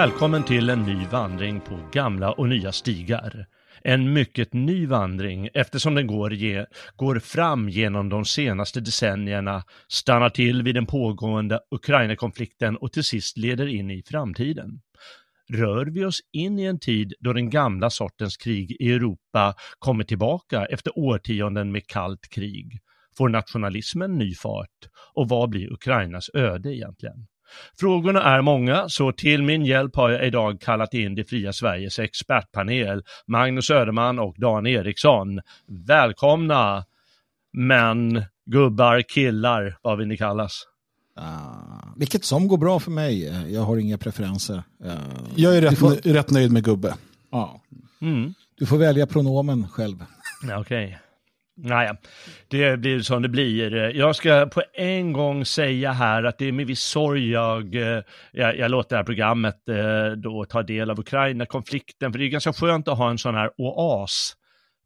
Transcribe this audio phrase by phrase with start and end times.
[0.00, 3.46] Välkommen till en ny vandring på gamla och nya stigar.
[3.82, 10.30] En mycket ny vandring eftersom den går, ge, går fram genom de senaste decennierna, stannar
[10.30, 14.80] till vid den pågående Ukraina-konflikten och till sist leder in i framtiden.
[15.48, 20.04] Rör vi oss in i en tid då den gamla sortens krig i Europa kommer
[20.04, 22.78] tillbaka efter årtionden med kallt krig?
[23.18, 24.88] Får nationalismen ny fart?
[25.14, 27.26] Och vad blir Ukrainas öde egentligen?
[27.80, 31.98] Frågorna är många, så till min hjälp har jag idag kallat in det fria Sveriges
[31.98, 35.40] expertpanel, Magnus Söderman och Dan Eriksson.
[35.86, 36.84] Välkomna!
[37.52, 40.62] Män, gubbar, killar, vad vill ni kallas?
[41.18, 43.44] Uh, vilket som går bra för mig.
[43.54, 44.62] Jag har inga preferenser.
[44.84, 44.92] Uh,
[45.36, 46.12] jag är rätt, får...
[46.12, 46.94] rätt nöjd med gubbe.
[47.30, 47.60] Ja.
[48.00, 48.34] Mm.
[48.58, 50.04] Du får välja pronomen själv.
[50.44, 50.58] Okej.
[50.58, 50.94] Okay.
[51.62, 51.96] Naja,
[52.48, 53.96] det blir som det blir.
[53.96, 58.02] Jag ska på en gång säga här att det är med viss sorg jag, eh,
[58.32, 62.28] jag, jag låter det här programmet eh, då ta del av Ukraina-konflikten, för det är
[62.28, 64.32] ganska skönt att ha en sån här oas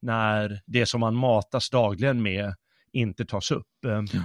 [0.03, 2.55] när det som man matas dagligen med
[2.93, 3.67] inte tas upp.
[3.83, 4.21] Ja.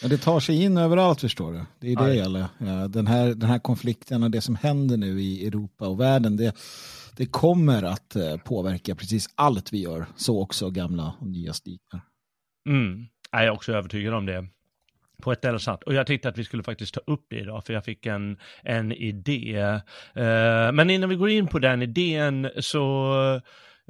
[0.00, 1.64] Men det tar sig in överallt förstår du.
[1.80, 2.46] Det är det det gäller.
[2.88, 6.54] Den här, den här konflikten och det som händer nu i Europa och världen, det,
[7.20, 10.06] det kommer att eh, påverka precis allt vi gör.
[10.16, 12.00] Så också gamla och nya stigar.
[12.68, 13.06] Mm.
[13.30, 14.46] Jag är också övertygad om det.
[15.22, 17.64] På ett eller annat Och jag tänkte att vi skulle faktiskt ta upp det idag,
[17.66, 19.62] för jag fick en, en idé.
[20.16, 23.14] Uh, men innan vi går in på den idén så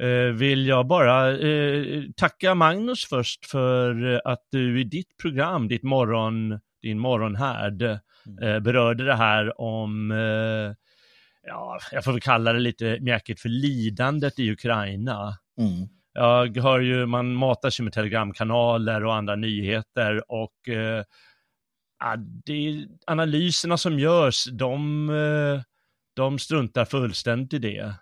[0.02, 5.82] uh, vill jag bara uh, tacka Magnus först för att du i ditt program, ditt
[5.82, 8.62] morgon, din morgonhärd, mm.
[8.62, 10.12] berörde det här om
[11.50, 15.38] ja, jag får väl kalla det lite mjäkigt för lidandet i Ukraina.
[15.58, 15.88] Mm.
[16.12, 21.04] Jag hör ju, man matar sig med telegramkanaler och andra nyheter och eh,
[22.44, 25.62] det, analyserna som görs, de, eh,
[26.16, 27.94] de struntar fullständigt i det.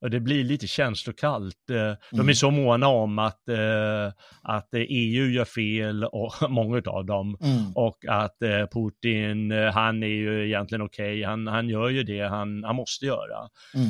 [0.00, 1.70] Och det blir lite känslokallt.
[1.70, 1.76] Eh,
[2.10, 2.34] de är mm.
[2.34, 7.72] så måna om att, eh, att EU gör fel, och många av dem, mm.
[7.74, 11.24] och att eh, Putin, han är ju egentligen okej, okay.
[11.24, 13.48] han, han gör ju det han, han måste göra.
[13.74, 13.88] Mm.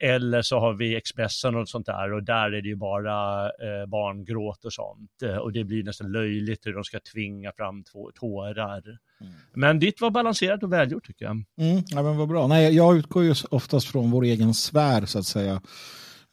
[0.00, 3.50] Eller så har vi Expressen och sånt där och där är det ju bara
[3.86, 5.40] barngråt och sånt.
[5.40, 7.84] Och det blir nästan löjligt hur de ska tvinga fram
[8.14, 8.82] tårar.
[9.24, 9.34] Mm.
[9.52, 11.32] Men ditt var balanserat och välgjort tycker jag.
[11.32, 12.46] Mm, ja, men vad bra.
[12.46, 15.62] Nej, jag utgår ju oftast från vår egen sfär så att säga.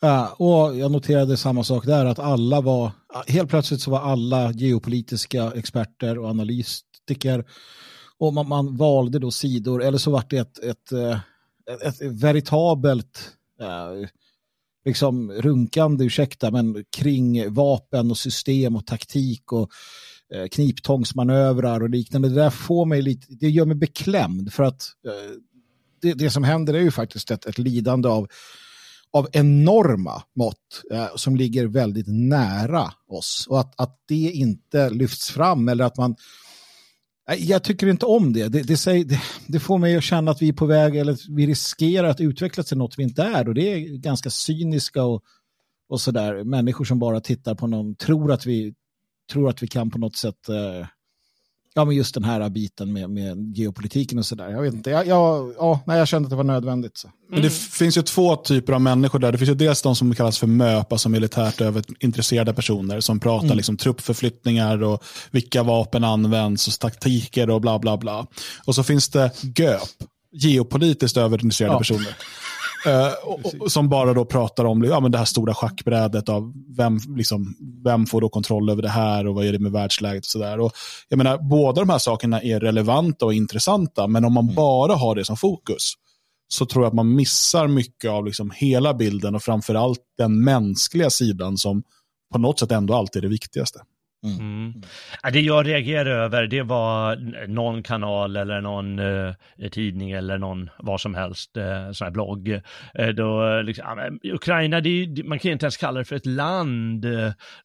[0.03, 2.91] Uh, och jag noterade samma sak där, att alla var,
[3.27, 7.45] helt plötsligt så var alla geopolitiska experter och analytiker
[8.17, 13.31] och man, man valde då sidor, eller så var det ett, ett, ett, ett veritabelt
[13.61, 14.07] uh,
[14.85, 19.69] liksom runkande, ursäkta, men kring vapen och system och taktik och
[20.35, 22.29] Eh, kniptångsmanövrar och liknande.
[22.29, 25.35] Det där får mig lite, det gör mig beklämd för att eh,
[26.01, 28.27] det, det som händer är ju faktiskt ett, ett lidande av,
[29.13, 35.31] av enorma mått eh, som ligger väldigt nära oss och att, att det inte lyfts
[35.31, 36.15] fram eller att man
[37.37, 38.47] jag tycker inte om det.
[38.47, 39.21] Det, det, säger, det.
[39.47, 42.65] det, får mig att känna att vi är på väg eller vi riskerar att utvecklas
[42.65, 45.23] till något vi inte är och det är ganska cyniska och,
[45.89, 46.43] och sådär.
[46.43, 48.73] Människor som bara tittar på någon, tror att vi
[49.31, 50.87] tror att vi kan på något sätt eh,
[51.73, 54.49] ja, men just den här biten med, med geopolitiken och sådär.
[54.49, 56.97] Jag vet inte, jag, jag, ja, nej, jag kände att det var nödvändigt.
[56.97, 57.09] Så.
[57.29, 59.31] Men det finns ju två typer av människor där.
[59.31, 63.45] Det finns ju dels de som kallas för MÖP, alltså militärt överintresserade personer som pratar
[63.45, 63.57] mm.
[63.57, 68.27] liksom truppförflyttningar och vilka vapen används och taktiker och bla bla bla.
[68.65, 69.89] Och så finns det GÖP,
[70.31, 71.79] geopolitiskt överintresserade ja.
[71.79, 72.15] personer.
[72.85, 77.55] Eh, som bara då pratar om ja, men det här stora schackbrädet av vem, liksom,
[77.83, 80.57] vem får då kontroll över det här och vad är det med världsläget och sådär.
[81.09, 84.55] Jag menar, båda de här sakerna är relevanta och intressanta, men om man mm.
[84.55, 85.93] bara har det som fokus
[86.47, 91.09] så tror jag att man missar mycket av liksom hela bilden och framförallt den mänskliga
[91.09, 91.83] sidan som
[92.33, 93.79] på något sätt ändå alltid är det viktigaste.
[94.23, 94.39] Mm.
[94.39, 94.81] Mm.
[95.33, 97.15] Det jag reagerade över det var
[97.47, 99.33] någon kanal eller någon eh,
[99.71, 102.61] tidning eller någon vad som helst, eh, sån här blogg.
[102.93, 107.05] Eh, då, liksom, Ukraina, det, man kan inte ens kalla det för ett land.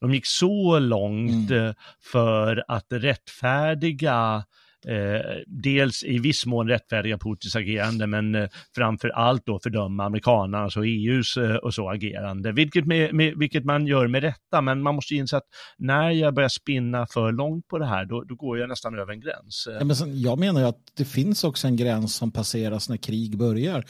[0.00, 1.75] De gick så långt mm.
[2.12, 4.44] för att rättfärdiga
[4.88, 10.77] eh, dels i viss mån rättfärdiga Putins agerande, men eh, framför allt då fördöma amerikanernas
[10.77, 14.83] och EUs eh, och så agerande, vilket, med, med, vilket man gör med rätta, men
[14.83, 15.47] man måste inse att
[15.79, 19.12] när jag börjar spinna för långt på det här, då, då går jag nästan över
[19.12, 19.69] en gräns.
[19.79, 22.97] Ja, men sen, jag menar ju att det finns också en gräns som passeras när
[22.97, 23.85] krig börjar.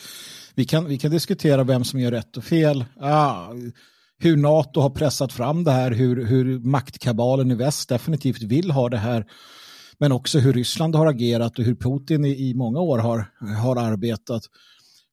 [0.55, 2.85] Vi kan, vi kan diskutera vem som gör rätt och fel.
[3.01, 3.49] Ah,
[4.19, 8.89] hur NATO har pressat fram det här, hur, hur maktkabalen i väst definitivt vill ha
[8.89, 9.27] det här
[9.99, 13.31] men också hur Ryssland har agerat och hur Putin i, i många år har,
[13.63, 14.43] har arbetat.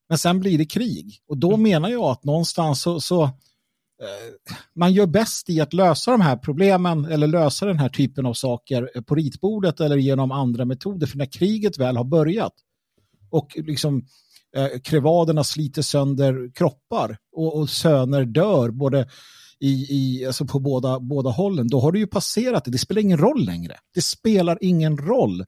[0.09, 1.63] Men sen blir det krig och då mm.
[1.63, 3.29] menar jag att någonstans så, så eh,
[4.75, 8.33] man gör bäst i att lösa de här problemen eller lösa den här typen av
[8.33, 11.07] saker på ritbordet eller genom andra metoder.
[11.07, 12.53] För när kriget väl har börjat
[13.29, 14.05] och liksom
[14.55, 19.07] eh, krevaderna sliter sönder kroppar och, och söner dör både
[19.63, 22.71] i, i, alltså på båda, båda hållen, då har du ju passerat det.
[22.71, 23.75] Det spelar ingen roll längre.
[23.95, 25.45] Det spelar ingen roll.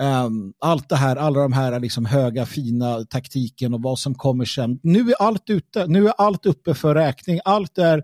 [0.00, 4.44] Um, allt det här, alla de här liksom höga fina taktiken och vad som kommer
[4.44, 4.80] sen.
[4.82, 7.40] Nu är allt ute, nu är allt uppe för räkning.
[7.44, 8.02] Allt är,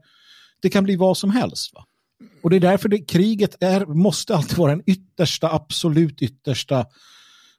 [0.62, 1.75] det kan bli vad som helst.
[1.75, 1.85] Va?
[2.43, 6.87] Och det är därför det, kriget är, måste alltid vara den yttersta, absolut yttersta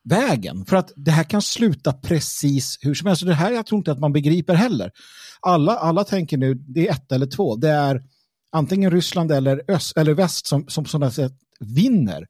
[0.10, 0.66] vägen.
[0.66, 3.26] För att det här kan sluta precis hur som helst.
[3.26, 4.92] Det här jag tror inte att man begriper heller.
[5.40, 7.56] Alla, alla tänker nu, det är ett eller två.
[7.56, 8.04] Det är
[8.52, 12.28] antingen Ryssland eller, öst, eller väst som, som sådana sätt vinner.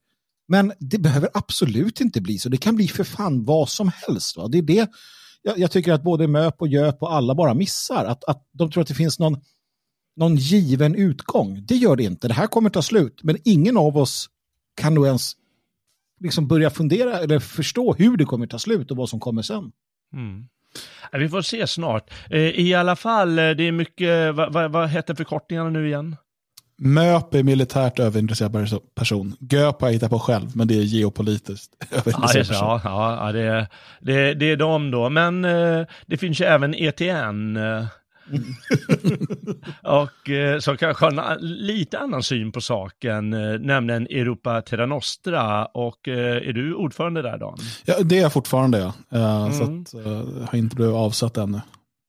[0.47, 2.49] Men det behöver absolut inte bli så.
[2.49, 4.37] Det kan bli för fan vad som helst.
[4.37, 4.47] Va?
[4.47, 4.89] Det är det
[5.41, 8.05] jag, jag tycker att både MÖP och JÖP och alla bara missar.
[8.05, 9.37] Att, att de tror att det finns någon,
[10.15, 11.65] någon given utgång.
[11.65, 12.27] Det gör det inte.
[12.27, 13.19] Det här kommer ta slut.
[13.23, 14.29] Men ingen av oss
[14.75, 15.33] kan nog ens
[16.19, 19.71] liksom börja fundera eller förstå hur det kommer ta slut och vad som kommer sen.
[20.13, 20.47] Mm.
[21.11, 22.09] Vi får se snart.
[22.29, 26.15] Eh, I alla fall, eh, det är mycket, vad, vad, vad heter förkortningarna nu igen?
[26.81, 29.35] MÖP är militärt överintresserad person.
[29.39, 32.79] GÖP har jag hittat på själv, men det är geopolitiskt överintresserad person.
[32.83, 33.67] Ja, ja, det,
[34.01, 35.09] det, det är de då.
[35.09, 37.57] Men eh, det finns ju även ETN,
[39.83, 44.85] och eh, som kanske har en lite annan syn på saken, eh, nämligen Europa Terra
[44.85, 45.65] Nostra.
[45.65, 47.57] Och eh, är du ordförande där Dan?
[47.85, 48.93] Ja, det är jag fortfarande ja.
[49.13, 49.53] Uh, mm.
[49.53, 51.61] Så att, uh, har inte blivit avsatt ännu.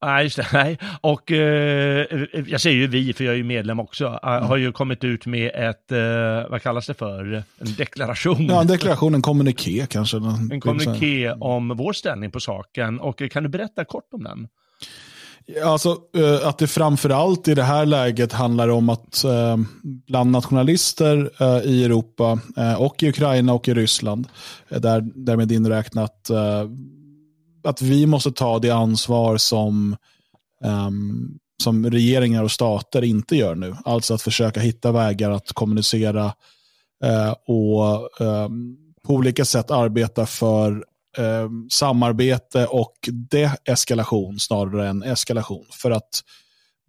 [0.02, 0.46] Nej, just det.
[0.52, 0.78] Nej.
[1.00, 2.06] Och eh,
[2.46, 4.42] jag säger ju vi, för jag är ju medlem också, mm.
[4.42, 8.46] har ju kommit ut med ett, eh, vad kallas det för, en deklaration.
[8.46, 10.16] Ja, en deklaration, en kommuniké kanske.
[10.52, 13.00] En kommuniké om vår ställning på saken.
[13.00, 14.48] Och kan du berätta kort om den?
[15.64, 21.30] Alltså, eh, att det framförallt i det här läget handlar om att eh, bland nationalister
[21.40, 22.40] eh, i Europa
[22.78, 24.28] och i Ukraina och i Ryssland,
[24.68, 26.30] där, därmed inräknat
[27.64, 29.96] att vi måste ta det ansvar som,
[30.64, 33.76] ehm, som regeringar och stater inte gör nu.
[33.84, 36.32] Alltså att försöka hitta vägar att kommunicera
[37.46, 40.84] och ehm, på olika sätt arbeta för
[41.18, 42.94] eh, samarbete och
[43.64, 45.66] deeskalation snarare än eskalation.
[45.72, 46.22] För att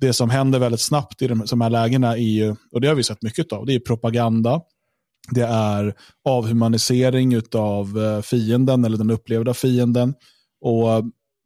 [0.01, 2.95] det som händer väldigt snabbt i de, de här lägena är ju, och det har
[2.95, 4.61] vi sett mycket av, det är propaganda,
[5.31, 5.93] det är
[6.25, 10.13] avhumanisering av eh, fienden eller den upplevda fienden.
[10.61, 11.03] Och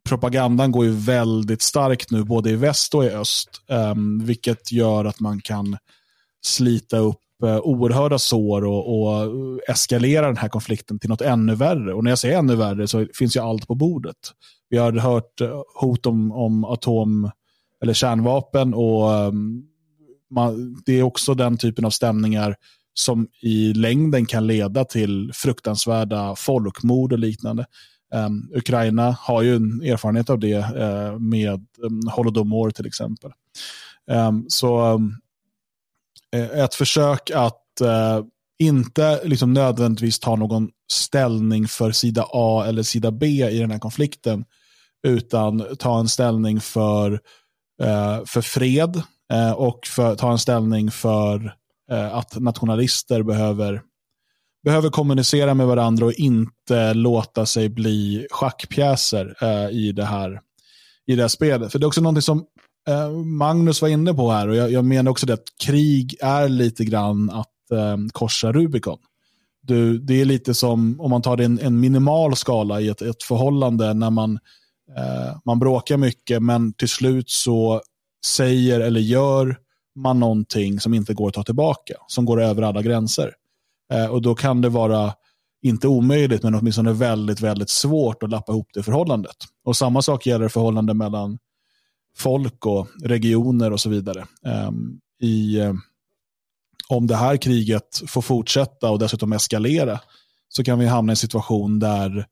[0.10, 5.06] propagandan går ju väldigt starkt nu både i väst och i öst, um, vilket gör
[5.06, 5.78] att man kan
[6.46, 9.30] slita upp Eh, oerhörda sår och, och
[9.68, 11.94] eskalera den här konflikten till något ännu värre.
[11.94, 14.16] Och när jag säger ännu värre så finns ju allt på bordet.
[14.70, 17.32] Vi har hört eh, hot om, om atom
[17.84, 19.64] eller kärnvapen och ehm,
[20.30, 22.56] man, det är också den typen av stämningar
[22.94, 27.66] som i längden kan leda till fruktansvärda folkmord och liknande.
[28.14, 33.32] Um, Ukraina har ju en erfarenhet av det uh, med um, Holodomor till exempel.
[34.12, 35.16] Um, så um,
[36.34, 38.22] Eh, ett försök att eh,
[38.60, 43.80] inte liksom nödvändigtvis ta någon ställning för sida A eller sida B i den här
[43.80, 44.46] konflikten,
[45.08, 47.12] utan ta en ställning för,
[47.82, 49.02] eh, för fred
[49.34, 51.56] eh, och för, ta en ställning för
[51.92, 53.82] eh, att nationalister behöver,
[54.64, 60.40] behöver kommunicera med varandra och inte låta sig bli schackpjäser eh, i, det här,
[61.08, 61.72] i det här spelet.
[61.72, 62.46] För det är också någonting som
[62.88, 66.50] Eh, Magnus var inne på här och jag, jag menar också det att krig är
[66.50, 68.98] lite grann att eh, korsa Rubicon.
[69.62, 73.02] Du, det är lite som om man tar det en, en minimal skala i ett,
[73.02, 74.40] ett förhållande när man,
[74.98, 77.82] eh, man bråkar mycket men till slut så
[78.26, 79.58] säger eller gör
[79.96, 83.34] man någonting som inte går att ta tillbaka, som går över alla gränser.
[83.94, 85.14] Eh, och då kan det vara,
[85.62, 89.36] inte omöjligt, men åtminstone väldigt, väldigt svårt att lappa ihop det förhållandet.
[89.66, 91.38] Och samma sak gäller förhållande mellan
[92.18, 94.26] folk och regioner och så vidare.
[94.46, 94.72] Eh,
[95.22, 95.74] i, eh,
[96.88, 100.00] om det här kriget får fortsätta och dessutom eskalera
[100.50, 102.28] så kan vi hamna i en situation där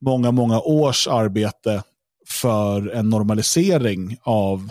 [0.00, 1.82] många, många års arbete
[2.26, 4.70] för en normalisering av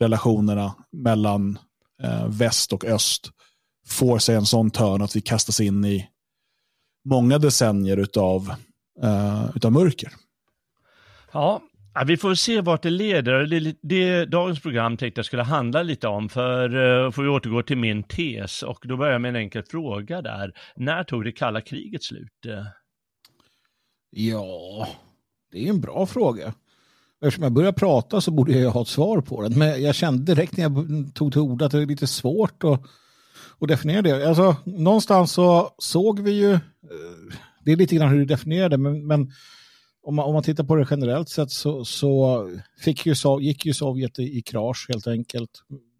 [0.00, 1.58] relationerna mellan
[2.02, 3.30] eh, väst och öst
[3.86, 6.08] får sig en sån törn att vi kastas in i
[7.04, 8.54] många decennier utav,
[9.02, 10.12] eh, utav mörker.
[11.32, 11.60] Ja,
[12.06, 13.46] vi får se vart det leder.
[13.46, 17.62] Det, det, dagens program tänkte jag skulle handla lite om, för uh, får vi återgå
[17.62, 20.52] till min tes och då börjar jag med en enkel fråga där.
[20.76, 22.46] När tog det kalla kriget slut?
[22.46, 22.64] Eh.
[24.10, 24.88] Ja,
[25.52, 26.54] det är en bra fråga.
[27.24, 29.58] Eftersom jag börjar prata så borde jag ha ett svar på den.
[29.58, 32.82] Men jag kände direkt när jag tog till orda att det är lite svårt att,
[33.60, 34.28] att definiera det.
[34.28, 36.60] Alltså, någonstans så såg vi ju, eh,
[37.64, 39.32] det är lite grann hur du definierar det, men, men
[40.02, 43.74] om, man, om man tittar på det generellt sett så, så fick ju, gick ju
[43.74, 45.50] Sovjet i, i krasch helt enkelt.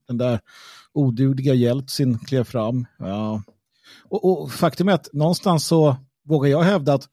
[0.09, 0.41] Den där
[0.93, 2.87] odugliga Jeltsin klev fram.
[2.99, 3.43] Ja.
[4.05, 7.09] Och, och faktum är att någonstans så vågar jag hävda att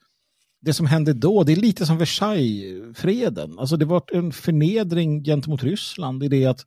[0.62, 3.60] det som hände då, det är lite som Versailles-freden.
[3.60, 6.65] Alltså det var en förnedring gentemot Ryssland i det att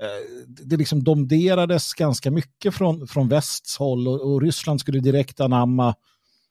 [0.00, 5.40] eh, det liksom domderades ganska mycket från, från västs håll och, och, Ryssland skulle direkt
[5.40, 5.94] anamma,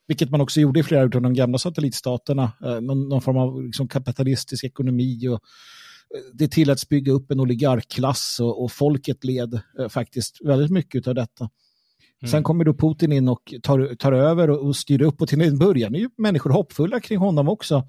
[0.07, 3.87] vilket man också gjorde i flera av de gamla satellitstaterna, eh, någon, form av liksom
[3.87, 9.87] kapitalistisk ekonomi och eh, det tilläts bygga upp en oligarkklass och, och folket led eh,
[9.89, 11.49] faktiskt väldigt mycket av detta.
[12.21, 12.31] Mm.
[12.31, 15.41] Sen kommer då Putin in och tar, tar över och, och styr upp och till
[15.41, 17.83] en början är ju människor hoppfulla kring honom också.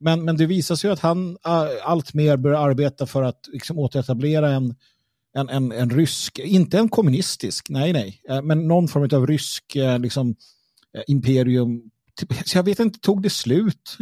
[0.00, 3.78] Men, men det visar sig att han äh, allt mer börjar arbeta för att liksom,
[3.78, 4.74] återetablera en,
[5.34, 9.76] en, en, en rysk, inte en kommunistisk, nej nej, äh, men någon form av rysk
[9.76, 10.34] äh, liksom,
[10.96, 11.82] Eh, imperium.
[12.16, 13.98] Typ, så jag vet inte, tog det slut?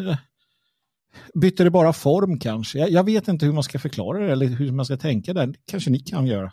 [1.35, 2.79] Bytte det bara form kanske?
[2.79, 5.55] Jag, jag vet inte hur man ska förklara det eller hur man ska tänka där.
[5.71, 6.53] Kanske ni kan göra.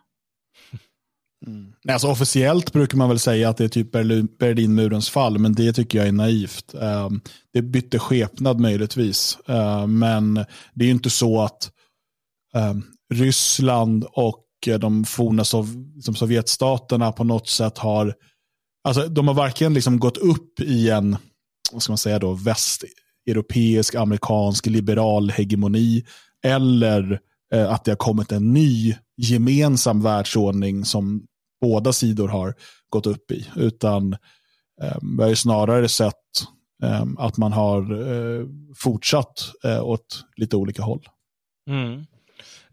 [1.47, 1.73] Mm.
[1.89, 3.91] Alltså, officiellt brukar man väl säga att det är typ
[4.37, 6.73] Berlinmurens fall, men det tycker jag är naivt.
[6.73, 7.09] Eh,
[7.53, 10.33] det bytte skepnad möjligtvis, eh, men
[10.73, 11.71] det är ju inte så att
[13.13, 14.45] Ryssland och
[14.79, 15.67] de forna sov
[16.01, 18.13] som Sovjetstaterna på något sätt har,
[18.85, 21.17] alltså de har varken liksom gått upp i en,
[21.71, 26.05] vad ska man säga då, västeuropeisk, amerikansk, liberal hegemoni,
[26.43, 27.19] eller
[27.53, 31.25] eh, att det har kommit en ny gemensam världsordning som
[31.61, 32.53] båda sidor har
[32.89, 33.47] gått upp i.
[33.55, 34.13] Utan
[34.81, 36.13] eh, vi har ju snarare sett
[36.83, 41.07] eh, att man har eh, fortsatt eh, åt lite olika håll.
[41.69, 42.05] Mm.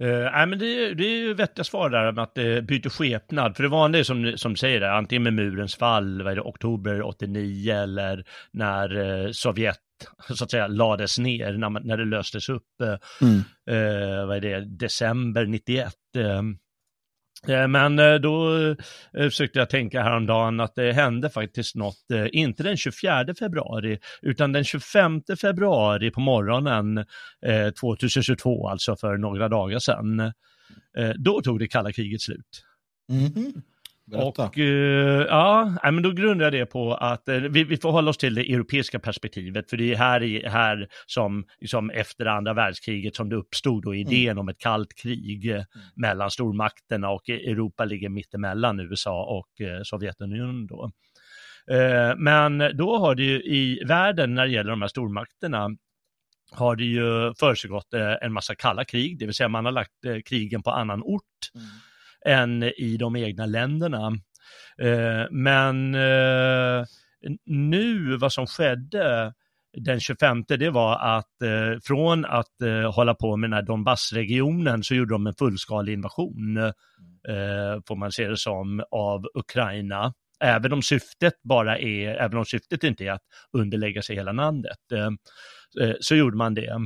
[0.02, 3.56] Uh, nej, men det, det är ju vettiga svar där med att det byter skepnad.
[3.56, 7.02] För det vanliga som, som säger det, antingen med murens fall, vad är det, oktober
[7.02, 9.78] 89 eller när uh, Sovjet
[10.34, 12.66] så att säga lades ner, när, när det löstes upp,
[13.20, 13.42] mm.
[14.28, 15.94] vad är det, december 91.
[16.16, 16.42] Eh,
[17.48, 18.76] Eh, men eh, då eh,
[19.12, 21.96] försökte jag tänka häromdagen att det hände faktiskt något,
[22.32, 27.04] inte den 24 februari, utan den 25 februari på morgonen
[27.80, 30.32] 2022, alltså för några dagar sedan.
[31.16, 32.64] Då tog det kalla kriget slut.
[33.10, 33.62] Mm -hmm.
[34.06, 34.46] Berätta.
[34.46, 34.64] Och uh,
[35.28, 38.34] ja, men då grundar jag det på att uh, vi, vi får hålla oss till
[38.34, 43.36] det europeiska perspektivet, för det är här, här som liksom efter andra världskriget som det
[43.36, 44.38] uppstod då idén mm.
[44.38, 45.64] om ett kallt krig mm.
[45.96, 50.90] mellan stormakterna och Europa ligger mittemellan USA och uh, Sovjetunionen då.
[52.16, 55.68] men då har det ju i världen när det gäller de här stormakterna
[56.52, 60.62] har det ju försiggått en massa kalla krig, det vill säga man har lagt krigen
[60.62, 61.50] på annan ort.
[61.54, 61.66] Mm
[62.24, 64.06] än i de egna länderna.
[64.78, 66.84] Eh, men eh,
[67.46, 69.32] nu, vad som skedde
[69.76, 74.82] den 25, det var att eh, från att eh, hålla på med den här Donbassregionen
[74.82, 76.72] så gjorde de en fullskalig invasion,
[77.88, 80.12] får man se det som, av Ukraina
[80.44, 84.78] även om syftet bara är, även om syftet inte är att underlägga sig hela landet,
[86.00, 86.78] så gjorde man det.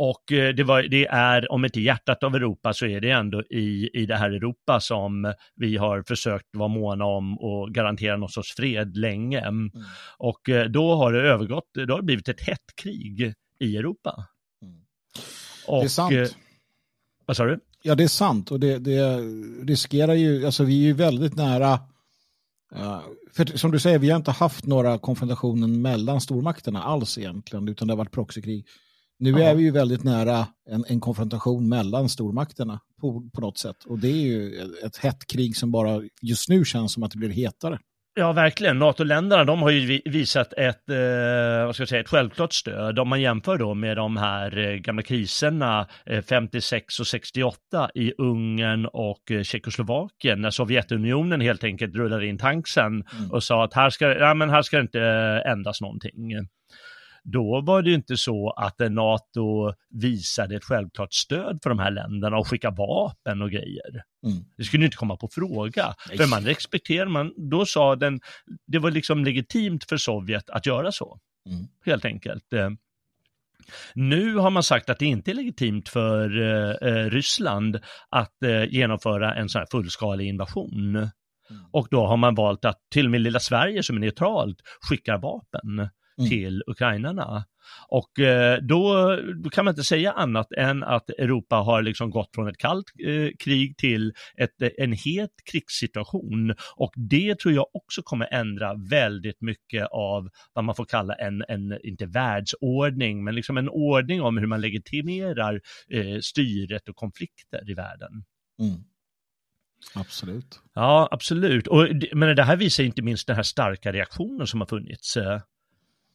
[0.00, 3.42] Och eh, det, var, det, är, om inte hjärtat av Europa, så är det ändå
[3.42, 8.28] i, i det här Europa som vi har försökt vara måna om och garantera någon
[8.28, 9.40] sorts fred länge.
[9.40, 9.70] Mm.
[10.18, 14.26] Och eh, då har det övergått, då har det blivit ett hett krig i Europa.
[14.62, 14.74] Mm.
[15.66, 16.12] Och, det är sant.
[16.12, 16.26] Eh,
[17.26, 17.60] vad sa du?
[17.82, 19.18] Ja, det är sant och det, det
[19.62, 21.72] riskerar ju, alltså vi är ju väldigt nära,
[22.76, 23.00] uh,
[23.32, 27.88] för som du säger, vi har inte haft några konfrontationer mellan stormakterna alls egentligen, utan
[27.88, 28.66] det har varit proxykrig.
[29.18, 29.42] Nu Aha.
[29.42, 33.84] är vi ju väldigt nära en, en konfrontation mellan stormakterna på, på något sätt.
[33.86, 37.18] Och det är ju ett hett krig som bara just nu känns som att det
[37.18, 37.78] blir hetare.
[38.18, 38.78] Ja, verkligen.
[38.78, 42.98] NATO-länderna de har ju visat ett, eh, vad ska jag säga, ett självklart stöd.
[42.98, 48.12] Om man jämför då med de här eh, gamla kriserna eh, 56 och 68 i
[48.18, 53.30] Ungern och eh, Tjeckoslovakien när Sovjetunionen helt enkelt rullade in tanksen mm.
[53.30, 55.00] och sa att här ska, ja, men här ska det inte
[55.46, 56.32] ändras någonting
[57.32, 61.90] då var det ju inte så att NATO visade ett självklart stöd för de här
[61.90, 64.02] länderna och skickade vapen och grejer.
[64.26, 64.44] Mm.
[64.56, 65.94] Det skulle inte komma på fråga.
[66.08, 66.18] Nej.
[66.18, 68.20] För man respekterade, man, då sa den,
[68.66, 71.18] det var liksom legitimt för Sovjet att göra så.
[71.50, 71.66] Mm.
[71.84, 72.52] Helt enkelt.
[72.52, 72.70] Eh,
[73.94, 78.64] nu har man sagt att det inte är legitimt för eh, eh, Ryssland att eh,
[78.64, 80.96] genomföra en sån här fullskalig invasion.
[81.50, 81.64] Mm.
[81.72, 85.18] Och då har man valt att till och med lilla Sverige som är neutralt skickar
[85.18, 86.30] vapen mm.
[86.30, 87.44] till ukrainarna.
[87.88, 92.34] Och eh, då, då, kan man inte säga annat än att Europa har liksom gått
[92.34, 96.54] från ett kallt eh, krig till ett, en het krigssituation.
[96.76, 101.44] Och det tror jag också kommer ändra väldigt mycket av vad man får kalla en,
[101.48, 105.60] en inte världsordning, men liksom en ordning om hur man legitimerar
[105.90, 108.24] eh, styret och konflikter i världen.
[108.60, 108.84] Mm.
[109.94, 110.60] Absolut.
[110.74, 111.66] Ja, absolut.
[111.66, 115.16] Och, men det här visar inte minst den här starka reaktionen som har funnits.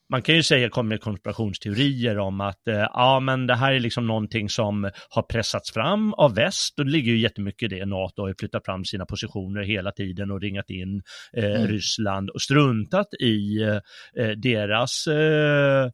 [0.09, 4.07] Man kan ju säga kommer konspirationsteorier om att eh, ja men det här är liksom
[4.07, 7.85] någonting som har pressats fram av väst och det ligger ju jättemycket i det.
[7.85, 11.01] NATO har ju flyttat fram sina positioner hela tiden och ringat in
[11.33, 11.67] eh, mm.
[11.67, 13.61] Ryssland och struntat i
[14.17, 15.89] eh, deras eh,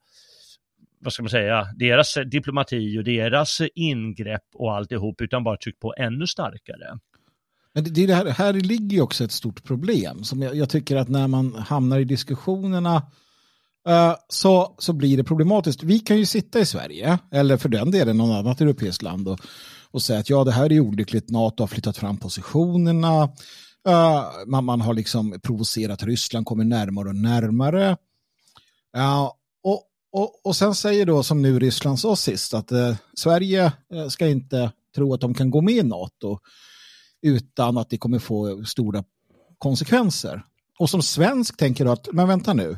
[1.02, 5.94] vad ska man säga, deras diplomati och deras ingrepp och alltihop utan bara tryckt på
[5.98, 7.00] ännu starkare.
[7.74, 10.96] Men det, det här, här ligger ju också ett stort problem som jag, jag tycker
[10.96, 13.02] att när man hamnar i diskussionerna
[13.88, 15.84] Eh, så, så blir det problematiskt.
[15.84, 19.40] Vi kan ju sitta i Sverige, eller för den delen någon annat europeiskt land och,
[19.92, 23.24] och säga att ja, det här är olyckligt, NATO har flyttat fram positionerna,
[23.88, 27.98] uh, man, man har liksom provocerat Ryssland, kommer närmare och närmare.
[28.98, 29.32] Uh,
[29.64, 33.72] och, och, och sen säger då som nu Ryssland sa sist att uh, Sverige
[34.10, 36.40] ska inte tro att de kan gå med i NATO
[37.22, 39.04] utan att det kommer få stora
[39.58, 40.44] konsekvenser.
[40.80, 42.78] Och som svensk tänker du att, men vänta nu,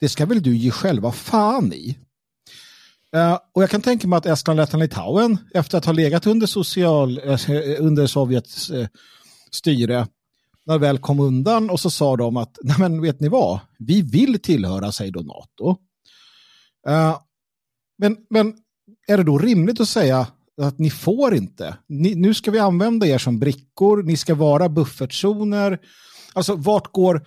[0.00, 1.98] det ska väl du ge själva fan i.
[3.16, 6.46] Uh, och jag kan tänka mig att Estland, Lettland, Litauen efter att ha legat under,
[6.46, 7.38] social, uh,
[7.78, 8.86] under Sovjets uh,
[9.50, 10.06] styre
[10.66, 14.02] när väl kom undan och så sa de att nej men vet ni vad, vi
[14.02, 15.76] vill tillhöra sig då NATO.
[17.98, 18.54] men, men
[19.06, 20.26] är det då rimligt att säga
[20.62, 24.68] att ni får inte, ni, nu ska vi använda er som brickor, ni ska vara
[24.68, 25.78] buffertzoner.
[26.32, 27.26] Alltså vart går,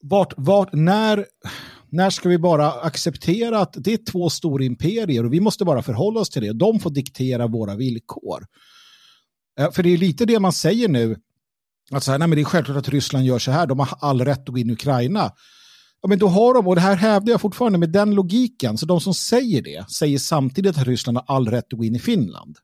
[0.00, 1.26] vart, vart, när,
[1.92, 5.82] när ska vi bara acceptera att det är två stora imperier och vi måste bara
[5.82, 6.52] förhålla oss till det.
[6.52, 8.46] De får diktera våra villkor.
[9.58, 11.16] Eh, för det är lite det man säger nu.
[11.90, 13.66] Att så här, nej, men det är självklart att Ryssland gör så här.
[13.66, 15.32] De har all rätt att gå in i Ukraina.
[16.02, 18.86] Ja, men då har de, och det här hävdar jag fortfarande med den logiken, så
[18.86, 21.98] de som säger det säger samtidigt att Ryssland har all rätt att gå in i
[21.98, 22.58] Finland.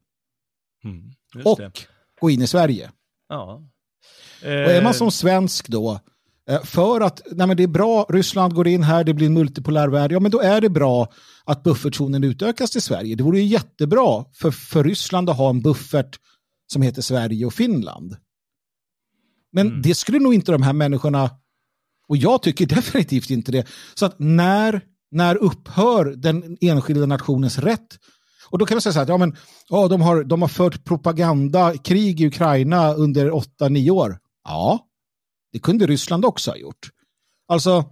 [0.84, 1.12] Mm,
[1.44, 1.72] och det.
[2.20, 2.90] gå in i Sverige.
[3.28, 3.62] Ja.
[4.42, 6.00] Och är man som svensk då, Eh,
[6.64, 10.12] för att nej det är bra, Ryssland går in här, det blir en multipolär värld,
[10.12, 11.12] ja men då är det bra
[11.44, 13.16] att buffertzonen utökas till Sverige.
[13.16, 16.18] Det vore ju jättebra för, för Ryssland att ha en buffert
[16.72, 18.16] som heter Sverige och Finland.
[19.52, 19.82] Men mm.
[19.82, 21.30] det skulle nog inte de här människorna,
[22.08, 23.66] och jag tycker definitivt inte det.
[23.94, 24.80] Så att när,
[25.10, 27.98] när upphör den enskilda nationens rätt
[28.50, 29.36] och då kan man säga så här, att ja, men,
[29.68, 34.18] ja, de, har, de har fört propagandakrig i Ukraina under 8-9 år.
[34.44, 34.87] Ja,
[35.52, 36.90] det kunde Ryssland också ha gjort.
[37.48, 37.84] Alltså,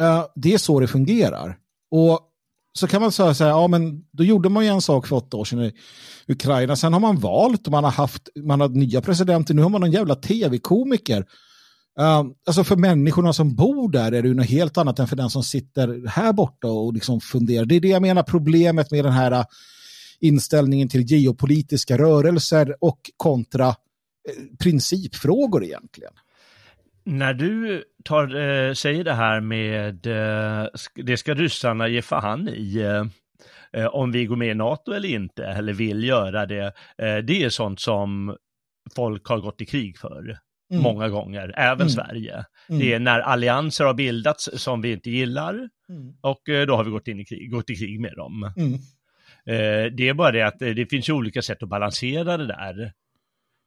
[0.00, 1.58] eh, det är så det fungerar.
[1.90, 2.20] Och
[2.72, 5.16] så kan man säga så här, ja men då gjorde man ju en sak för
[5.16, 5.72] åtta år sedan i
[6.28, 6.76] Ukraina.
[6.76, 9.80] Sen har man valt och man har haft, man har nya presidenter, nu har man
[9.80, 11.26] någon jävla tv-komiker.
[11.98, 15.16] Eh, alltså för människorna som bor där är det ju något helt annat än för
[15.16, 17.64] den som sitter här borta och liksom funderar.
[17.64, 19.44] Det är det jag menar problemet med den här eh,
[20.20, 23.74] inställningen till geopolitiska rörelser och kontra
[24.58, 26.12] principfrågor egentligen
[27.08, 32.76] när du tar, eh, säger det här med eh, det ska ryssarna ge fan i
[32.80, 33.04] eh,
[33.82, 36.64] eh, om vi går med i NATO eller inte, eller vill göra det,
[36.98, 38.36] eh, det är sånt som
[38.96, 40.38] folk har gått i krig för.
[40.70, 40.82] Mm.
[40.82, 41.88] Många gånger, även mm.
[41.88, 42.44] Sverige.
[42.68, 42.80] Mm.
[42.80, 46.14] Det är när allianser har bildats som vi inte gillar mm.
[46.20, 48.52] och eh, då har vi gått in i krig, gått i krig med dem.
[48.56, 48.72] Mm.
[49.46, 52.92] Eh, det är bara det att det finns ju olika sätt att balansera det där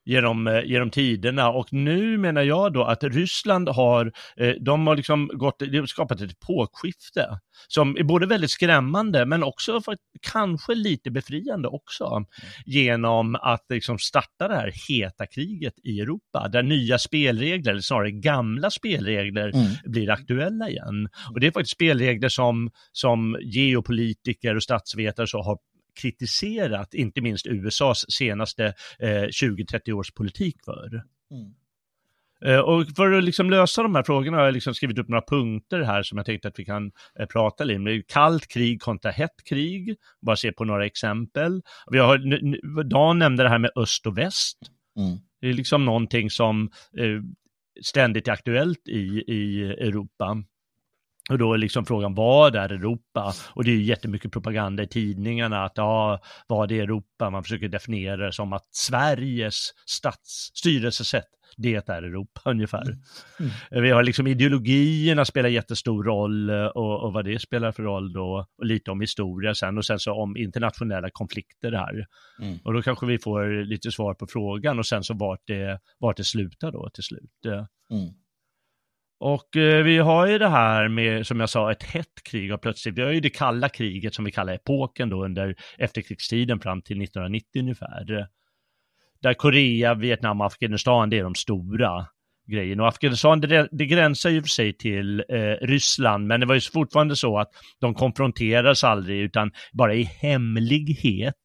[0.05, 4.95] genom, eh, genom tiderna och nu menar jag då att Ryssland har, eh, de har
[4.95, 9.97] liksom gått, de har skapat ett epokskifte som är både väldigt skrämmande men också för,
[10.31, 12.25] kanske lite befriande också mm.
[12.65, 18.11] genom att liksom starta det här heta kriget i Europa där nya spelregler, eller snarare
[18.11, 19.71] gamla spelregler mm.
[19.85, 21.09] blir aktuella igen.
[21.33, 25.57] Och det är faktiskt spelregler som, som geopolitiker och statsvetare så har
[26.01, 30.87] kritiserat, inte minst USAs senaste eh, 20-30 års politik för.
[31.31, 31.53] Mm.
[32.45, 35.25] Eh, och för att liksom lösa de här frågorna har jag liksom skrivit upp några
[35.27, 38.03] punkter här som jag tänkte att vi kan eh, prata lite om.
[38.07, 41.61] Kallt krig kontra hett krig, bara se på några exempel.
[41.91, 44.57] Vi har, Dan nämnde det här med öst och väst.
[44.97, 45.17] Mm.
[45.41, 47.21] Det är liksom någonting som eh,
[47.81, 50.43] ständigt är aktuellt i, i Europa.
[51.31, 53.33] Och då är liksom frågan, vad är Europa?
[53.49, 57.29] Och det är ju jättemycket propaganda i tidningarna att ja, vad är Europa?
[57.29, 62.83] Man försöker definiera det som att Sveriges statsstyrelsesätt, det är Europa ungefär.
[62.83, 63.01] Mm.
[63.71, 63.83] Mm.
[63.83, 68.45] Vi har liksom ideologierna spelar jättestor roll och, och, vad det spelar för roll då,
[68.57, 72.05] och lite om historia sen och sen så om internationella konflikter här.
[72.41, 72.59] Mm.
[72.63, 76.17] Och då kanske vi får lite svar på frågan och sen så vart det, vart
[76.17, 77.31] det slutar då till slut.
[79.23, 82.61] Och eh, vi har ju det här med, som jag sa, ett hett krig och
[82.61, 86.81] plötsligt, vi har ju det kalla kriget som vi kallar epoken då under efterkrigstiden fram
[86.81, 88.27] till 1990 ungefär.
[89.21, 92.07] Där Korea, Vietnam och Afghanistan, det är de stora
[92.51, 92.83] grejerna.
[92.83, 96.61] Och Afghanistan, det, det gränsar ju för sig till eh, Ryssland, men det var ju
[96.61, 101.35] fortfarande så att de konfronterades aldrig, utan bara i hemlighet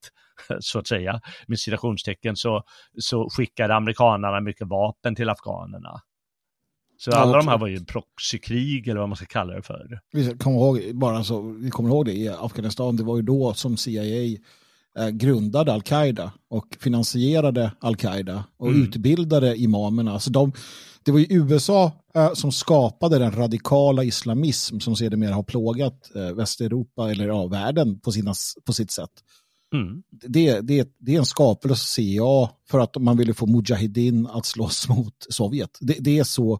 [0.60, 2.62] så att säga, med citationstecken, så,
[2.98, 6.00] så skickade amerikanerna mycket vapen till afghanerna.
[6.98, 10.00] Så alla ja, de här var ju proxykrig eller vad man ska kalla det för.
[10.12, 13.54] Vi kommer ihåg, bara så, vi kommer ihåg det i Afghanistan, det var ju då
[13.54, 14.38] som CIA
[14.98, 18.82] eh, grundade al-Qaida och finansierade al-Qaida och mm.
[18.82, 20.12] utbildade imamerna.
[20.12, 20.52] Alltså de,
[21.04, 26.32] det var ju USA eh, som skapade den radikala islamism som sedermera har plågat eh,
[26.32, 28.34] Västeuropa eller ja, världen på, sina,
[28.66, 29.10] på sitt sätt.
[29.74, 30.02] Mm.
[30.10, 34.88] Det, det, det är en skapelse CIA för att man ville få Mujahedin att slåss
[34.88, 35.78] mot Sovjet.
[35.80, 36.58] Det, det är så,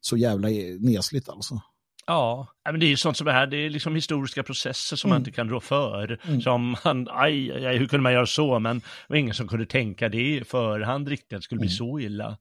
[0.00, 0.48] så jävla
[0.80, 1.60] nesligt alltså.
[2.06, 5.08] Ja, men det är ju sånt som det här, det är liksom historiska processer som
[5.08, 5.14] mm.
[5.14, 6.20] man inte kan rå för.
[6.24, 6.40] Mm.
[6.40, 8.58] Som man, aj, aj, hur kunde man göra så?
[8.58, 11.68] Men det var ingen som kunde tänka det i förhand riktigt, att det skulle bli
[11.68, 11.76] mm.
[11.76, 12.38] så illa.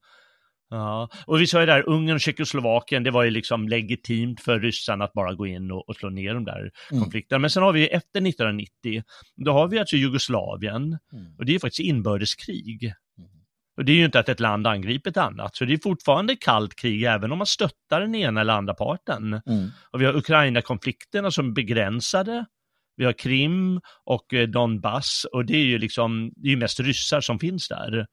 [0.69, 4.59] Ja, och vi sa ju där, Ungern och Tjeckoslovakien, det var ju liksom legitimt för
[4.59, 7.03] ryssarna att bara gå in och, och slå ner de där mm.
[7.03, 7.39] konflikterna.
[7.39, 9.03] Men sen har vi efter 1990,
[9.35, 11.35] då har vi alltså Jugoslavien, mm.
[11.37, 12.83] och det är faktiskt inbördeskrig.
[13.17, 13.29] Mm.
[13.77, 16.35] Och det är ju inte att ett land angriper ett annat, så det är fortfarande
[16.35, 19.41] kallt krig även om man stöttar den ena eller andra parten.
[19.45, 19.69] Mm.
[19.91, 22.45] Och vi har Ukraina-konflikterna som är begränsade,
[22.95, 26.79] vi har Krim och eh, Donbass och det är ju liksom, det är ju mest
[26.79, 28.05] ryssar som finns där.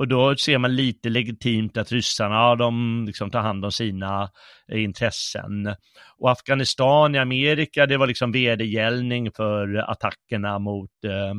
[0.00, 4.30] Och då ser man lite legitimt att ryssarna, ja, de liksom tar hand om sina
[4.72, 5.74] intressen.
[6.18, 11.34] Och Afghanistan i Amerika, det var liksom vedergällning för attackerna mot eh,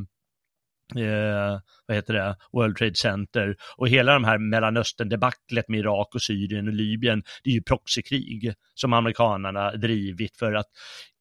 [0.95, 6.21] Eh, vad heter det, World Trade Center och hela de här Mellanöstern-debaclet med Irak och
[6.21, 10.67] Syrien och Libyen, det är ju proxykrig som amerikanerna drivit för att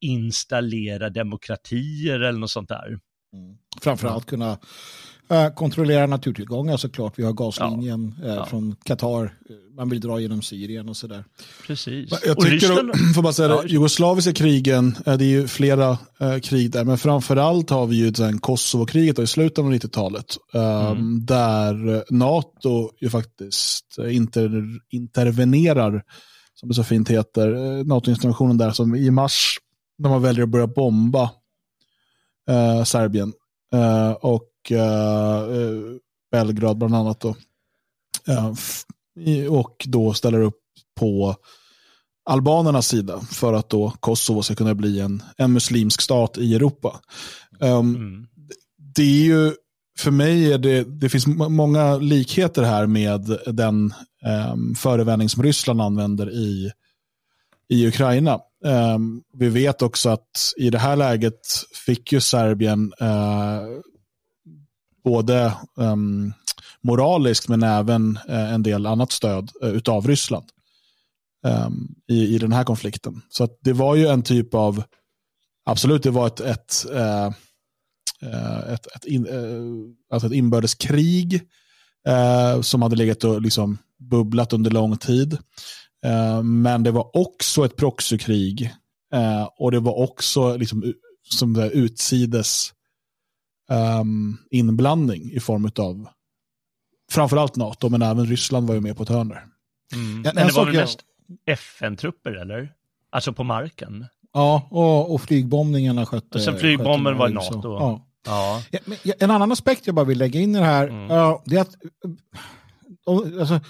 [0.00, 2.86] installera demokratier eller något sånt där.
[3.32, 3.56] Mm.
[3.82, 4.58] Framförallt kunna
[5.30, 7.18] Eh, kontrollera naturtillgångar såklart.
[7.18, 8.34] Vi har gaslinjen ja.
[8.34, 8.46] Ja.
[8.46, 9.34] från Qatar.
[9.76, 11.24] Man vill dra genom Syrien och sådär.
[11.66, 12.10] Precis.
[12.26, 12.90] Jag tycker, Ryssland...
[13.14, 16.98] får bara säga det, jugoslaviska krigen, eh, det är ju flera eh, krig där, men
[16.98, 20.36] framförallt har vi ju den Kosovo-kriget i slutet av 90-talet.
[20.54, 21.26] Mm.
[21.26, 26.02] Där NATO ju faktiskt inter, intervenerar,
[26.54, 29.58] som det så fint heter, NATO-interventionen där som i mars,
[29.98, 31.30] när man väljer att börja bomba
[32.48, 33.32] eh, Serbien.
[33.74, 34.10] Uh,
[34.60, 35.96] och uh,
[36.32, 37.20] Belgrad bland annat.
[37.20, 37.34] Då.
[38.28, 38.54] Uh,
[39.52, 40.60] och då ställer upp
[40.96, 41.36] på
[42.24, 47.00] albanernas sida för att då Kosovo ska kunna bli en, en muslimsk stat i Europa.
[47.60, 48.26] Um, mm.
[48.94, 49.52] Det är ju,
[49.98, 53.94] för mig är det, det finns många likheter här med den
[54.52, 56.72] um, förevändning som Ryssland använder i,
[57.68, 58.40] i Ukraina.
[58.64, 61.40] Um, vi vet också att i det här läget
[61.86, 63.80] fick ju Serbien uh,
[65.04, 66.32] både um,
[66.82, 70.46] moraliskt men även uh, en del annat stöd uh, utav Ryssland
[71.46, 73.22] um, i, i den här konflikten.
[73.28, 74.82] Så det var ju en typ av,
[75.64, 77.30] absolut det var ett, ett, uh,
[78.72, 79.26] ett, ett, in,
[80.12, 81.42] alltså ett inbördeskrig
[82.62, 85.38] som hade legat och liksom bubblat under lång tid.
[86.42, 88.74] men det var också ett proxykrig
[89.58, 92.72] och det var också liksom, som det utsides
[93.70, 96.08] um, inblandning i form av
[97.10, 99.44] framförallt NATO, men även Ryssland var ju med på ett hörn där.
[99.94, 100.22] Mm.
[100.22, 101.00] Men det var väl mest
[101.46, 102.72] FN-trupper eller?
[103.10, 104.06] Alltså på marken?
[104.32, 106.38] Ja, och, och flygbombningarna skötte...
[106.38, 107.62] Och sen flygbomben var NATO?
[107.62, 108.06] Ja.
[108.26, 108.62] Ja.
[109.02, 111.10] ja en annan aspekt jag bara vill lägga in i det här, mm.
[111.10, 111.74] uh, det är att
[113.40, 113.60] alltså,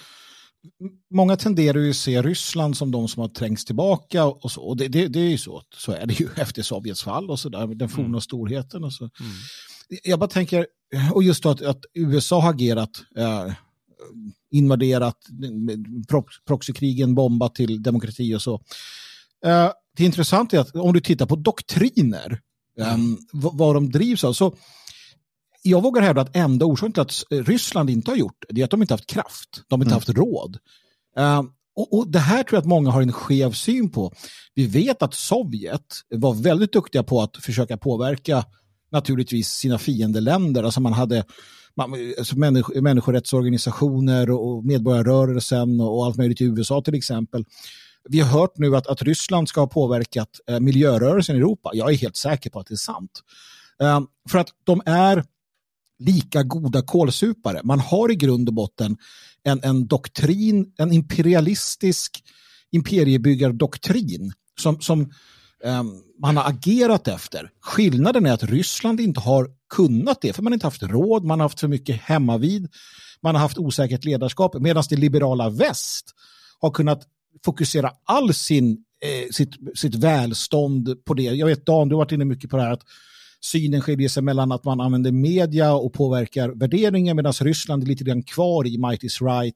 [1.10, 4.62] många tenderar ju att se Ryssland som de som har trängts tillbaka och så.
[4.62, 7.40] Och det, det, det är ju så, så är det ju efter Sovjets fall och
[7.40, 8.20] så där, den forna mm.
[8.20, 9.04] storheten och så.
[9.04, 9.32] Mm.
[10.02, 10.66] Jag bara tänker,
[11.12, 13.52] och just att, att USA har agerat, eh,
[14.50, 15.16] invaderat,
[16.46, 18.54] proxykrigen bombat till demokrati och så.
[19.44, 22.40] Eh, det intressanta är att om du tittar på doktriner,
[22.78, 23.12] mm.
[23.12, 24.54] eh, vad de drivs av, så
[25.62, 28.70] jag vågar hävda att enda orsaken till att Ryssland inte har gjort det är att
[28.70, 29.62] de inte haft kraft.
[29.68, 29.94] De har inte mm.
[29.94, 30.58] haft råd.
[31.18, 31.42] Uh,
[31.76, 34.12] och, och, Det här tror jag att många har en skev syn på.
[34.54, 38.44] Vi vet att Sovjet var väldigt duktiga på att försöka påverka
[38.90, 40.62] naturligtvis sina fiendeländer.
[40.62, 41.24] Alltså man hade
[41.76, 47.44] man, alltså människ, människorättsorganisationer och medborgarrörelsen och allt möjligt i USA till exempel.
[48.08, 51.70] Vi har hört nu att, att Ryssland ska ha påverkat eh, miljörörelsen i Europa.
[51.72, 53.20] Jag är helt säker på att det är sant.
[53.82, 54.00] Eh,
[54.30, 55.24] för att de är
[55.98, 57.60] lika goda kolsupare.
[57.64, 58.96] Man har i grund och botten
[59.42, 62.24] en, en doktrin, en imperialistisk
[62.70, 65.12] imperiebyggardoktrin som, som
[66.22, 67.50] man har agerat efter.
[67.60, 71.40] Skillnaden är att Ryssland inte har kunnat det, för man har inte haft råd, man
[71.40, 72.68] har haft för mycket hemmavid,
[73.22, 76.14] man har haft osäkert ledarskap, medan det liberala väst
[76.60, 77.02] har kunnat
[77.44, 81.22] fokusera all sin, eh, sitt, sitt välstånd på det.
[81.22, 82.84] Jag vet Dan, du har varit inne mycket på det här att
[83.40, 88.04] synen skiljer sig mellan att man använder media och påverkar värderingar medan Ryssland är lite
[88.04, 89.54] grann kvar i might is right.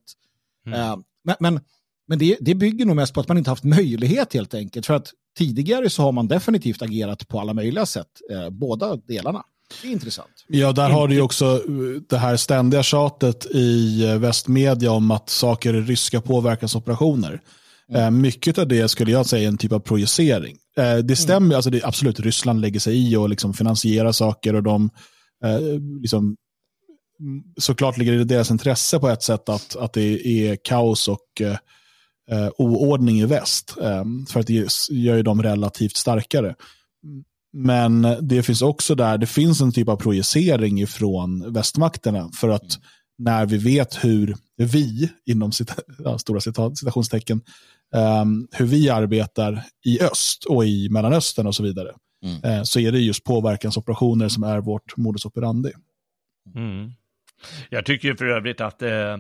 [0.66, 0.80] Mm.
[0.80, 1.60] Uh, men men,
[2.06, 4.86] men det, det bygger nog mest på att man inte haft möjlighet helt enkelt.
[4.86, 9.42] För att tidigare så har man definitivt agerat på alla möjliga sätt, uh, båda delarna.
[9.82, 10.44] Det är intressant.
[10.48, 15.30] Ja, där har du ju också eh, det här ständiga tjatet i västmedia om att
[15.30, 17.40] saker är ryska påverkansoperationer.
[17.88, 18.20] Mm.
[18.20, 20.56] Mycket av det skulle jag säga är en typ av projicering.
[20.76, 21.56] Eh, det stämmer, mm.
[21.56, 24.90] alltså det, absolut, Ryssland lägger sig i och liksom finansierar saker och de
[25.44, 25.60] eh,
[26.02, 26.36] liksom,
[27.60, 31.42] såklart ligger det i deras intresse på ett sätt att, att det är kaos och
[32.30, 33.76] eh, oordning i väst.
[33.80, 36.54] Eh, för att det gör ju dem relativt starkare.
[37.52, 42.62] Men det finns också där, det finns en typ av projicering från västmakterna för att
[42.62, 42.82] mm.
[43.18, 47.40] när vi vet hur vi, inom cita, ja, stora citationstecken,
[48.22, 51.92] um, hur vi arbetar i öst och i Mellanöstern och så vidare.
[52.24, 52.58] Mm.
[52.58, 55.72] Uh, så är det just påverkansoperationer som är vårt modus operandi.
[56.54, 56.92] Mm.
[57.70, 59.16] Jag tycker för övrigt att eh,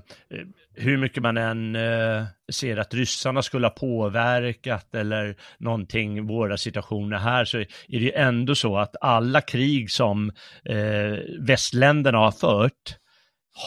[0.74, 7.18] hur mycket man än eh, ser att ryssarna skulle ha påverkat eller någonting, våra situationer
[7.18, 10.32] här, så är det ju ändå så att alla krig som
[10.64, 12.96] eh, västländerna har fört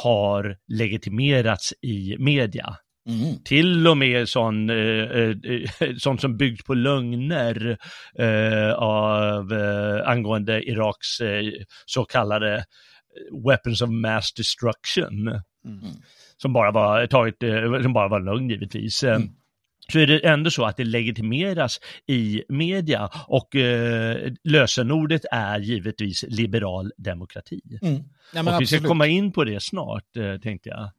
[0.04, 2.78] har legitimerats i media.
[3.08, 3.44] Mm.
[3.44, 5.36] Till och med sån, eh, eh,
[5.80, 7.78] eh, sånt som byggt på lögner
[8.20, 11.44] eh, av, eh, angående Iraks eh,
[11.86, 12.64] så kallade
[13.46, 15.28] weapons of mass destruction.
[15.66, 15.80] Mm.
[16.38, 17.36] Som bara var taget,
[17.84, 19.04] som bara var lögn givetvis.
[19.04, 19.30] Mm
[19.92, 26.26] så är det ändå så att det legitimeras i media och eh, lösenordet är givetvis
[26.28, 27.62] liberal demokrati.
[27.82, 28.04] Mm.
[28.34, 30.92] Ja, och vi ska komma in på det snart, eh, tänkte jag.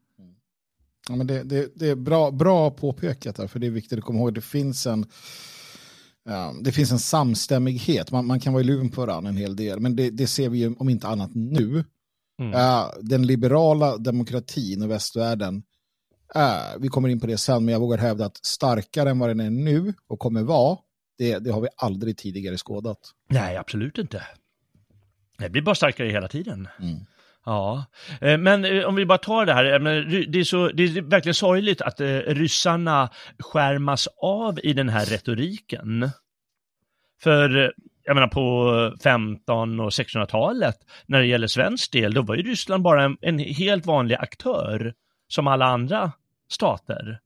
[1.09, 4.05] Ja, men det, det, det, är bra, bra påpekat där, för det är viktigt att
[4.05, 4.33] komma ihåg.
[4.33, 5.05] Det finns en,
[6.25, 8.11] ja, det finns en samstämmighet.
[8.11, 10.49] Man, man kan vara i luven på varandra en hel del, men det, det ser
[10.49, 11.83] vi ju om inte annat nu.
[12.39, 12.53] Mm.
[12.53, 15.55] Uh, den liberala demokratin och västvärlden,
[16.35, 19.29] uh, vi kommer in på det sen, men jag vågar hävda att starkare än vad
[19.29, 20.77] den är nu och kommer vara,
[21.17, 22.99] det, det har vi aldrig tidigare skådat.
[23.29, 24.23] Nej, absolut inte.
[25.37, 26.67] Det blir bara starkare hela tiden.
[26.81, 27.05] Mm.
[27.45, 27.85] Ja,
[28.21, 29.79] eh, men eh, om vi bara tar det här,
[30.25, 35.05] det är, så, det är verkligen sorgligt att eh, ryssarna skärmas av i den här
[35.05, 36.09] retoriken.
[37.21, 37.73] För
[38.09, 42.83] jag menar på 15 och 1600-talet, när det gäller svensk del, då var ju Ryssland
[42.83, 44.93] bara en, en helt vanlig aktör
[45.27, 46.11] som alla andra
[46.51, 47.19] stater.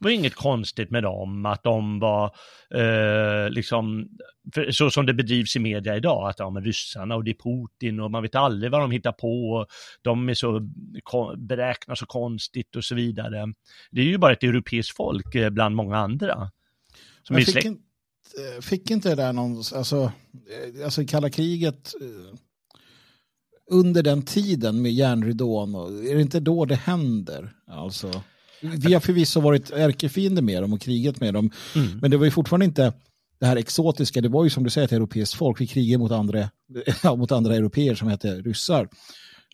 [0.00, 2.34] Det var inget konstigt med dem, att de var
[2.74, 4.08] eh, liksom,
[4.70, 8.00] så som det bedrivs i media idag, att ja, men ryssarna och det är Putin
[8.00, 9.66] och man vet aldrig vad de hittar på, och
[10.02, 10.60] de är så,
[11.36, 13.52] beräknar så konstigt och så vidare.
[13.90, 16.50] Det är ju bara ett europeiskt folk eh, bland många andra.
[17.22, 17.82] Som men fick, in,
[18.60, 20.12] fick inte det där någon, alltså,
[20.76, 22.38] eh, alltså kalla kriget, eh,
[23.70, 25.74] under den tiden med järnridån,
[26.06, 27.52] är det inte då det händer?
[27.66, 28.22] Alltså...
[28.60, 31.50] Vi har förvisso varit ärkefiender med dem och krigat med dem.
[31.74, 31.98] Mm.
[31.98, 32.92] Men det var ju fortfarande inte
[33.40, 36.12] det här exotiska, det var ju som du säger ett europeiskt folk, vi krigade mot
[36.12, 36.50] andra,
[37.16, 38.88] mot andra europeer som hette ryssar.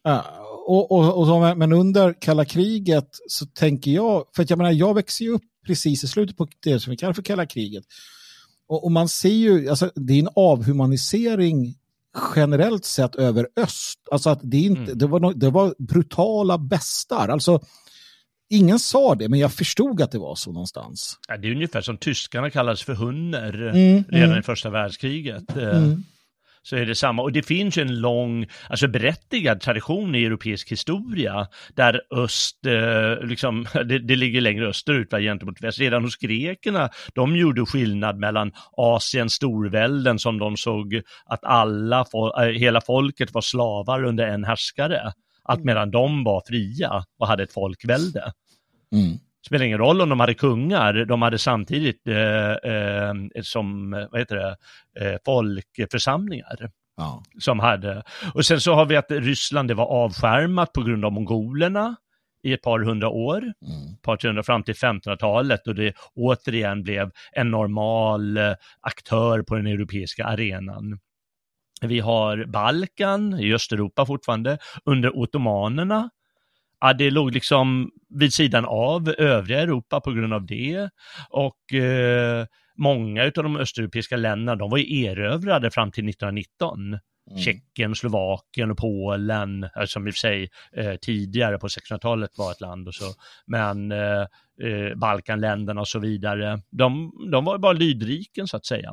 [0.09, 0.23] Uh,
[0.67, 4.73] och, och, och så, men under kalla kriget så tänker jag, för att jag menar
[4.73, 7.85] jag växer ju upp precis i slutet på det som vi kallar för kalla kriget.
[8.75, 11.75] Och, och man ser ju, alltså, det är en avhumanisering
[12.37, 13.99] generellt sett över öst.
[14.11, 14.99] Alltså att det, inte, mm.
[14.99, 17.29] det, var, no, det var brutala bestar.
[17.29, 17.61] Alltså,
[18.51, 21.19] ingen sa det, men jag förstod att det var så någonstans.
[21.29, 24.41] Ja, det är ungefär som tyskarna kallades för hunner mm, redan mm.
[24.41, 25.57] i första världskriget.
[25.57, 26.03] Mm
[26.65, 27.23] så är det samma.
[27.23, 33.27] Och det finns ju en lång, alltså berättigad tradition i europeisk historia där öst, eh,
[33.27, 35.79] liksom, det, det, ligger längre österut va, gentemot väst.
[35.79, 42.07] Redan hos grekerna, de gjorde skillnad mellan Asiens storvälden som de såg att alla,
[42.39, 45.13] äh, hela folket var slavar under en härskare.
[45.45, 45.67] Att mm.
[45.67, 48.33] medan de var fria och hade ett folkvälde.
[48.93, 54.21] Mm spelar ingen roll om de hade kungar, de hade samtidigt eh, eh, som, vad
[54.21, 54.57] heter det,
[55.01, 56.71] eh, folkförsamlingar.
[56.97, 57.23] Ja.
[57.39, 58.03] Som hade,
[58.35, 61.97] och sen så har vi att Ryssland det var avskärmat på grund av mongolerna
[62.43, 63.97] i ett par hundra år, mm.
[64.03, 69.67] par hundra fram till 1500-talet och det återigen blev en normal eh, aktör på den
[69.67, 70.99] europeiska arenan.
[71.83, 76.11] Vi har Balkan i Östeuropa fortfarande under ottomanerna
[76.81, 80.91] ja, det låg liksom vid sidan av övriga Europa på grund av det.
[81.31, 86.99] Och eh, många av de östeuropeiska länderna, de var ju erövrade fram till 1919.
[87.31, 87.43] Mm.
[87.43, 92.53] Tjeckien, Slovakien och Polen, eh, som i och för sig eh, tidigare på 1600-talet var
[92.53, 93.05] ett land och så,
[93.47, 94.27] men eh,
[94.63, 98.93] eh, Balkanländerna och så vidare, de, de var bara lydriken så att säga.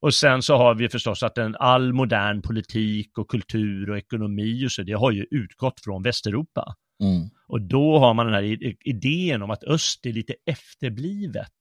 [0.00, 4.66] Och sen så har vi förstås att en all modern politik och kultur och ekonomi
[4.66, 6.74] och så, det har ju utgått från Västeuropa.
[7.02, 7.28] Mm.
[7.46, 11.52] Och då har man den här idén om att öst är lite efterblivet.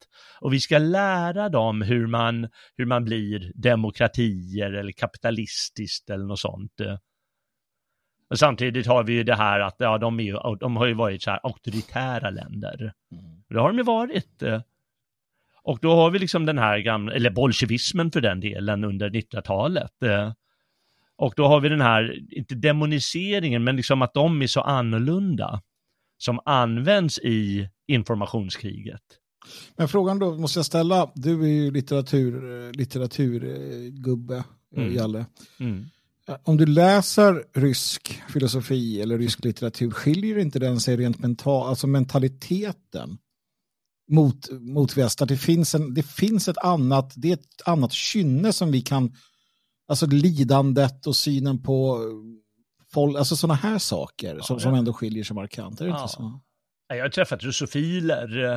[0.41, 6.39] Och vi ska lära dem hur man, hur man blir demokratier eller kapitalistiskt eller något
[6.39, 6.82] sånt.
[8.29, 11.23] Och samtidigt har vi ju det här att ja, de, är, de har ju varit
[11.23, 12.93] så här auktoritära länder.
[13.12, 13.43] Mm.
[13.49, 14.43] Det har de ju varit.
[15.63, 20.04] Och då har vi liksom den här gamla, eller bolsjevismen för den delen under 1900-talet.
[20.04, 20.34] Eh.
[21.17, 25.62] Och då har vi den här, inte demoniseringen, men liksom att de är så annorlunda
[26.17, 29.02] som används i informationskriget.
[29.78, 34.43] Men frågan då måste jag ställa, du är ju litteratur, litteraturgubbe,
[34.76, 34.95] mm.
[34.95, 35.26] Jalle.
[35.60, 35.86] Mm.
[36.43, 41.88] Om du läser rysk filosofi eller rysk litteratur, skiljer inte den sig rent mentalt, alltså
[41.88, 43.17] mentaliteten
[44.10, 45.22] mot, mot väst.
[45.22, 48.82] Att det finns, en, det finns ett annat, det är ett annat kynne som vi
[48.82, 49.13] kan,
[49.88, 52.00] alltså lidandet och synen på
[52.93, 54.60] folk, alltså sådana här saker ja, som, ja.
[54.60, 55.82] som ändå skiljer sig markant.
[55.82, 56.02] Är det ja.
[56.02, 56.39] inte så?
[56.88, 58.54] Jag har träffat russofiler,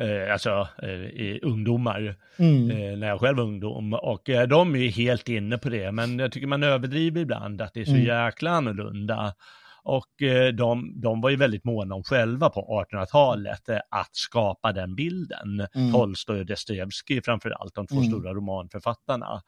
[0.00, 2.70] eh, alltså eh, ungdomar, mm.
[2.70, 3.92] eh, när jag själv var ungdom.
[3.92, 7.74] Och eh, de är helt inne på det, men jag tycker man överdriver ibland att
[7.74, 8.04] det är så mm.
[8.04, 9.34] jäkla annorlunda.
[9.84, 14.72] Och eh, de, de var ju väldigt måna om själva på 1800-talet eh, att skapa
[14.72, 15.66] den bilden.
[15.74, 15.92] Mm.
[15.92, 18.08] Tolstoj och Dostojevskij framför allt, de två mm.
[18.08, 19.42] stora romanförfattarna.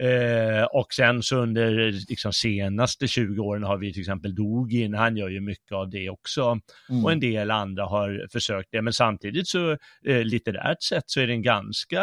[0.00, 5.16] Eh, och sen så under liksom, senaste 20 åren har vi till exempel Dugin, han
[5.16, 6.58] gör ju mycket av det också.
[6.90, 7.04] Mm.
[7.04, 9.70] Och en del andra har försökt det, men samtidigt så
[10.06, 12.02] eh, litterärt sett så är det en ganska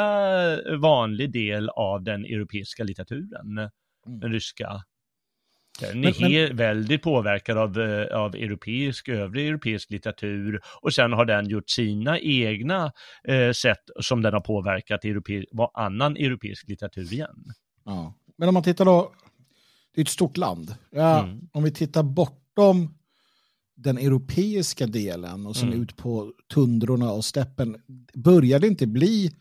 [0.78, 4.20] vanlig del av den europeiska litteraturen, mm.
[4.20, 4.84] den ryska
[5.80, 6.56] den är men, men...
[6.56, 12.20] väldigt påverkad av, eh, av europeisk, övrig europeisk litteratur och sen har den gjort sina
[12.20, 12.92] egna
[13.28, 17.44] eh, sätt som den har påverkat europe, annan europeisk litteratur igen.
[17.86, 18.14] Ja.
[18.38, 19.12] Men om man tittar då,
[19.96, 20.76] det är ett stort land.
[20.92, 21.50] Ja, mm.
[21.54, 22.98] Om vi tittar bortom
[23.76, 25.82] den europeiska delen och sen mm.
[25.82, 27.82] ut på tundrorna och steppen,
[28.14, 29.32] börjar det inte bli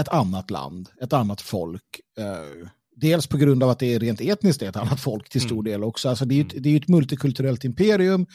[0.00, 2.00] ett annat land, ett annat folk?
[2.18, 2.68] Eh,
[3.00, 5.64] dels på grund av att det är rent etniskt ett annat folk till stor mm.
[5.64, 6.08] del också.
[6.08, 6.62] Alltså det är, ett, mm.
[6.62, 8.26] det är ett multikulturellt imperium.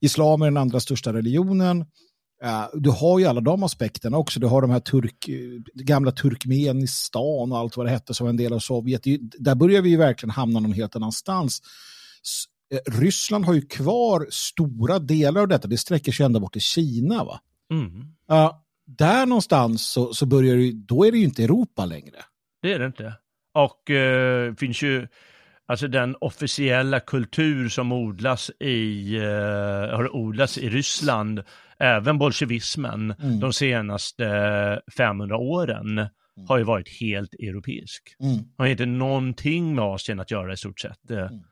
[0.00, 1.80] Islam är den andra största religionen.
[2.44, 4.40] Uh, du har ju alla de aspekterna också.
[4.40, 5.30] Du har de här turk,
[5.74, 9.02] gamla Turkmenistan och allt vad det hette som en del av Sovjet.
[9.38, 11.62] Där börjar vi ju verkligen hamna någon helt annanstans.
[12.74, 15.68] Uh, Ryssland har ju kvar stora delar av detta.
[15.68, 17.24] Det sträcker sig ända bort till Kina.
[17.24, 17.40] Va?
[17.70, 17.96] Mm.
[18.32, 18.50] Uh,
[18.86, 22.16] där någonstans så, så börjar det, då är det ju inte Europa längre.
[22.62, 23.14] Det är det inte.
[23.54, 25.08] Och eh, finns ju,
[25.66, 31.42] alltså den officiella kultur som odlas i, eh, har odlats i Ryssland,
[31.78, 33.40] även bolsjevismen, mm.
[33.40, 36.08] de senaste 500 åren, mm.
[36.48, 38.02] har ju varit helt europeisk.
[38.20, 38.44] Mm.
[38.58, 41.10] Har inte någonting med Asien att göra i stort sett.
[41.10, 41.42] Mm.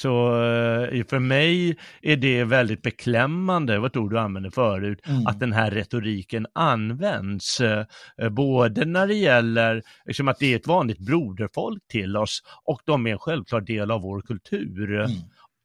[0.00, 5.26] Så eh, för mig är det väldigt beklämmande, ett ord du använde förut, mm.
[5.26, 7.60] att den här retoriken används.
[7.60, 7.84] Eh,
[8.30, 13.06] både när det gäller liksom att det är ett vanligt broderfolk till oss och de
[13.06, 14.94] är en självklar del av vår kultur.
[14.94, 15.10] Mm.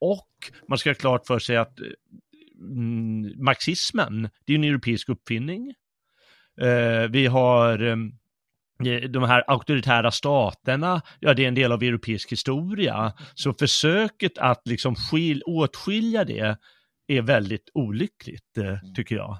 [0.01, 0.29] Och
[0.67, 1.79] man ska ha klart för sig att
[2.59, 5.73] mm, marxismen, det är en europeisk uppfinning.
[6.61, 7.77] Eh, vi har
[9.09, 13.13] de här auktoritära staterna, ja det är en del av europeisk historia.
[13.33, 16.57] Så försöket att liksom skil, åtskilja det
[17.07, 19.37] är väldigt olyckligt, eh, tycker jag.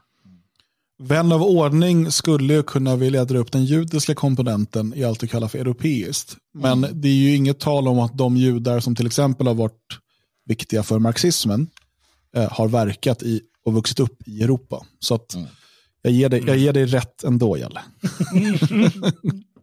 [0.99, 5.27] Vän av ordning skulle ju kunna vilja dra upp den judiska komponenten i allt du
[5.27, 6.37] kallar för europeiskt.
[6.53, 7.01] Men mm.
[7.01, 9.99] det är ju inget tal om att de judar som till exempel har varit
[10.45, 11.69] viktiga för marxismen
[12.35, 14.85] eh, har verkat i och vuxit upp i Europa.
[14.99, 15.47] Så att mm.
[16.05, 17.81] Jag ger dig, jag ger dig rätt ändå, Jalle.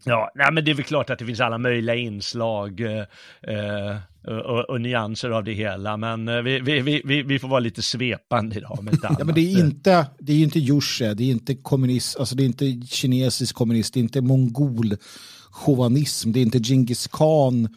[0.05, 2.99] ja, nej, men det är väl klart att det finns alla möjliga inslag eh,
[3.43, 7.61] eh och, och, nyanser av det hela, men eh, vi, vi, vi, vi får vara
[7.61, 8.79] lite svepande idag.
[8.83, 12.35] Med ja, men det är inte, det är inte Jusche, det är inte kommunist, alltså
[12.35, 14.97] det är inte kinesisk kommunist, det är inte mongol
[15.51, 17.69] chauvinism, det är inte Genghis khan,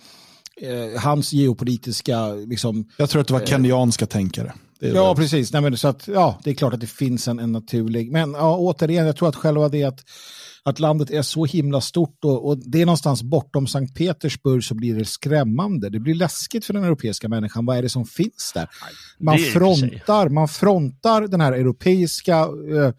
[0.61, 2.33] eh, hans geopolitiska...
[2.33, 4.53] Liksom, Jag tror att det var eh, kenyanska tänkare.
[4.79, 5.53] Ja, precis.
[5.53, 8.11] Nej, men, så att, ja, det är klart att det finns en, en naturlig...
[8.11, 9.99] Men ja, återigen, jag tror att själva det att,
[10.63, 14.75] att landet är så himla stort och, och det är någonstans bortom Sankt Petersburg så
[14.75, 15.89] blir det skrämmande.
[15.89, 17.65] Det blir läskigt för den europeiska människan.
[17.65, 18.67] Vad är det som finns där?
[19.19, 22.37] Man frontar, man frontar den här europeiska...
[22.37, 22.91] Eh,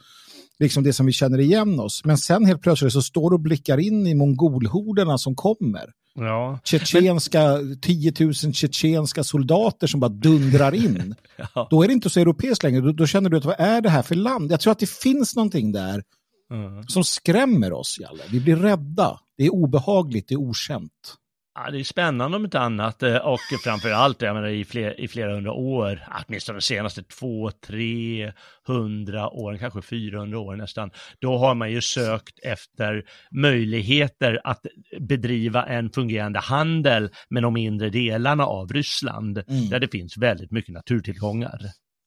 [0.59, 2.05] liksom det som vi känner igen oss.
[2.05, 5.91] Men sen helt plötsligt så står du och blickar in i mongolhorderna som kommer.
[6.15, 6.59] Ja.
[6.65, 11.15] Tjetjenska, 10 000 tjetjenska soldater som bara dundrar in.
[11.55, 11.69] ja.
[11.71, 12.81] Då är det inte så europeiskt längre.
[12.81, 14.53] Då, då, känner du att vad är det här för land?
[14.53, 16.03] Jag tror att det finns någonting där
[16.51, 16.83] mm.
[16.89, 18.23] som skrämmer oss, Jalle.
[18.31, 19.21] Vi blir rädda.
[19.37, 21.17] Det är obehagligt, det är okänt.
[21.57, 25.01] Ja, det är spännande om inte annat eh, och framför allt jag menar, i, fler,
[25.01, 28.33] i flera hundra år, åtminstone de senaste två, tre
[28.67, 34.67] hundra åren, kanske 400 år nästan, då har man ju sökt efter möjligheter att
[35.01, 39.69] bedriva en fungerande handel med de mindre delarna av Ryssland, mm.
[39.69, 41.61] där det finns väldigt mycket naturtillgångar.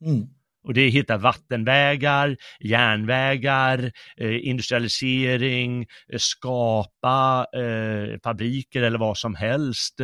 [0.06, 0.28] Mm.
[0.68, 9.36] Och det är hitta vattenvägar, järnvägar, eh, industrialisering, eh, skapa eh, fabriker eller vad som
[9.36, 9.98] helst.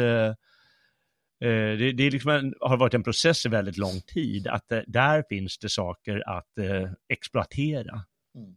[1.40, 5.58] Det, det liksom en, har varit en process i väldigt lång tid, att där finns
[5.58, 6.52] det saker att
[7.10, 8.04] exploatera.
[8.36, 8.56] Mm.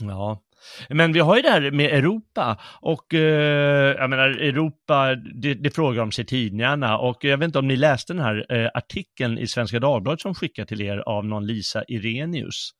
[0.00, 0.42] Ja,
[0.88, 5.70] men vi har ju det här med Europa och eh, jag menar Europa, det, det
[5.70, 9.38] frågar om sig tidningarna och jag vet inte om ni läste den här eh, artikeln
[9.38, 12.70] i Svenska Dagbladet som skickade till er av någon Lisa Irenius.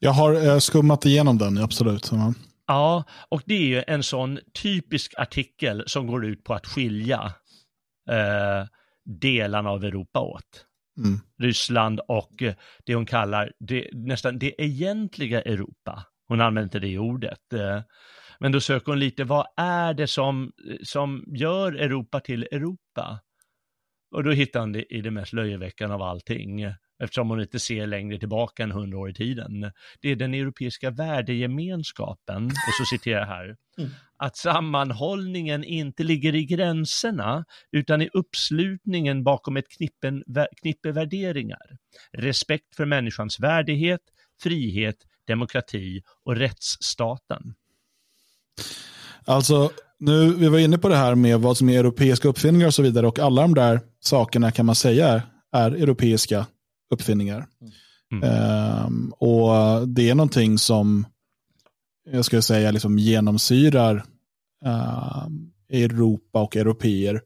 [0.00, 2.08] Jag har eh, skummat igenom den, absolut.
[2.12, 2.34] Ja.
[2.66, 7.32] ja, och det är ju en sån typisk artikel som går ut på att skilja
[8.10, 8.66] eh,
[9.04, 10.66] delarna av Europa åt.
[10.98, 11.20] Mm.
[11.38, 12.42] Ryssland och
[12.86, 16.04] det hon kallar det, nästan det egentliga Europa.
[16.28, 17.52] Hon använder inte det ordet.
[17.52, 17.80] Eh,
[18.40, 20.52] men då söker hon lite, vad är det som,
[20.82, 23.20] som gör Europa till Europa?
[24.10, 26.62] Och då hittar hon det i det mest löjeväckande av allting,
[27.02, 29.72] eftersom hon inte ser längre tillbaka än hundra år i tiden.
[30.00, 33.90] Det är den europeiska värdegemenskapen, och så citerar jag här, mm.
[34.18, 40.24] att sammanhållningen inte ligger i gränserna, utan i uppslutningen bakom ett knippen,
[40.62, 41.76] knippe värderingar.
[42.12, 44.00] Respekt för människans värdighet,
[44.42, 44.96] frihet,
[45.26, 47.54] demokrati och rättsstaten?
[49.26, 52.74] Alltså, nu, vi var inne på det här med vad som är europeiska uppfinningar och
[52.74, 55.22] så vidare och alla de där sakerna kan man säga
[55.52, 56.46] är, europeiska
[56.90, 57.46] uppfinningar.
[58.12, 58.86] Mm.
[58.86, 61.06] Um, och det är någonting som
[62.10, 63.96] jag skulle säga liksom genomsyrar
[64.66, 65.26] uh,
[65.70, 67.20] Europa och europeer.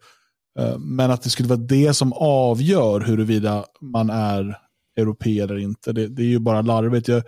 [0.61, 4.59] Uh, men att det skulle vara det som avgör huruvida man är
[4.97, 7.09] europeer eller inte, det, det är ju bara larvigt.
[7.09, 7.23] Jag,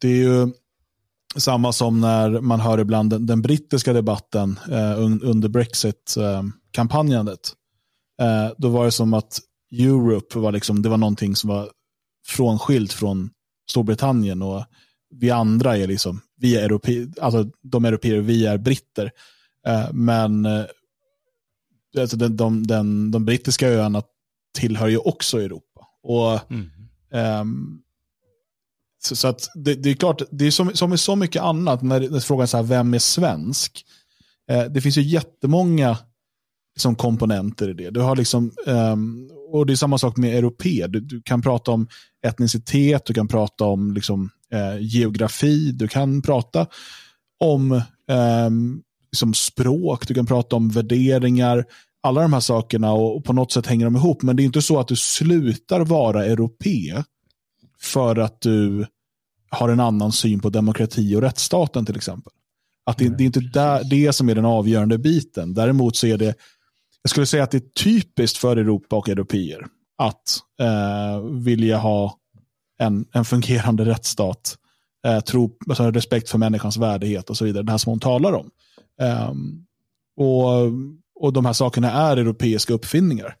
[0.00, 0.52] det är ju
[1.36, 7.52] samma som när man hör ibland den, den brittiska debatten eh, under Brexit-kampanjandet.
[8.20, 9.40] Eh, då var det som att
[9.72, 11.70] Europe var, liksom, det var någonting som var
[12.26, 13.30] frånskilt från
[13.70, 14.64] Storbritannien och
[15.10, 19.10] vi andra är liksom, vi är europe, alltså de europeer, vi är britter.
[19.66, 20.64] Eh, men eh,
[21.98, 24.02] alltså den, de, den, de brittiska öarna
[24.58, 25.86] tillhör ju också Europa.
[26.02, 26.70] Och mm
[29.14, 32.00] så, att det, det, är klart, det är som, som med så mycket annat, när,
[32.10, 33.84] när frågan är så här, vem är svensk?
[34.50, 35.98] Eh, det finns ju jättemånga
[36.76, 37.90] liksom, komponenter i det.
[37.90, 40.86] Du har liksom, um, och det är samma sak med europe.
[40.86, 41.88] Du, du, kan prata om
[42.26, 46.66] etnicitet, du kan prata om liksom, eh, geografi, du kan prata
[47.44, 47.72] om
[48.10, 48.50] eh,
[49.12, 51.64] liksom språk, du kan prata om värderingar.
[52.02, 54.22] alla de här sakerna och, och på något sätt hänger de ihop.
[54.22, 57.04] Men det är inte så att du slutar vara europe
[57.80, 58.86] för att du
[59.50, 62.32] har en annan syn på demokrati och rättsstaten till exempel.
[62.86, 65.54] Att det, det är inte där, det som är den avgörande biten.
[65.54, 66.34] Däremot så är det,
[67.02, 69.66] jag skulle säga att det är typiskt för Europa och europeer
[69.98, 72.18] att eh, vilja ha
[72.78, 74.56] en, en fungerande rättsstat,
[75.06, 77.62] eh, tro, alltså respekt för människans värdighet och så vidare.
[77.62, 78.50] Det här som hon talar om.
[79.30, 79.66] Um,
[80.16, 80.52] och,
[81.20, 83.36] och de här sakerna är europeiska uppfinningar.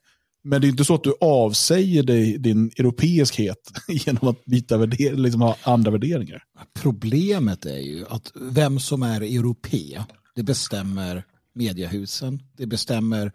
[0.48, 5.16] Men det är inte så att du avsäger dig din europeiskhet genom att byta värder,
[5.16, 6.42] liksom ha andra värderingar.
[6.74, 11.24] Problemet är ju att vem som är europe, det bestämmer
[11.54, 13.32] mediehusen, det bestämmer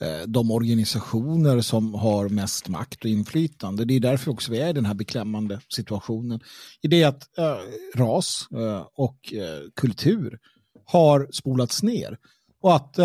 [0.00, 3.84] eh, de organisationer som har mest makt och inflytande.
[3.84, 6.40] Det är därför också vi är i den här beklämmande situationen.
[6.82, 7.56] I det att äh,
[7.94, 10.38] ras äh, och äh, kultur
[10.84, 12.18] har spolats ner
[12.62, 12.98] och att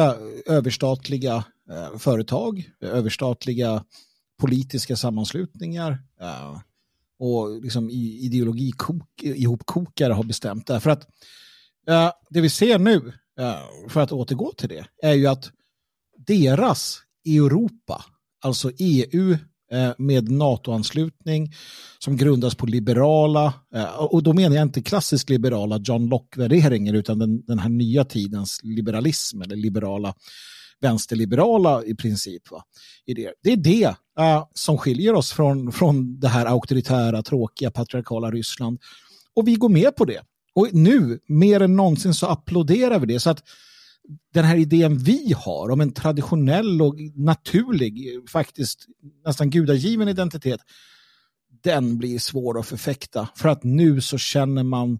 [0.46, 3.84] överstatliga Eh, företag, överstatliga
[4.39, 5.91] politiska sammanslutningar
[6.22, 6.59] eh,
[7.19, 10.76] och liksom ideologikok, ihopkokare har bestämt det.
[10.76, 11.07] Att
[11.88, 15.51] eh, det vi ser nu, eh, för att återgå till det, är ju att
[16.17, 18.05] deras Europa,
[18.43, 19.38] alltså EU
[19.72, 21.53] eh, med NATO-anslutning
[21.99, 27.19] som grundas på liberala, eh, och då menar jag inte klassiskt liberala John Locke-värderingar utan
[27.19, 30.13] den, den här nya tidens liberalism eller liberala
[30.82, 32.51] vänsterliberala i princip.
[32.51, 32.63] Va?
[33.05, 33.34] Idéer.
[33.43, 33.88] Det är det
[34.19, 38.79] uh, som skiljer oss från, från det här auktoritära, tråkiga, patriarkala Ryssland.
[39.34, 40.21] Och vi går med på det.
[40.53, 43.19] Och nu, mer än någonsin, så applåderar vi det.
[43.19, 43.43] Så att
[44.34, 48.86] den här idén vi har om en traditionell och naturlig, faktiskt
[49.25, 50.59] nästan gudagiven identitet,
[51.63, 53.29] den blir svår att förfäkta.
[53.36, 54.99] För att nu så känner man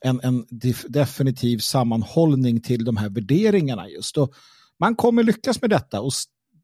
[0.00, 0.46] en, en
[0.88, 4.18] definitiv sammanhållning till de här värderingarna just.
[4.18, 4.34] Och
[4.80, 6.12] man kommer lyckas med detta och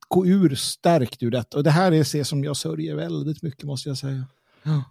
[0.09, 1.57] gå ur stärkt ur detta.
[1.57, 4.25] Och det här är det som jag sörjer väldigt mycket måste jag säga.
[4.63, 4.85] Ja.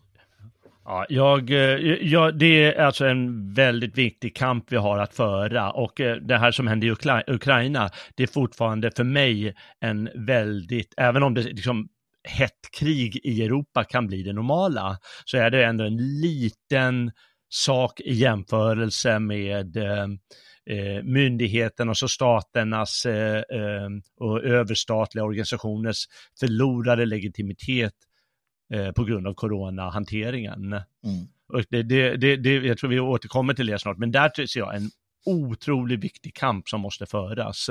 [0.86, 1.58] Ja, jag, eh,
[2.02, 6.38] jag, det är alltså en väldigt viktig kamp vi har att föra och eh, det
[6.38, 11.34] här som händer i Ukra Ukraina, det är fortfarande för mig en väldigt, även om
[11.34, 11.88] det liksom
[12.24, 17.12] hett krig i Europa kan bli det normala, så är det ändå en liten
[17.50, 20.08] sak i jämförelse med eh,
[20.70, 23.90] eh, myndigheternas och staternas eh, eh,
[24.20, 26.06] och överstatliga organisationers
[26.40, 27.96] förlorade legitimitet
[28.74, 30.74] eh, på grund av coronahanteringen.
[30.74, 31.28] Mm.
[31.54, 34.60] Och det, det, det, det, jag tror vi återkommer till det snart, men där ser
[34.60, 34.90] jag en
[35.26, 37.70] otroligt viktig kamp som måste föras.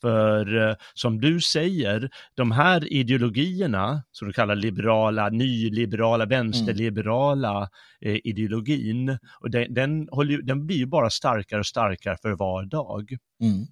[0.00, 7.68] För eh, som du säger, de här ideologierna, som du kallar liberala, nyliberala, vänsterliberala
[8.00, 12.64] eh, ideologin, och den, den, håller, den blir ju bara starkare och starkare för var
[12.64, 13.16] dag.
[13.40, 13.66] Mm.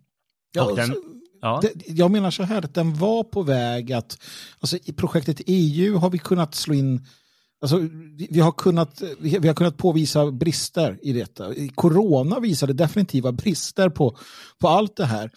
[0.53, 0.95] Ja, den,
[1.41, 1.63] Ja.
[1.87, 4.19] jag menar så här att den var på väg att,
[4.59, 7.07] alltså i projektet EU har vi kunnat slå in
[7.61, 7.89] Alltså,
[8.31, 11.55] vi, har kunnat, vi, har kunnat påvisa brister i detta.
[11.75, 14.17] Corona visade definitiva brister på,
[14.61, 15.31] på allt det här.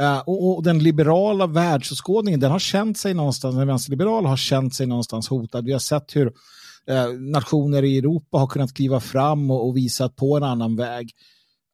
[0.00, 4.74] Uh, och, och, den liberala världsåskådningen, den har känt sig någonstans, den vänsterliberala har känt
[4.74, 5.64] sig någonstans hotad.
[5.64, 10.16] Vi har sett hur uh, nationer i Europa har kunnat kliva fram och, och visat
[10.16, 11.10] på en annan väg.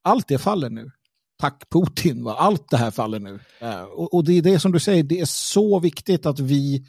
[0.05, 0.90] Allt det faller nu.
[1.40, 2.36] Tack Putin, va?
[2.38, 3.38] allt det här faller nu.
[3.62, 6.84] Uh, och, och det är det som du säger, det är så viktigt att vi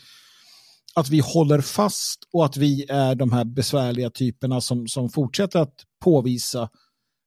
[0.95, 5.59] att vi håller fast och att vi är de här besvärliga typerna som, som fortsätter
[5.59, 6.61] att påvisa.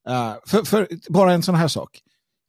[0.09, 2.01] Uh, för, för, bara en sån här sak.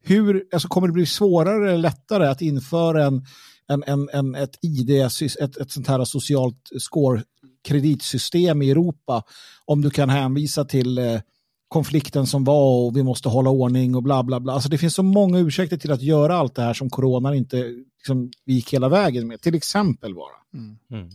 [0.02, 3.24] Hur, alltså kommer det bli svårare eller lättare att införa en,
[3.68, 7.22] en, en, en, ett ID, ett, ett sånt här socialt score
[7.64, 9.22] kreditsystem i Europa
[9.64, 11.20] om du kan hänvisa till eh,
[11.68, 14.52] konflikten som var och vi måste hålla ordning och bla bla bla.
[14.52, 17.72] Alltså det finns så många ursäkter till att göra allt det här som coronan inte
[17.98, 19.40] liksom, gick hela vägen med.
[19.40, 20.32] Till exempel bara.
[20.54, 20.76] Mm.
[20.92, 21.08] Mm.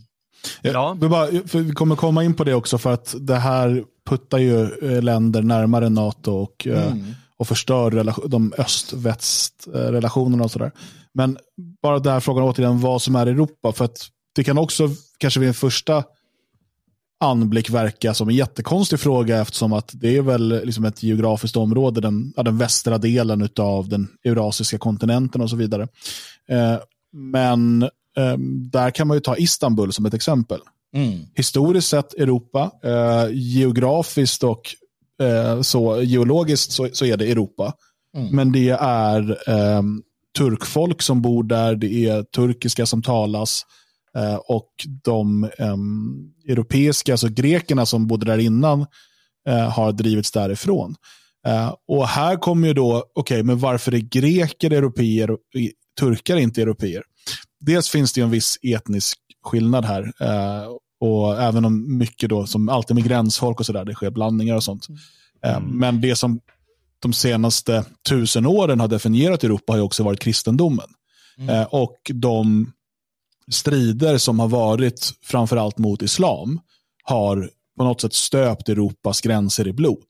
[0.62, 0.96] Ja.
[1.00, 4.62] Vi, bara, vi kommer komma in på det också för att det här puttar ju
[4.62, 7.04] eh, länder närmare NATO och, eh, mm.
[7.36, 10.72] och förstör de öst-väst-relationerna och sådär.
[11.14, 11.38] Men
[11.82, 13.72] bara den här frågan återigen, vad som är Europa.
[13.72, 14.88] För att det kan också
[15.18, 16.04] kanske vid en första
[17.22, 22.00] anblick verka som en jättekonstig fråga eftersom att det är väl liksom ett geografiskt område,
[22.00, 25.82] den, ja, den västra delen av den eurasiska kontinenten och så vidare.
[26.48, 26.76] Eh,
[27.12, 27.82] men
[28.16, 28.38] eh,
[28.72, 30.60] där kan man ju ta Istanbul som ett exempel.
[30.96, 31.18] Mm.
[31.34, 34.74] Historiskt sett Europa, eh, geografiskt och
[35.62, 37.72] så, geologiskt så, så, är det Europa.
[38.16, 38.36] Mm.
[38.36, 39.38] Men det är
[40.38, 43.66] turkfolk som bor där, det är turkiska som talas.
[44.16, 44.70] Eh, och
[45.04, 48.86] de um, europeiska, alltså grekerna som bodde där innan,
[49.48, 50.94] uh, har drivits därifrån.
[51.48, 55.38] Uh, och här kommer ju då, okej, okay, men varför är greker europeer och
[56.00, 57.02] turkar inte europeer?
[57.60, 60.02] Dels finns det ju en viss etnisk skillnad här.
[60.02, 64.56] Uh, och även om mycket då, som alltid med gränsfolk och sådär, det sker blandningar
[64.56, 64.86] och sånt.
[65.46, 65.62] Mm.
[65.62, 66.40] Men det som
[66.98, 70.88] de senaste tusen åren har definierat Europa har ju också varit kristendomen.
[71.38, 71.66] Mm.
[71.70, 72.72] Och de
[73.52, 76.60] strider som har varit framförallt mot islam
[77.04, 80.06] har på något sätt stöpt Europas gränser i blod.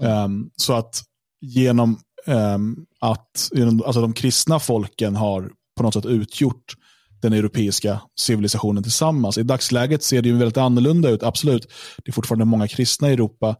[0.00, 0.24] Mm.
[0.24, 1.02] Um, så att
[1.40, 3.50] genom um, att
[3.84, 6.74] alltså de kristna folken har på något sätt utgjort
[7.22, 9.38] den europeiska civilisationen tillsammans.
[9.38, 11.68] I dagsläget ser det ju väldigt annorlunda ut, absolut.
[12.04, 13.56] Det är fortfarande många kristna i Europa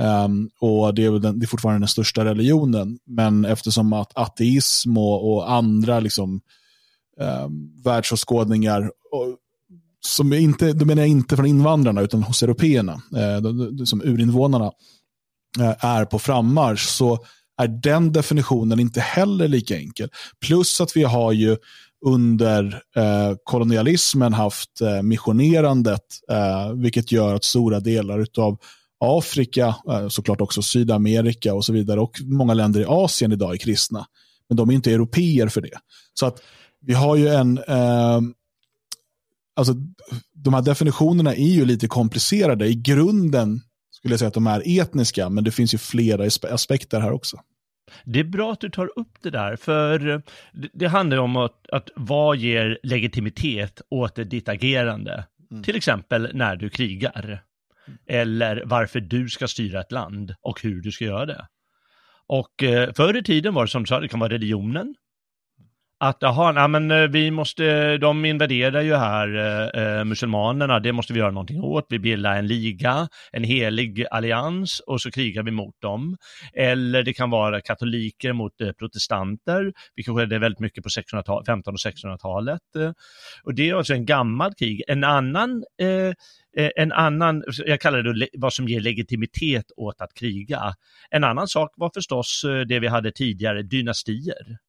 [0.00, 2.98] um, och det är, den, det är, fortfarande den största religionen.
[3.06, 6.40] Men eftersom att ateism och, och andra liksom,
[7.20, 7.48] eh,
[7.84, 9.36] världsåskådningar och,
[10.00, 14.72] som inte, då menar jag inte från invandrarna utan hos européerna, eh, som urinvånarna,
[15.60, 17.18] eh, är på frammarsch så
[17.58, 20.08] är den definitionen inte heller lika enkel.
[20.46, 21.56] Plus att vi har ju
[22.06, 28.58] under eh, kolonialismen haft eh, missionerandet, eh, vilket gör att stora delar av
[29.00, 33.58] Afrika, eh, såklart också Sydamerika och så vidare, och många länder i Asien idag är
[33.58, 34.06] kristna.
[34.48, 35.78] Men de är inte europeer för det.
[36.14, 36.40] Så att
[36.86, 38.20] vi har ju en, eh,
[39.56, 39.74] alltså
[40.34, 42.66] de här definitionerna är ju lite komplicerade.
[42.66, 43.60] I grunden
[43.90, 47.40] skulle jag säga att de är etniska, men det finns ju flera aspekter här också.
[48.04, 50.22] Det är bra att du tar upp det där, för
[50.72, 55.24] det handlar om att, att vad ger legitimitet åt ditt agerande?
[55.50, 55.62] Mm.
[55.62, 57.42] Till exempel när du krigar.
[58.06, 61.46] Eller varför du ska styra ett land och hur du ska göra det.
[62.26, 64.94] Och eh, förr i tiden var det som du sa, det kan vara religionen,
[65.98, 70.92] att jaha, nej, men eh, vi måste, de invaderar ju här eh, eh muselmanerna, det
[70.92, 71.86] måste vi göra någonting åt.
[71.88, 76.16] Vi bildar en liga, en helig allians och så krigar vi mot dem.
[76.52, 81.76] Eller det kan vara katoliker mot eh, protestanter, vilket skedde väldigt mycket på 1500 och
[81.76, 82.96] 1600-talet.
[83.42, 84.82] Och det är alltså en gammal krig.
[84.88, 85.88] En annan eh,
[86.56, 90.74] eh en annan, jag kallar det vad som ger legitimitet åt att kriga.
[91.10, 94.65] En annan sak var förstås det vi hade tidigare, dynastier.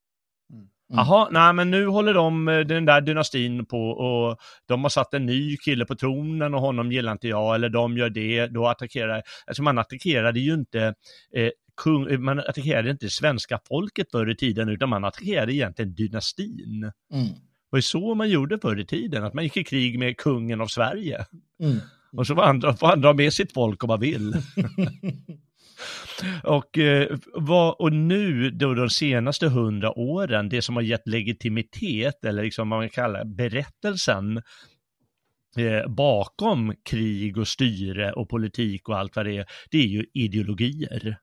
[0.89, 1.05] Mm.
[1.05, 5.13] Jaha, nej men nu håller de, eh, den där dynastin på och de har satt
[5.13, 8.67] en ny kille på tronen och honom gillar inte jag, eller de gör det, då
[8.67, 10.93] attackerar, alltså man attackerade ju inte
[11.33, 11.49] eh,
[11.83, 16.91] kung, eh, man attackerade inte svenska folket förr i tiden, utan man attackerade egentligen dynastin.
[17.13, 17.27] Mm.
[17.27, 20.61] Det var så man gjorde förr i tiden, att man gick i krig med kungen
[20.61, 21.25] av Sverige.
[21.63, 21.77] Mm.
[22.11, 24.33] Och så får andra, får andra med sitt folk om man vill.
[26.43, 32.25] Och, eh, vad, och nu då de senaste hundra åren, det som har gett legitimitet
[32.25, 34.37] eller liksom vad man kallar berättelsen
[35.57, 40.05] eh, bakom krig och styre och politik och allt vad det är, det är ju
[40.13, 41.17] ideologier.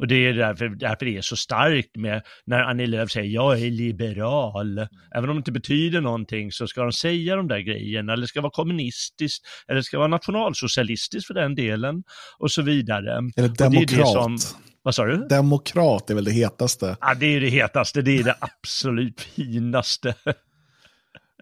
[0.00, 3.60] Och det är därför, därför det är så starkt med när Annie Lööf säger jag
[3.60, 4.78] är liberal.
[5.16, 8.40] Även om det inte betyder någonting så ska de säga de där grejerna, eller ska
[8.40, 12.02] vara kommunistiskt, eller ska vara nationalsocialistiskt för den delen,
[12.38, 13.18] och så vidare.
[13.36, 14.56] Eller demokrat.
[14.82, 15.16] Vad sa du?
[15.16, 16.96] Demokrat är väl det hetaste.
[17.00, 20.14] Ja, det är det hetaste, det är det absolut finaste.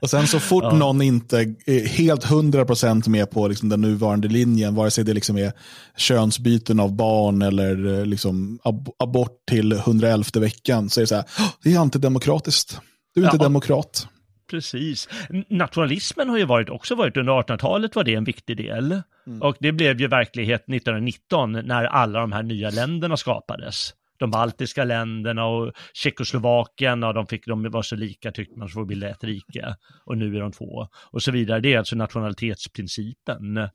[0.01, 0.73] Och sen så fort ja.
[0.73, 5.39] någon inte är helt 100% med på liksom den nuvarande linjen, vare sig det liksom
[5.39, 5.53] är
[5.97, 11.25] könsbyten av barn eller liksom ab abort till 111 veckan, så är det så här,
[11.63, 12.81] det är antidemokratiskt.
[13.15, 13.43] Du är inte ja.
[13.43, 14.09] demokrat.
[14.51, 15.09] Precis.
[15.49, 19.03] Nationalismen har ju varit, också varit under 1800-talet var det en viktig del.
[19.27, 19.43] Mm.
[19.43, 24.85] Och det blev ju verklighet 1919 när alla de här nya länderna skapades de baltiska
[24.85, 29.09] länderna och Tjeckoslovakien, och de, fick, de var så lika tyckte man, så får bilda
[29.09, 29.77] ett rike.
[30.05, 30.89] Och nu är de två.
[31.11, 31.61] Och så vidare.
[31.61, 33.69] Det är alltså nationalitetsprincipen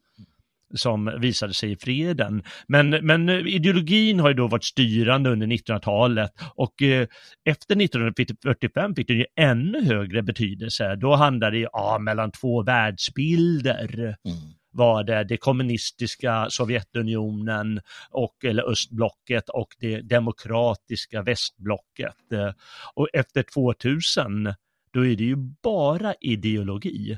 [0.76, 2.44] som visade sig i freden.
[2.68, 7.08] Men, men ideologin har ju då varit styrande under 1900-talet och eh,
[7.46, 10.96] efter 1945 fick den ju ännu högre betydelse.
[10.96, 14.16] Då handlade det ja, mellan två världsbilder.
[14.26, 22.32] Mm var det det kommunistiska Sovjetunionen och, eller östblocket och det demokratiska västblocket.
[22.34, 22.52] Eh,
[22.94, 24.54] och efter 2000,
[24.94, 27.18] då är det ju bara ideologi.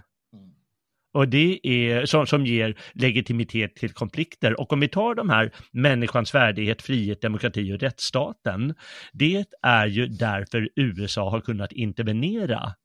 [1.16, 4.60] Och det är som, som ger legitimitet till konflikter.
[4.60, 8.76] Och om vi tar de här människans värdighet, frihet, demokrati och rättsstaten.
[9.14, 12.76] Det är ju därför USA har kunnat intervenera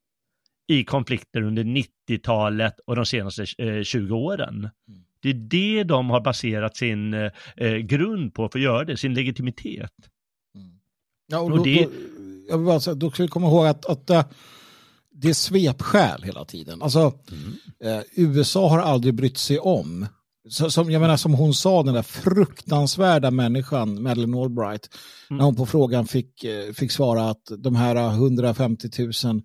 [0.70, 4.56] i konflikter under 90-talet och de senaste eh, 20 åren.
[4.58, 4.70] Mm.
[5.22, 8.96] Det är det de har baserat sin eh, eh, grund på för att göra det,
[8.96, 9.92] sin legitimitet.
[10.54, 10.70] Mm.
[11.26, 11.84] Ja, och, och då, det...
[11.84, 11.90] då,
[12.48, 14.24] jag vill bara säga, då ska vi komma ihåg att, att uh,
[15.10, 16.82] det är svepskäl hela tiden.
[16.82, 17.96] Alltså, mm.
[17.96, 20.06] uh, USA har aldrig brytt sig om
[20.48, 24.88] så, som, jag menar, som hon sa, den där fruktansvärda människan, Madeleine Albright,
[25.30, 25.38] mm.
[25.38, 29.42] när hon på frågan fick, eh, fick svara att de här 150 000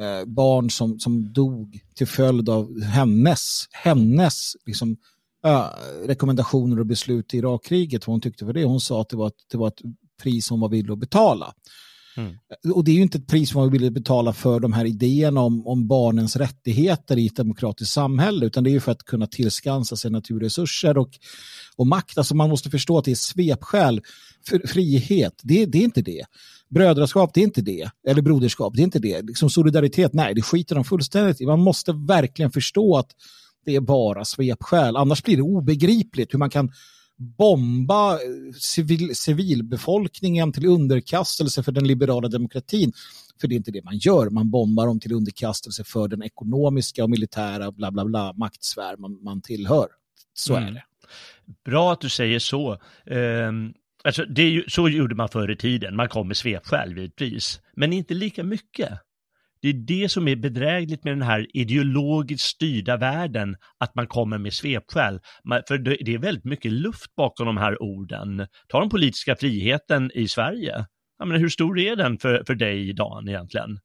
[0.00, 4.96] eh, barn som, som dog till följd av hennes, hennes liksom,
[5.44, 5.66] eh,
[6.06, 8.64] rekommendationer och beslut i Irakkriget, vad hon tyckte för det.
[8.64, 9.80] Hon sa att det var ett, det var ett
[10.22, 11.54] pris hon var villig att betala.
[12.16, 12.30] Mm.
[12.64, 15.40] Eh, och det är ju inte ett pris man vill betala för de här idéerna
[15.40, 19.26] om, om barnens rättigheter i ett demokratiskt samhälle, utan det är ju för att kunna
[19.26, 21.10] tillskansa sig naturresurser och,
[21.76, 22.18] och makt.
[22.18, 24.02] Alltså man måste förstå att det är svepskäl.
[24.48, 26.24] För, frihet, det, det är inte det.
[26.68, 27.90] Brödraskap, det är inte det.
[28.08, 29.22] Eller broderskap, det är inte det.
[29.22, 31.46] Liksom solidaritet, nej, det skiter de fullständigt i.
[31.46, 33.10] Man måste verkligen förstå att
[33.64, 34.96] det är bara svepskäl.
[34.96, 36.72] Annars blir det obegripligt hur man kan
[37.20, 38.18] bomba
[38.58, 42.92] civil, civilbefolkningen till underkastelse för den liberala demokratin.
[43.40, 44.30] För det är inte det man gör.
[44.30, 49.22] Man bombar dem till underkastelse för den ekonomiska och militära bla bla bla maktsfär man,
[49.22, 49.86] man tillhör.
[50.34, 50.68] Så mm.
[50.68, 50.84] är det.
[51.64, 52.78] Bra att du säger så.
[53.06, 55.96] Um, alltså det så gjorde man förr i tiden.
[55.96, 57.60] Man kom med svepskäl pris.
[57.76, 58.90] Men inte lika mycket.
[59.62, 64.38] Det är det som är bedrägligt med den här ideologiskt styrda världen, att man kommer
[64.38, 65.20] med svepskäl.
[65.68, 68.46] För det är väldigt mycket luft bakom de här orden.
[68.68, 70.86] Ta den politiska friheten i Sverige.
[71.18, 73.78] Jag menar, hur stor är den för, för dig, Dan, egentligen?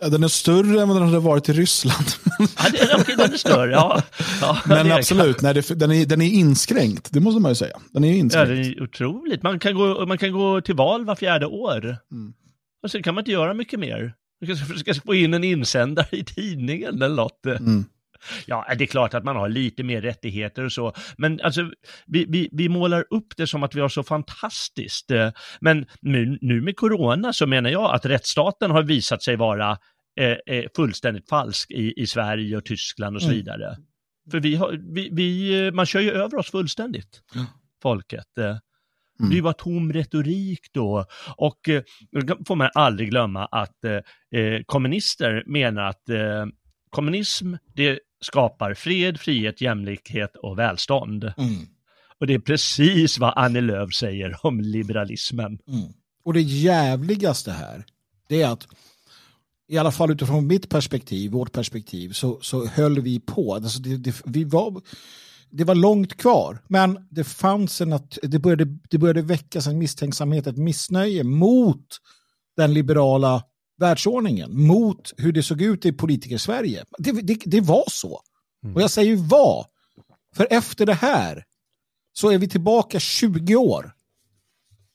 [0.00, 2.06] Ja, den är större än vad den hade varit i Ryssland.
[2.38, 4.02] ja, det, okay, den är större, ja.
[4.40, 7.76] ja Men absolut, nej, det, den, är, den är inskränkt, det måste man ju säga.
[7.92, 8.48] Den är inskränkt.
[8.48, 9.42] Ja, det är otroligt.
[9.42, 11.96] Man kan gå, man kan gå till val var fjärde år.
[12.12, 12.34] Mm.
[12.82, 14.14] Och sen kan man inte göra mycket mer.
[14.40, 17.46] Du kanske ska få in en insändare i tidningen eller något.
[17.46, 17.84] Mm.
[18.46, 21.70] Ja, det är klart att man har lite mer rättigheter och så, men alltså
[22.06, 25.10] vi, vi, vi målar upp det som att vi har så fantastiskt.
[25.60, 29.78] Men nu, nu med corona så menar jag att rättsstaten har visat sig vara
[30.20, 33.36] eh, eh fullständigt falsk i, i Sverige och Tyskland och så mm.
[33.36, 33.66] vidare.
[33.66, 33.86] Mm.
[34.30, 37.22] För vi har, vi, vi, man kör ju över oss fullständigt,
[37.82, 38.26] folket.
[39.20, 39.30] Mm.
[39.30, 41.04] Det bara tom retorik då.
[41.36, 41.82] Och eh,
[42.46, 46.46] får man aldrig glömma att eh, eh, kommunister menar att eh,
[46.90, 51.24] kommunism, det skapar fred, frihet, jämlikhet och välstånd.
[51.24, 51.66] Mm.
[52.20, 55.58] Och det är precis vad Annie Lööf säger om liberalismen.
[55.68, 55.92] Mm.
[56.24, 57.84] Och det jävligaste här,
[58.28, 58.68] det är att
[59.68, 63.54] i alla fall utifrån mitt perspektiv, vårt perspektiv, så, så höll vi på.
[63.54, 64.80] Alltså det, det, vi var
[65.50, 69.78] det var långt kvar, men det fanns en att det började, det började väckas en
[69.78, 71.86] misstänksamhet, ett missnöje mot
[72.56, 73.42] den liberala
[73.78, 76.84] världsordningen, mot hur det såg ut i politiker-Sverige.
[76.98, 78.20] Det, det, det, var så.
[78.74, 79.66] Och jag säger var,
[80.34, 81.44] för efter det här
[82.12, 83.92] så är vi tillbaka 20 år.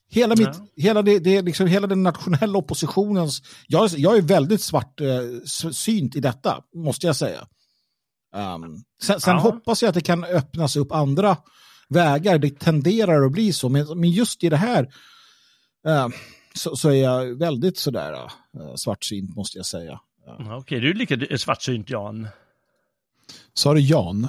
[0.10, 0.68] Hela, mitt, ja.
[0.76, 3.42] hela, det, det, liksom, hela den nationella oppositionens...
[3.68, 5.22] Jag, jag är väldigt svart eh,
[5.72, 7.48] synt i detta, måste jag säga.
[8.36, 9.42] Um, sen, sen ja.
[9.42, 11.38] hoppas jag att det kan öppnas upp andra
[11.90, 12.38] vägar.
[12.38, 13.70] Det tenderar att bli så.
[13.70, 14.84] Men, men just i det här
[15.88, 16.08] uh,
[16.54, 19.92] så, så, är jag väldigt sådär uh, svartsynt måste jag säga.
[19.92, 20.42] Uh.
[20.42, 22.28] Okej, okay, du är lika svartsynt Jan.
[23.54, 24.28] Sa du Jan?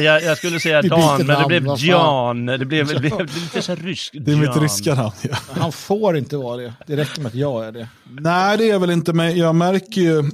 [0.00, 2.46] Jag, jag, skulle säga Dan, men det blev Jan.
[2.46, 4.14] Det blev, det blev lite så ryskt.
[4.20, 5.12] Det är mitt ryska namn.
[5.22, 5.36] Ja.
[5.48, 6.74] Han får inte vara det.
[6.86, 7.88] Det räcker med att jag är det.
[8.04, 10.30] Nej, det är väl inte, men jag märker ju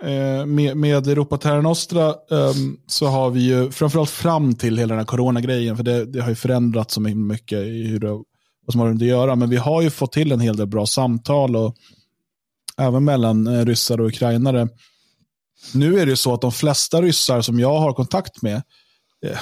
[0.00, 4.88] Eh, med, med Europa Terra Nostra um, så har vi ju, framförallt fram till hela
[4.88, 8.08] den här coronagrejen, för det, det har ju förändrats så mycket i hur det,
[8.66, 10.86] vad som har att göra, men vi har ju fått till en hel del bra
[10.86, 11.76] samtal och
[12.78, 14.68] även mellan eh, ryssar och ukrainare.
[15.74, 18.62] Nu är det ju så att de flesta ryssar som jag har kontakt med,
[19.26, 19.38] eh,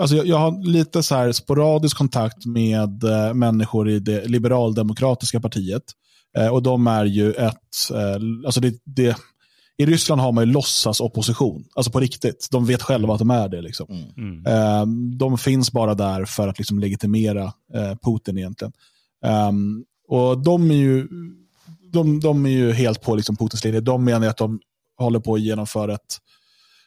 [0.00, 5.40] alltså jag, jag, har lite så här sporadisk kontakt med eh, människor i det liberaldemokratiska
[5.40, 5.82] partiet.
[6.38, 9.16] Eh, och de är ju ett, eh, alltså det, det
[9.76, 12.48] i Ryssland har man ju låtsas opposition, alltså på riktigt.
[12.50, 13.62] De vet själva att de är det.
[13.62, 13.86] Liksom.
[14.16, 14.46] Mm.
[14.82, 18.72] Um, de finns bara där för att liksom, legitimera uh, Putin egentligen.
[19.48, 21.08] Um, och de är ju,
[21.92, 23.80] de, de är ju helt på liksom, Putins linje.
[23.80, 24.60] De menar att de
[24.98, 26.18] håller på att genomföra ett,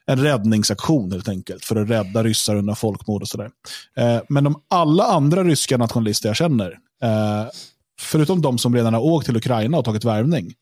[0.06, 3.52] en räddningsaktion helt enkelt för att rädda ryssar undan folkmord och sådär.
[4.00, 6.70] Uh, men de alla andra ryska nationalister jag känner,
[7.04, 7.50] uh,
[8.02, 10.54] förutom de som redan har åkt till Ukraina och tagit värvning,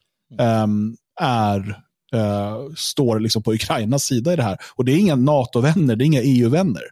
[0.64, 1.85] um, är
[2.16, 4.58] uh, står liksom på Ukrainas sida i det här.
[4.76, 6.84] Och det är inga NATO-vänner, det är inga EU-vänner.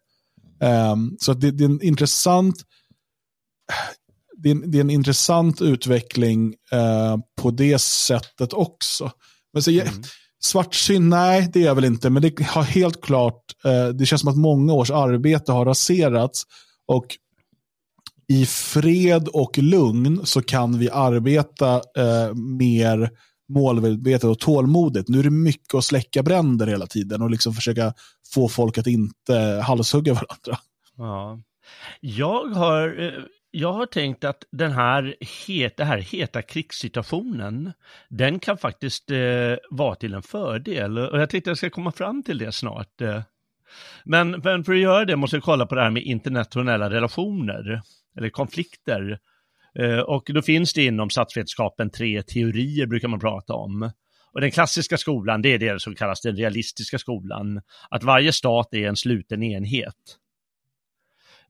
[0.91, 2.55] Um, så det, det, är en intressant
[4.37, 9.11] det är, en, det är en intressant utveckling uh, på det sättet också.
[9.53, 9.87] Men så, mm.
[10.43, 14.21] Svartsyn, nej det är jag väl inte, men det har helt klart, uh, det känns
[14.21, 16.43] som att många års arbete har raserats
[16.87, 17.05] och
[18.27, 23.11] i fred och lugn så kan vi arbeta uh, mer
[23.53, 25.09] målmedvetet och tålmodigt.
[25.09, 27.93] Nu är det mycket att släcka bränder hela tiden och liksom försöka
[28.33, 30.57] få folk att inte halshugga varandra.
[30.97, 31.39] Ja.
[31.99, 35.15] Jag har, eh, jag har tänkt att den här,
[35.47, 37.73] het, den här heta krigssituationen,
[38.09, 40.97] den kan faktiskt eh, vara till en fördel.
[40.97, 43.01] Och jag tänkte att jag ska komma fram till det snart.
[43.01, 43.21] Eh.
[44.03, 47.81] Men, men för att göra det måste jag kolla på det här med internationella relationer,
[48.17, 49.19] eller konflikter.
[49.79, 53.91] Eh, och då finns det inom statsvetenskapen tre teorier brukar man prata om.
[54.33, 57.61] Och den klassiska skolan, det är det som kallas den realistiska skolan.
[57.89, 60.17] Att varje stat är en sluten enhet.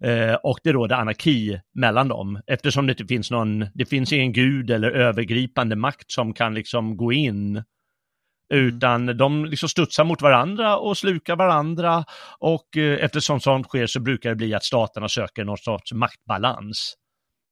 [0.03, 4.33] Eh, och det råder anarki mellan dem eftersom det inte finns någon, det finns ingen
[4.33, 7.63] gud eller övergripande makt som kan liksom gå in
[8.53, 12.05] utan de liksom studsar mot varandra och slukar varandra
[12.39, 16.95] och eh, eftersom sånt sker så brukar det bli att staterna söker någon sorts maktbalans.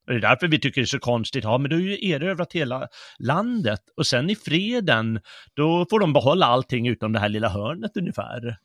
[0.08, 2.10] Och det är därför vi tycker det är så konstigt, ja men du har ju
[2.10, 2.88] erövrat hela
[3.20, 5.20] landet och sen i freden,
[5.54, 8.58] då får de behålla allting utom det här lilla hörnet ungefär.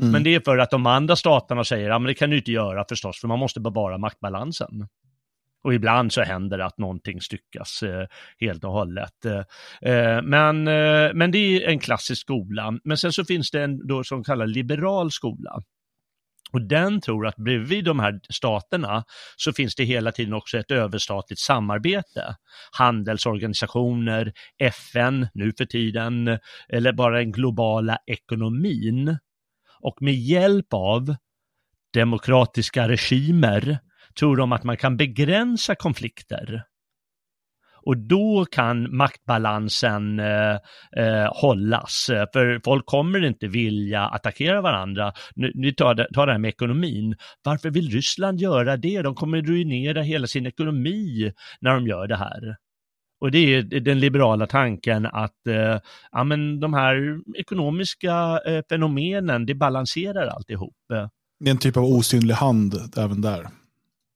[0.00, 0.12] Mm.
[0.12, 2.52] Men det är för att de andra staterna säger, ja men det kan du inte
[2.52, 4.88] göra förstås, för man måste bevara maktbalansen.
[5.64, 8.06] Och ibland så händer det att någonting styckas eh,
[8.38, 9.24] helt och hållet.
[9.24, 12.78] Eh, men, eh, men det är en klassisk skola.
[12.84, 15.62] Men sen så finns det en då som kallas liberal skola.
[16.52, 19.04] Och den tror att bredvid de här staterna
[19.36, 22.36] så finns det hela tiden också ett överstatligt samarbete.
[22.78, 26.38] Handelsorganisationer, FN nu för tiden,
[26.68, 29.18] eller bara den globala ekonomin.
[29.80, 31.14] Och med hjälp av
[31.92, 33.78] demokratiska regimer
[34.18, 36.64] tror de att man kan begränsa konflikter.
[37.84, 40.56] Och då kan maktbalansen eh,
[40.96, 45.12] eh, hållas, för folk kommer inte vilja attackera varandra.
[45.34, 47.16] Nu tar det, tar det här med ekonomin.
[47.44, 49.02] Varför vill Ryssland göra det?
[49.02, 52.56] De kommer ruinera hela sin ekonomi när de gör det här.
[53.20, 55.78] Och det är den liberala tanken att eh,
[56.12, 60.76] ja, men de här ekonomiska eh, fenomenen, det balanserar alltihop.
[61.40, 63.46] Det är en typ av osynlig hand även där.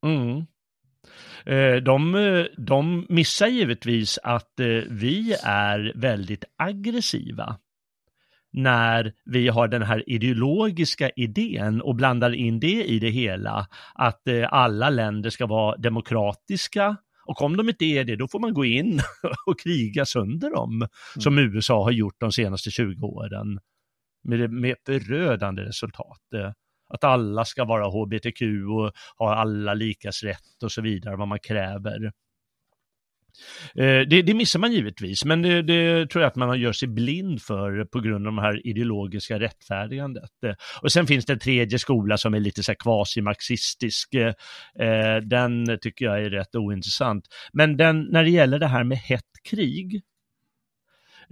[0.07, 0.47] Mm.
[1.47, 7.57] Eh, de, de missar givetvis att eh, vi är väldigt aggressiva
[8.53, 14.29] när vi har den här ideologiska idén och blandar in det i det hela, att
[14.29, 18.55] eh, alla länder ska vara demokratiska och om de inte är det, då får man
[18.55, 19.01] gå in
[19.47, 20.89] och kriga sönder dem, mm.
[21.19, 23.61] som USA har gjort de senaste 20 åren,
[24.25, 26.23] med, med förödande resultat
[26.89, 31.39] att alla ska vara hbtq och ha alla likas rätt och så vidare, vad man
[31.39, 32.13] kräver.
[33.75, 36.89] Eh, det, det, missar man givetvis, men det, det, tror jag att man gör sig
[36.89, 40.31] blind för på grund av det här ideologiska rättfärdigandet.
[40.47, 44.15] Eh, och sen finns det en tredje skola som är lite så här kvasi-marxistisk.
[44.15, 47.25] Eh, den tycker jag är rätt ointressant.
[47.53, 50.03] Men den, när det gäller det här med hett krig,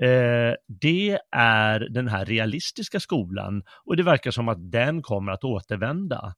[0.02, 5.44] Eh, det är den här realistiska skolan och det verkar som att den kommer att
[5.44, 6.34] återvända.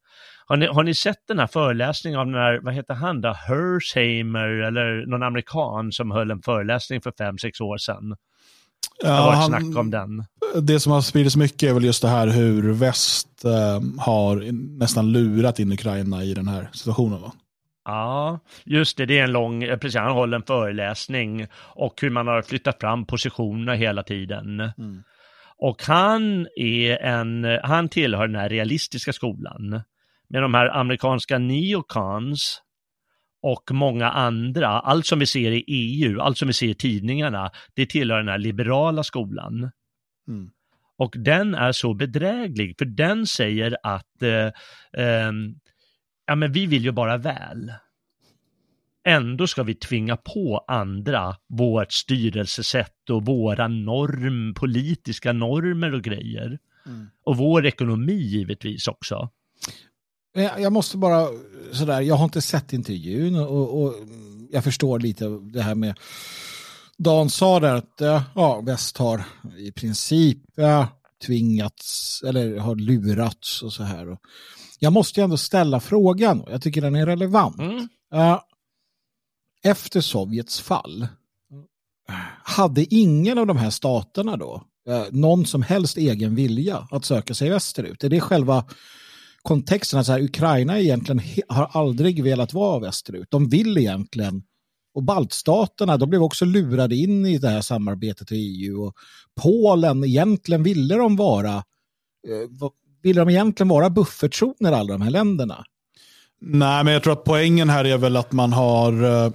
[0.47, 3.33] Har ni, har ni sett den här föreläsningen av den här, vad heter han då,
[3.33, 8.17] Hersheimer eller någon amerikan som höll en föreläsning för fem, sex år sedan?
[9.01, 10.25] Det har varit han, snack om den.
[10.63, 15.13] Det som har spridits mycket är väl just det här hur väst eh, har nästan
[15.13, 17.21] lurat in Ukraina i den här situationen.
[17.21, 17.33] Va?
[17.87, 22.11] Ja, just det, det är en lång, eh, precis, han håller en föreläsning och hur
[22.11, 24.61] man har flyttat fram positionerna hela tiden.
[24.61, 25.03] Mm.
[25.59, 29.81] Och han är en, han tillhör den här realistiska skolan.
[30.29, 32.63] Med de här amerikanska neocons
[33.43, 37.51] och många andra, allt som vi ser i EU, allt som vi ser i tidningarna,
[37.75, 39.71] det tillhör den här liberala skolan.
[40.29, 40.51] Mm.
[40.99, 44.47] Och den är så bedräglig, för den säger att eh,
[45.05, 45.33] eh,
[46.27, 47.73] ja men vi vill ju bara väl.
[49.09, 56.59] Ändå ska vi tvinga på andra vårt styrelsesätt och våra norm, politiska normer och grejer.
[56.87, 57.07] Mm.
[57.25, 59.31] Och vår ekonomi givetvis också.
[60.59, 61.27] Jag måste bara
[61.73, 63.95] sådär, jag har inte sett intervjun och, och
[64.51, 65.99] jag förstår lite det här med
[66.99, 69.25] Dan sa där att ja, väst har
[69.59, 70.89] i princip ja,
[71.27, 74.19] tvingats eller har lurats och så här.
[74.79, 77.59] Jag måste ju ändå ställa frågan, jag tycker den är relevant.
[77.59, 77.89] Mm.
[79.63, 81.09] Efter Sovjets fall,
[82.43, 84.63] hade ingen av de här staterna då
[85.11, 88.05] någon som helst egen vilja att söka sig västerut?
[88.05, 88.65] Är det själva
[89.43, 93.31] kontexten att så här, Ukraina egentligen har aldrig velat vara västerut.
[93.31, 94.43] De vill egentligen
[94.97, 98.83] och baltstaterna, de blev också lurade in i det här samarbetet i EU.
[98.87, 98.95] Och
[99.43, 102.71] Polen, egentligen ville de vara eh,
[103.03, 105.65] ville de egentligen vara buffertzoner alla de här länderna?
[106.41, 109.33] Nej, men jag tror att poängen här är väl att man har eh,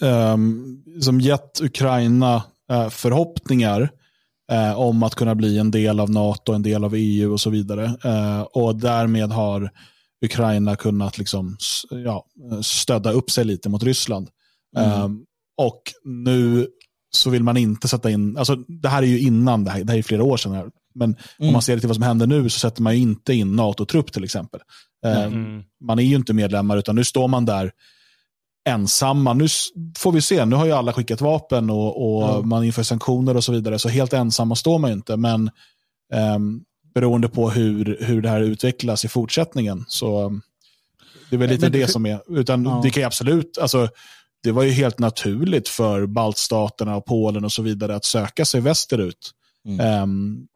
[0.00, 3.90] ehm, som gett Ukraina eh, förhoppningar
[4.52, 7.50] eh, om att kunna bli en del av NATO, en del av EU och så
[7.50, 7.84] vidare.
[8.04, 9.70] Eh, och därmed har
[10.24, 11.56] Ukraina kunnat liksom,
[11.90, 12.26] ja,
[12.62, 14.28] stödda upp sig lite mot Ryssland.
[14.76, 15.02] Mm.
[15.02, 15.24] Um,
[15.56, 16.68] och nu
[17.10, 19.92] så vill man inte sätta in, alltså det här är ju innan, det här, det
[19.92, 21.48] här är flera år sedan, här, men mm.
[21.48, 24.24] om man ser till vad som händer nu så sätter man inte in NATO-trupp till
[24.24, 24.60] exempel.
[25.06, 25.62] Um, mm.
[25.84, 27.72] Man är ju inte medlemmar utan nu står man där
[28.68, 29.32] ensamma.
[29.32, 29.46] Nu
[29.98, 32.48] får vi se, nu har ju alla skickat vapen och, och mm.
[32.48, 35.16] man inför sanktioner och så vidare, så helt ensamma står man ju inte.
[35.16, 35.50] Men
[36.36, 36.64] um,
[36.94, 39.84] beroende på hur, hur det här utvecklas i fortsättningen.
[39.88, 40.40] Så
[41.30, 42.80] det är väl lite det, det som är, utan ja.
[42.82, 43.88] det kan ju absolut, alltså,
[44.46, 48.60] det var ju helt naturligt för baltstaterna och Polen och så vidare att söka sig
[48.60, 49.30] västerut.
[49.68, 50.02] Mm.
[50.02, 50.46] Um,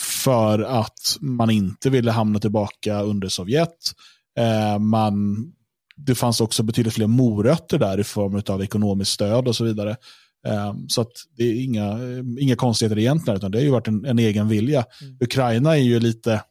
[0.00, 3.92] för att man inte ville hamna tillbaka under Sovjet.
[4.40, 5.36] Uh, man,
[5.96, 9.96] det fanns också betydligt fler morötter där i form av ekonomiskt stöd och så vidare.
[10.46, 11.06] Um, så
[11.36, 11.98] det är inga,
[12.40, 14.84] inga konstigheter egentligen, utan det har ju varit en, en egen vilja.
[15.02, 15.16] Mm.
[15.20, 16.42] Ukraina är ju lite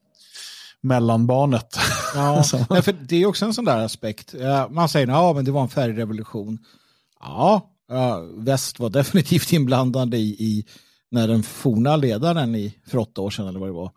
[0.81, 1.77] mellanbarnet.
[2.17, 4.35] Ja, nej, för det är också en sån där aspekt.
[4.69, 6.59] Man säger ja, det var en färgrevolution.
[7.19, 7.71] Ja,
[8.37, 10.65] väst var definitivt inblandade i, i
[11.11, 13.91] när den forna ledaren i, för åtta år sedan eller vad det var,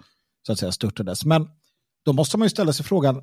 [0.46, 1.24] så att säga störtades.
[1.24, 1.48] Men
[2.04, 3.22] då måste man ju ställa sig frågan,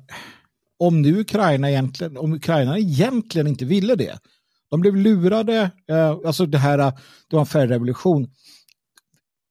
[0.78, 4.18] om nu Ukraina egentligen, om Ukraina egentligen inte ville det,
[4.70, 8.30] de blev lurade, eh, alltså det här, det var en färgrevolution.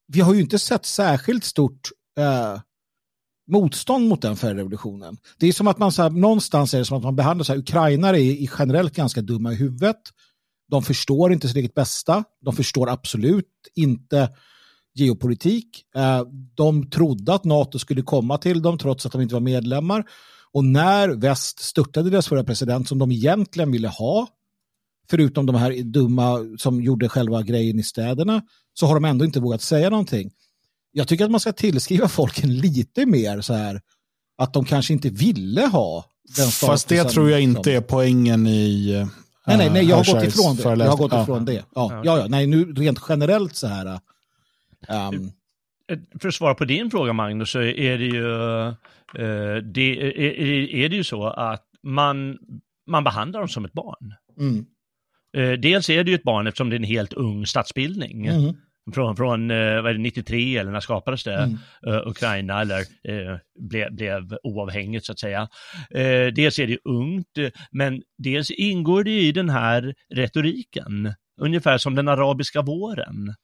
[0.07, 1.89] Vi har ju inte sett särskilt stort
[2.19, 2.59] eh,
[3.47, 5.17] motstånd mot den färgrevolutionen.
[5.37, 7.53] Det är som att man så här, någonstans är det som att man behandlar så
[7.53, 9.97] här, ukrainare är generellt ganska dumma i huvudet.
[10.69, 12.23] De förstår inte sitt eget bästa.
[12.41, 13.45] De förstår absolut
[13.75, 14.29] inte
[14.95, 15.83] geopolitik.
[15.95, 16.23] Eh,
[16.55, 20.05] de trodde att NATO skulle komma till dem trots att de inte var medlemmar.
[20.51, 24.27] Och när väst störtade deras förra president som de egentligen ville ha,
[25.09, 28.41] förutom de här dumma som gjorde själva grejen i städerna,
[28.73, 30.31] så har de ändå inte vågat säga någonting
[30.97, 33.81] jag tycker att man ska tillskriva folken lite mer så här
[34.37, 36.05] att de kanske inte ville ha
[36.37, 39.07] den Fast det tror jag inte är poängen i uh,
[39.47, 40.83] Nej, nej, nej, jag har gått ifrån det.
[40.83, 41.53] Jag har gått ifrån ja.
[41.53, 41.65] det.
[41.75, 43.99] Ja, ja, ja, nej, nu rent generellt så här.
[44.89, 45.31] Um...
[46.19, 48.73] För att svara på din fråga, Magnus, så är det ju, uh,
[49.63, 50.19] det, är,
[50.75, 52.37] är det ju så att man,
[52.87, 54.13] man behandlar dem som ett barn.
[54.39, 54.65] Mm.
[55.37, 58.25] Uh, dels är det ju ett barn eftersom det är en helt ung statsbildning.
[58.25, 58.55] Mm
[58.93, 61.57] från, från eh, vad är det, 93 eller när skapades det, mm.
[61.87, 63.37] uh, Ukraina eller uh,
[63.69, 65.41] ble, blev oavhängigt så att säga.
[65.95, 71.95] Uh, dels är det ungt, men dels ingår det i den här retoriken, ungefär som
[71.95, 73.35] den arabiska våren.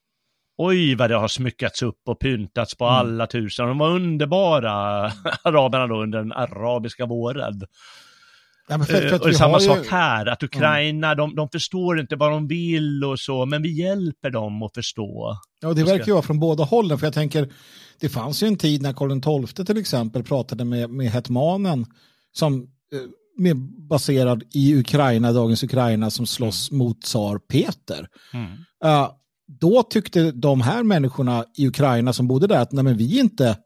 [0.57, 2.95] Oj vad det har smyckats upp och pyntats på mm.
[2.95, 4.71] alla tusen, de var underbara,
[5.43, 7.61] araberna då under den arabiska våren.
[8.68, 9.89] Ja, för och det är samma sak ju...
[9.89, 11.18] här, att Ukraina, mm.
[11.18, 15.38] de, de förstår inte vad de vill och så, men vi hjälper dem att förstå.
[15.61, 17.49] Ja, det verkar ju vara från båda hållen, för jag tänker,
[17.99, 21.86] det fanns ju en tid när Karl XII till exempel pratade med, med hetmanen
[22.34, 22.99] som eh,
[23.38, 23.57] med,
[23.89, 26.78] baserad i Ukraina, dagens Ukraina, som slåss mm.
[26.78, 28.07] mot tsar Peter.
[28.34, 28.51] Mm.
[28.86, 29.09] Uh,
[29.59, 33.22] då tyckte de här människorna i Ukraina som bodde där att nej, men vi, är
[33.22, 33.57] inte,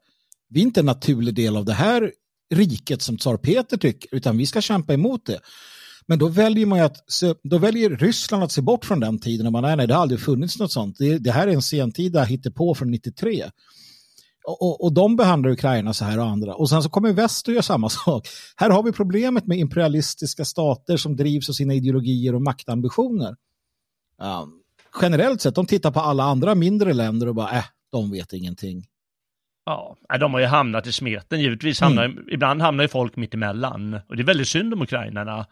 [0.50, 2.12] vi är inte en naturlig del av det här
[2.50, 5.40] riket som tsar Peter tycker, utan vi ska kämpa emot det.
[6.06, 9.52] Men då väljer man att då väljer Ryssland att se bort från den tiden och
[9.52, 10.96] man nej, nej, det har aldrig funnits något sånt.
[10.98, 13.50] Det, det här är en sentida hittepå från 93.
[14.44, 16.54] Och, och, och, de behandlar Ukraina så här och andra.
[16.54, 18.28] Och sen så kommer väst och gör samma sak.
[18.56, 23.36] Här har vi problemet med imperialistiska stater som drivs av sina ideologier och maktambitioner.
[24.22, 24.62] Um,
[25.02, 28.86] generellt sett, de tittar på alla andra mindre länder och bara, äh, de vet ingenting.
[29.68, 31.40] Ja, de har ju hamnat i smeten.
[31.40, 32.24] Givetvis hamnar, mm.
[32.30, 33.94] ibland hamnar ju folk mitt emellan.
[34.08, 35.46] Och det är väldigt synd om ukrainarna.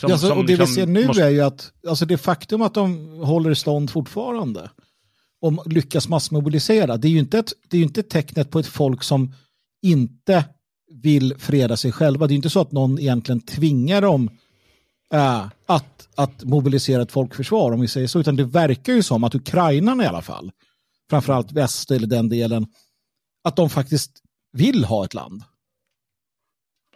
[0.00, 1.22] Som, alltså, som och det liksom vi ser nu måste...
[1.22, 4.70] är ju att alltså det faktum att de håller stånd fortfarande
[5.40, 8.66] och lyckas massmobilisera, det är ju inte, ett, det är ju inte tecknet på ett
[8.66, 9.32] folk som
[9.82, 10.44] inte
[11.02, 12.26] vill freda sig själva.
[12.26, 14.30] Det är inte så att någon egentligen tvingar dem
[15.14, 19.24] äh, att, att mobilisera ett folkförsvar, om vi säger så, utan det verkar ju som
[19.24, 20.50] att Ukraina i alla fall,
[21.10, 22.66] framförallt väst eller den delen,
[23.48, 24.22] att de faktiskt
[24.52, 25.42] vill ha ett land.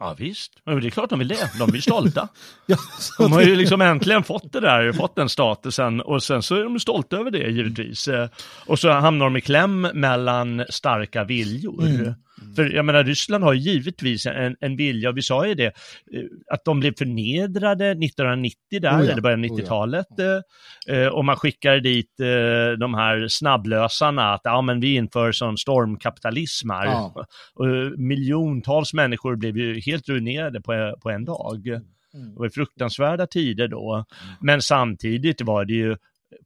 [0.00, 1.50] Ja visst, men det är klart de vill det.
[1.58, 2.28] De blir stolta.
[2.66, 2.76] ja,
[3.18, 6.64] de har ju liksom äntligen fått det där, fått den statusen och sen så är
[6.64, 8.08] de stolta över det givetvis.
[8.08, 8.28] Eh,
[8.66, 11.86] och så hamnar de i kläm mellan starka viljor.
[11.86, 12.14] Mm.
[12.42, 12.54] Mm.
[12.54, 15.72] För jag menar, Ryssland har givetvis en, en vilja, och vi sa ju det, eh,
[16.50, 20.06] att de blev förnedrade 1990 där, oh ja, eller början av 90-talet.
[20.10, 20.40] Oh
[20.86, 20.94] ja.
[20.94, 25.58] Eh, och man skickar dit eh, de här snabblösarna, att ja, men vi inför sån
[25.58, 26.86] stormkapitalism här.
[26.86, 27.26] Ja.
[27.54, 27.66] Och
[27.98, 31.66] miljontals människor blev ju helt ruinerade på, på en dag.
[32.14, 32.34] Mm.
[32.34, 34.04] Det var fruktansvärda tider då.
[34.40, 35.96] Men samtidigt var det ju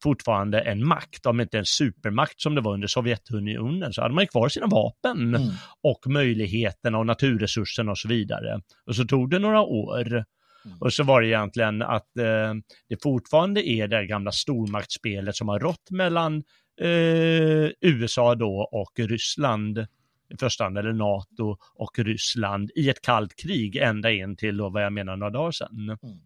[0.03, 4.27] fortfarande en makt, om inte en supermakt som det var under Sovjetunionen, så hade man
[4.27, 5.49] kvar sina vapen mm.
[5.83, 8.61] och möjligheterna och naturresurserna och så vidare.
[8.87, 10.07] Och så tog det några år.
[10.07, 10.79] Mm.
[10.81, 12.55] Och så var det egentligen att eh,
[12.89, 16.43] det fortfarande är det gamla stormaktsspelet som har rått mellan
[16.81, 19.87] eh, USA då och Ryssland
[20.35, 24.69] i första hand, eller NATO och Ryssland i ett kallt krig ända in till då,
[24.69, 25.99] vad jag menar några dagar sedan.
[26.03, 26.19] Mm.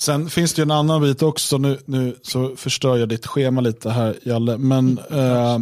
[0.00, 3.60] Sen finns det ju en annan bit också, nu, nu så förstör jag ditt schema
[3.60, 5.36] lite här Jalle, men mm.
[5.36, 5.58] eh,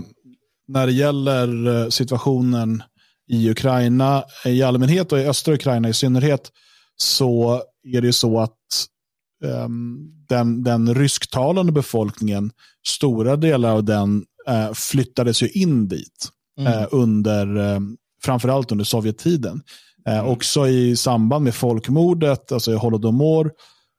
[0.68, 2.82] när det gäller eh, situationen
[3.28, 6.53] i Ukraina i allmänhet och i östra Ukraina i synnerhet
[6.97, 7.62] så
[7.93, 8.53] är det ju så att
[9.45, 12.51] um, den, den rysktalande befolkningen,
[12.87, 16.28] stora delar av den uh, flyttades ju in dit
[16.61, 16.72] mm.
[16.72, 17.80] uh, under,
[18.22, 19.62] framförallt under Sovjettiden.
[20.07, 20.26] Mm.
[20.26, 23.53] Också i samband med folkmordet, alltså i Holodomor,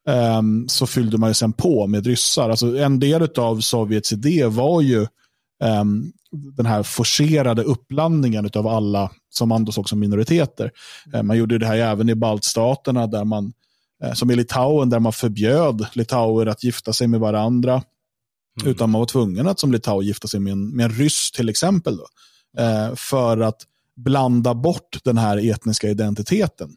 [0.07, 2.49] um, så fyllde man ju sen på med ryssar.
[2.49, 5.07] Alltså en del av Sovjets idé var ju
[5.63, 10.71] um, den här forcerade uppblandningen av alla som man då såg som minoriteter.
[11.13, 11.27] Mm.
[11.27, 13.53] Man gjorde det här även i baltstaterna, där man,
[14.05, 17.83] uh, som i Litauen, där man förbjöd litauer att gifta sig med varandra.
[18.61, 18.71] Mm.
[18.71, 21.49] Utan man var tvungen att som litauer gifta sig med en, med en ryss till
[21.49, 21.97] exempel.
[21.97, 22.07] Då,
[22.63, 23.61] uh, för att
[23.95, 26.69] blanda bort den här etniska identiteten.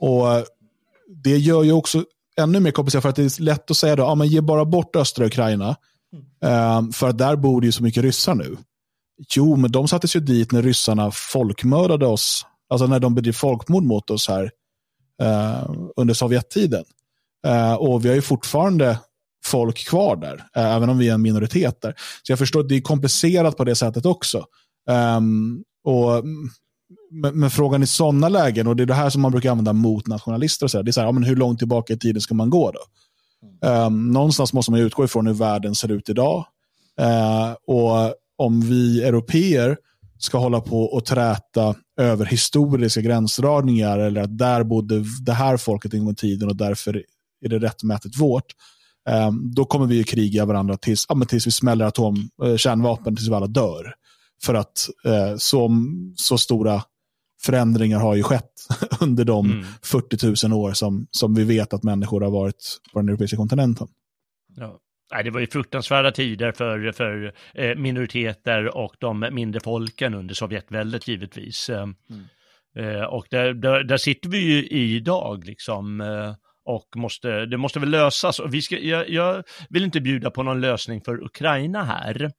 [0.00, 0.26] Och
[1.24, 2.04] det gör ju också
[2.36, 4.64] ännu mer komplicerat för att det är lätt att säga då, ja, men ge bara
[4.64, 5.76] bort östra Ukraina.
[6.42, 6.92] Mm.
[6.92, 8.56] för att där bor det ju så mycket ryssar nu.
[9.36, 13.82] Jo, men de sattes ju dit när ryssarna folkmördade oss, alltså när de bedrev folkmord
[13.82, 14.50] mot oss här
[15.22, 16.84] uh, under Sovjettiden.
[17.46, 18.98] Uh, och vi har ju fortfarande
[19.44, 21.94] folk kvar där, uh, även om vi är en minoritet där.
[22.22, 24.46] Så jag förstår att det är komplicerat på det sättet också.
[25.16, 26.24] Um, och
[27.10, 29.72] men, men, frågan i sådana lägen, och det är det här som man brukar använda
[29.72, 31.98] mot nationalister, och så här, det är så här, ja, men hur långt tillbaka i
[31.98, 32.80] tiden ska man gå då?
[33.68, 36.46] Um, någonstans måste man utgå ifrån hur världen ser ut idag.
[37.00, 39.76] Uh, och om vi europeer
[40.18, 45.94] ska hålla på och träta över historiska gränsdragningar eller att där bodde det här folket
[45.94, 47.02] en gång i tiden och därför
[47.44, 48.46] är det rättmätigt vårt.
[49.28, 53.28] Um, då kommer vi kriga varandra tills, ja, tills vi smäller atom, uh, kärnvapen, tills
[53.28, 53.94] vi alla dör.
[54.44, 55.70] För att uh, så,
[56.16, 56.82] så stora
[57.44, 58.52] förändringar har ju skett
[59.00, 59.64] under de mm.
[59.82, 63.88] 40 000 år som, som vi vet att människor har varit på den europeiska kontinenten.
[64.56, 64.80] Ja.
[65.12, 70.34] Nej, det var ju fruktansvärda tider för, för eh, minoriteter och de mindre folken under
[70.34, 71.68] Sovjetväldet givetvis.
[71.68, 72.24] Eh, mm.
[72.76, 76.00] Eh, och där, där, där, sitter vi ju idag liksom
[76.64, 78.38] och måste, det måste väl lösas.
[78.38, 82.32] Och vi ska, jag, jag vill inte bjuda på någon lösning för Ukraina här.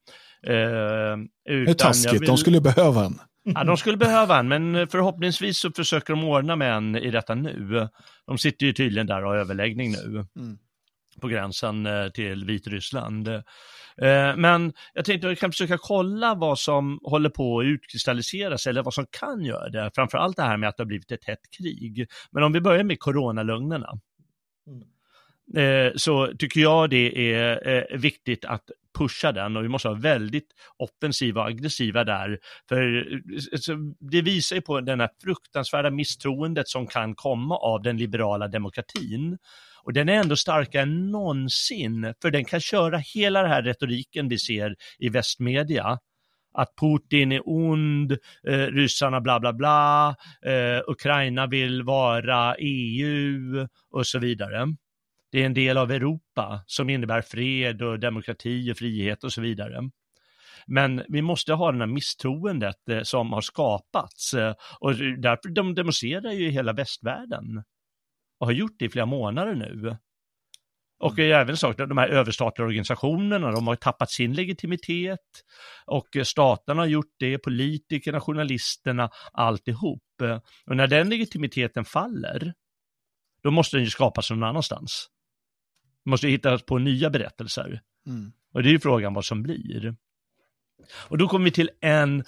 [0.46, 2.28] Eh, det är taskigt, vill...
[2.28, 3.20] de skulle behöva en.
[3.44, 7.36] Ja, de skulle behöva en, men förhoppningsvis så försöker de ordna med en i detta
[7.36, 7.88] nu.
[8.28, 10.26] De sitter ju tydligen där och har överläggning nu.
[10.36, 10.58] Mm.
[11.22, 13.28] På gränsen eh, till Vitryssland.
[13.28, 13.42] Eh,
[14.36, 18.84] men jag tänkte att vi kan försöka kolla vad som håller på att utkristalliseras eller
[18.84, 19.92] vad som kan göra det.
[19.96, 22.08] Framförallt det här med att det har blivit ett hett krig.
[22.32, 23.90] Men om vi börjar med coronalugnerna.
[24.68, 25.92] Mm.
[25.96, 28.64] Så tycker jag det är viktigt att
[28.96, 32.40] pusha den och vi måste vara väldigt offensiva och aggressiva där.
[32.70, 33.78] För eh,
[34.12, 39.38] det visar ju på den här fruktansvärda misstroendet som kan komma av den liberala demokratin.
[39.84, 44.30] Och den är ändå starkare än någonsin, för den kan köra hela den här retoriken
[44.30, 46.00] vi ser i västmedia
[46.58, 48.12] att Putin är ond,
[48.48, 50.16] eh, ryssarna bla bla bla,
[50.46, 54.76] eh, Ukraina vill vara EU och så vidare.
[55.36, 59.42] Det är en del av Europa som innebär fred och demokrati och frihet och så
[59.42, 59.90] vidare.
[60.68, 65.76] Men vi måste ha det här misstroendet eh, som har skapats eh, och därför de
[65.76, 67.64] demonstrerar ju i hela västvärlden
[68.40, 69.98] och har gjort det i flera månader nu.
[71.00, 71.42] Och mm.
[71.42, 75.44] även så att de här överstatliga organisationerna, de har tappat sin legitimitet
[75.86, 80.04] och staterna har gjort det, politikerna, journalisterna, alltihop.
[80.66, 82.54] Och när den legitimiteten faller,
[83.44, 85.10] då måste den ju skapas någon annanstans
[86.06, 87.82] måste hitta på nya berättelser.
[88.08, 88.32] Mm.
[88.54, 89.96] Och det är ju frågan vad som blir.
[91.08, 92.24] Och då kommer vi till en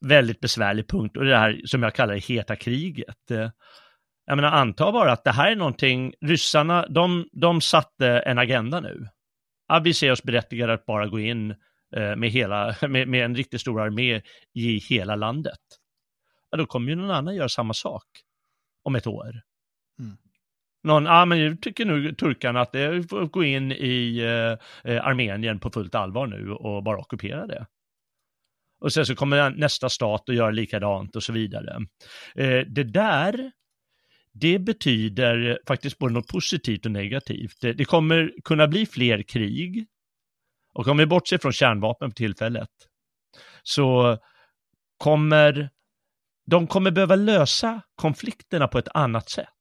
[0.00, 3.30] väldigt besvärlig punkt och det här som jag kallar det heta kriget.
[4.26, 8.80] Jag menar, anta bara att det här är någonting, ryssarna, de, de satte en agenda
[8.80, 9.08] nu.
[9.68, 11.50] Ja, vi ser oss berättigade att bara gå in
[11.96, 14.22] eh, med, hela, med, med en riktigt stor armé
[14.54, 15.60] i hela landet.
[16.50, 18.06] Ja, då kommer ju någon annan göra samma sak
[18.82, 19.42] om ett år.
[19.98, 20.16] Mm
[20.84, 24.92] någon, ja ah, men nu tycker nu turkarna att det får gå in i eh,
[24.92, 27.66] eh, Armenien på fullt allvar nu och bara ockupera det.
[28.80, 31.76] Och sen så kommer nästa stat att göra likadant och så vidare.
[32.34, 33.52] Eh, det där,
[34.32, 37.60] det betyder faktiskt både något positivt och negativt.
[37.60, 39.86] Det, det kommer kunna bli fler krig.
[40.74, 42.70] Och om vi bortser från kärnvapen för tillfället,
[43.62, 44.18] så
[44.98, 45.70] kommer
[46.46, 49.53] de kommer behöva lösa konflikterna på ett annat sätt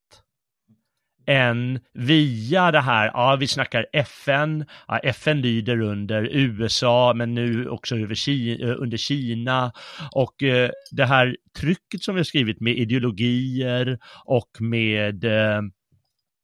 [1.26, 7.70] än via det här, ja vi snackar FN, ja, FN lyder under USA men nu
[7.70, 9.72] också över Kina, eh, under Kina.
[10.12, 15.62] Och eh, det här trycket som vi har skrivit med ideologier och med eh,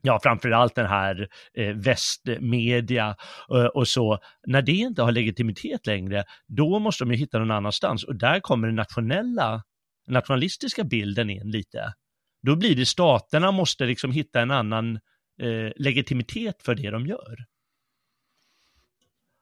[0.02, 3.16] ja, framförallt den här eh, västmedia
[3.54, 7.52] eh, och så, när det inte har legitimitet längre, då måste de ju hitta någon
[7.52, 8.04] annanstans.
[8.04, 9.64] Och där kommer den nationella,
[10.08, 11.94] nationalistiska bilden in lite.
[12.42, 14.96] Då blir det staterna måste liksom hitta en annan
[15.42, 17.46] eh, legitimitet för det de gör.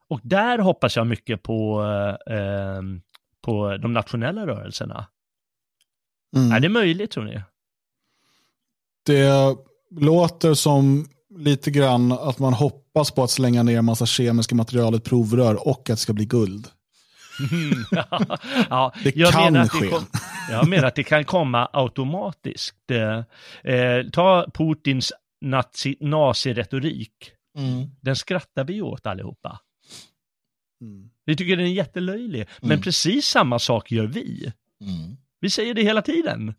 [0.09, 1.81] Och där hoppas jag mycket på,
[2.29, 2.81] eh,
[3.41, 5.07] på de nationella rörelserna.
[6.35, 6.51] Mm.
[6.51, 7.41] Är det möjligt tror ni?
[9.05, 9.57] Det
[9.91, 14.99] låter som lite grann att man hoppas på att slänga ner massa kemiska material i
[14.99, 16.67] provrör och att det ska bli guld.
[18.69, 19.87] ja, det kan ske.
[19.87, 20.05] Kom,
[20.51, 22.91] jag menar att det kan komma automatiskt.
[22.91, 23.23] Eh,
[23.73, 27.31] eh ta Putins nazi, naziretorik.
[27.57, 27.89] Mm.
[28.01, 29.59] Den skrattar vi åt allihopa.
[30.81, 31.09] Mm.
[31.25, 32.41] Vi tycker den är jättelöjlig.
[32.41, 32.49] Mm.
[32.61, 34.51] Men precis samma sak gör vi.
[34.81, 35.17] Mm.
[35.39, 36.53] Vi säger det hela tiden.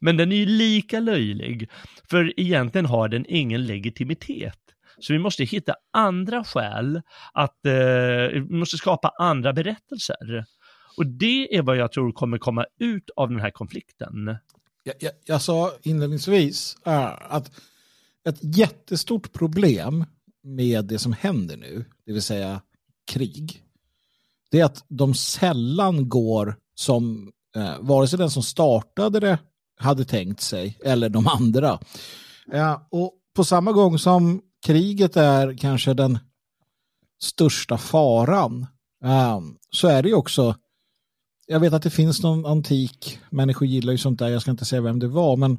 [0.00, 1.70] Men den är ju lika löjlig.
[2.10, 4.67] För egentligen har den ingen legitimitet.
[5.00, 7.02] Så vi måste hitta andra skäl
[7.32, 7.72] att, eh,
[8.32, 10.44] vi måste skapa andra berättelser.
[10.96, 14.36] Och det är vad jag tror kommer komma ut av den här konflikten.
[14.82, 17.60] Jag, jag, jag sa inledningsvis äh, att
[18.28, 20.04] ett jättestort problem
[20.42, 22.60] med det som händer nu, det vill säga
[23.12, 23.62] krig,
[24.50, 29.38] det är att de sällan går som eh, vare sig den som startade det
[29.78, 31.78] hade tänkt sig eller de andra.
[32.52, 36.18] Eh, och på samma gång som kriget är kanske den
[37.22, 38.66] största faran
[39.04, 39.40] eh,
[39.70, 40.54] så är det ju också
[41.50, 44.64] jag vet att det finns någon antik, människor gillar ju sånt där, jag ska inte
[44.64, 45.52] säga vem det var, men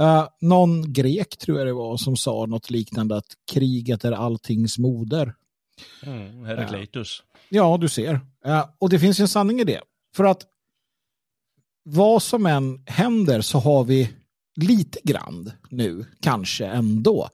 [0.00, 4.78] uh, någon grek tror jag det var som sa något liknande att kriget är alltings
[4.78, 5.34] moder.
[6.02, 7.20] Mm, Herakleitus.
[7.20, 8.14] Uh, ja, du ser.
[8.46, 9.80] Uh, och det finns ju en sanning i det.
[10.16, 10.42] För att
[11.82, 14.10] vad som än händer så har vi
[14.56, 17.28] lite grann nu, kanske ändå,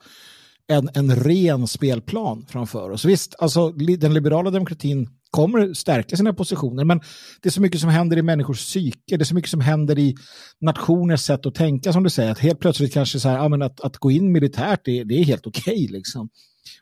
[0.69, 3.05] en, en ren spelplan framför oss.
[3.05, 6.85] Visst, alltså den liberala demokratin kommer stärka sina positioner.
[6.85, 7.01] Men
[7.41, 9.99] det är så mycket som händer i människors psyke, det är så mycket som händer
[9.99, 10.17] i
[10.61, 12.31] nationers sätt att tänka som du säger.
[12.33, 15.15] Att helt plötsligt kanske så här, ja, men att, att gå in militärt, det, det
[15.15, 16.29] är helt okej okay, liksom.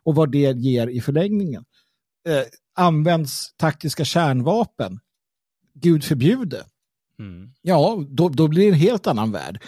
[0.02, 1.64] Och vad det ger i förlängningen.
[2.28, 2.42] Eh,
[2.74, 4.98] används taktiska kärnvapen,
[5.74, 6.64] Gud förbjude.
[7.18, 7.50] Mm.
[7.62, 9.62] Ja, då, då blir det en helt annan värld.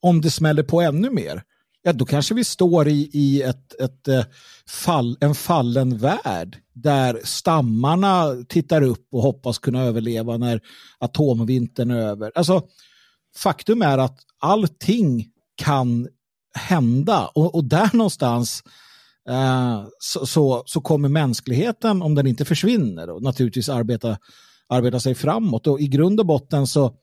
[0.00, 1.42] Om det smäller på ännu mer,
[1.84, 4.24] ja, då kanske vi står i, i ett, ett, eh,
[4.68, 10.60] fall, en fallen värld där stammarna tittar upp och hoppas kunna överleva när
[10.98, 12.32] atomvintern är över.
[12.34, 12.62] Alltså,
[13.36, 16.08] faktum är att allting kan
[16.54, 18.62] hända och, och där någonstans
[19.28, 24.18] eh, så, så, så, kommer mänskligheten, om den inte försvinner, och naturligtvis arbeta,
[24.68, 25.66] arbeta sig framåt.
[25.66, 26.96] Och i grund och botten så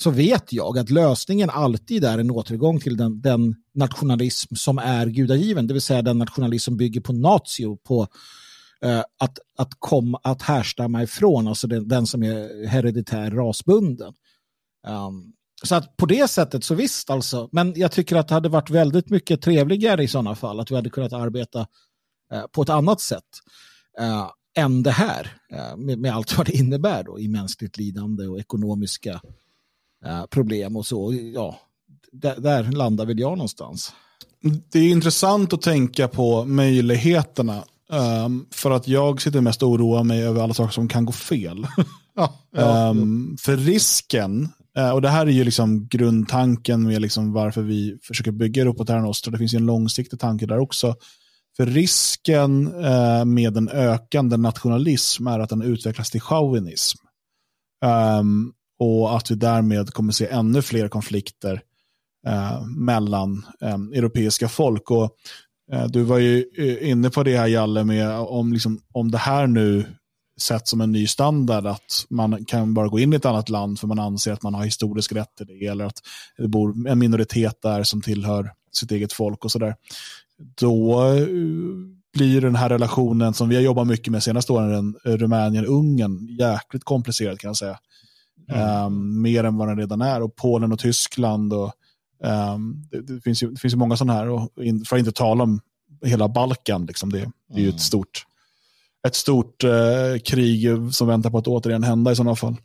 [0.00, 5.06] så vet jag att lösningen alltid är en återgång till den, den nationalism som är
[5.06, 8.06] gudagiven, det vill säga den nationalism som bygger på natio, på
[8.80, 14.14] eh, att, att, komma, att härstamma ifrån, alltså den, den som är hereditär rasbunden.
[14.86, 18.48] Um, så att på det sättet så visst alltså, men jag tycker att det hade
[18.48, 21.66] varit väldigt mycket trevligare i sådana fall, att vi hade kunnat arbeta
[22.32, 23.24] eh, på ett annat sätt
[23.98, 28.26] eh, än det här, eh, med, med, allt vad det innebär då, i mänskligt lidande
[28.26, 29.20] och ekonomiska
[30.04, 31.14] Eh, problem och så.
[31.34, 31.60] Ja,
[32.12, 33.92] där, landar väl jag någonstans.
[34.72, 37.64] Det är intressant att tänka på möjligheterna.
[37.90, 41.12] Um, för att jag sitter mest och oroar mig över alla saker som kan gå
[41.12, 41.66] fel.
[42.16, 44.48] ja, ja, um, för risken,
[44.78, 48.84] uh, och det här är ju liksom grundtanken med liksom varför vi försöker bygga Europa
[48.84, 49.30] Terra Nostra.
[49.30, 50.94] Det finns ju en långsiktig tanke där också.
[51.56, 56.98] För risken uh, med en ökande nationalism är att den utvecklas till chauvinism.
[58.20, 61.60] Um, och att vi därmed kommer se ännu fler konflikter
[62.26, 64.90] eh, mellan eh, europeiska folk.
[64.90, 65.16] Och,
[65.72, 69.18] eh, du var ju eh, inne på det här Jalle, med om, liksom, om det
[69.18, 69.84] här nu
[70.40, 73.80] sätts som en ny standard, att man kan bara gå in i ett annat land
[73.80, 75.98] för man anser att man har historisk rätt till det, eller att
[76.36, 79.74] det bor en minoritet där som tillhör sitt eget folk och sådär.
[80.60, 81.26] Då eh,
[82.12, 87.38] blir den här relationen som vi har jobbat mycket med senaste åren, Rumänien-Ungern, jäkligt komplicerad
[87.38, 87.78] kan jag säga.
[88.48, 88.84] Mm.
[88.84, 90.22] Um, mer än vad den redan är.
[90.22, 91.72] Och Polen och Tyskland och
[92.24, 95.00] Um, det, det, finns ju, det finns ju många sådana här, och in, för att
[95.00, 95.60] inte tala om
[96.04, 96.86] hela Balkan.
[96.86, 97.78] Liksom det, det är ju ett mm.
[97.78, 98.26] stort,
[99.06, 102.56] ett stort uh, krig som väntar på att återigen hända i sådana fall.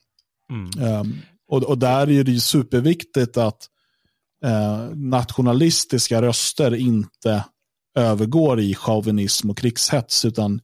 [0.50, 1.00] Mm.
[1.00, 3.68] Um, och, och där är det ju superviktigt att
[4.46, 7.46] uh, nationalistiska röster inte
[7.96, 10.62] övergår i chauvinism och krigshets, utan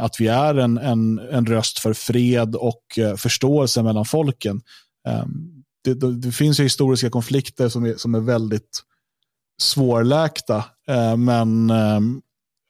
[0.00, 4.60] att vi är en, en, en röst för fred och förståelse mellan folken.
[5.08, 8.82] Um, det, det, det, finns ju historiska konflikter som är, som är väldigt
[9.58, 12.00] svårläkta, eh, men eh,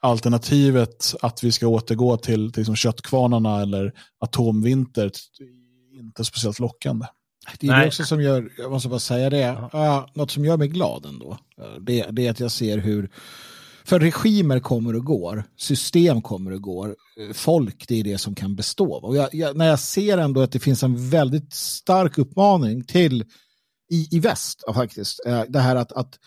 [0.03, 7.07] alternativet att vi ska återgå till, till liksom köttkvarnarna eller atomvinter är inte speciellt lockande.
[7.61, 10.57] Det är det också som gör, jag måste bara säga det, uh, något som gör
[10.57, 11.39] mig glad ändå,
[11.81, 13.11] det, det är att jag ser hur
[13.87, 16.97] för regimer kommer och går, system kommer och går,
[17.33, 18.95] folk det är det som kan bestå.
[18.95, 23.25] Och jag, jag, när jag ser ändå att det finns en väldigt stark uppmaning till
[23.91, 26.19] i, i väst faktiskt, eh, det här att, att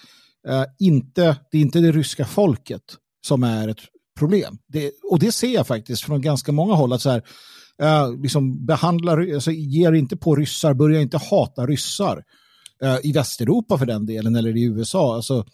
[0.48, 2.84] eh, inte, det är inte det ryska folket
[3.28, 3.82] som är ett
[4.20, 4.58] problem.
[4.68, 7.24] Det, och det ser jag faktiskt från ganska många håll att så här,
[7.82, 12.24] eh, liksom behandlar, alltså, ger inte på ryssar, börjar inte hata ryssar
[13.04, 15.16] i Västeuropa för den delen eller i USA.
[15.16, 15.46] Alltså,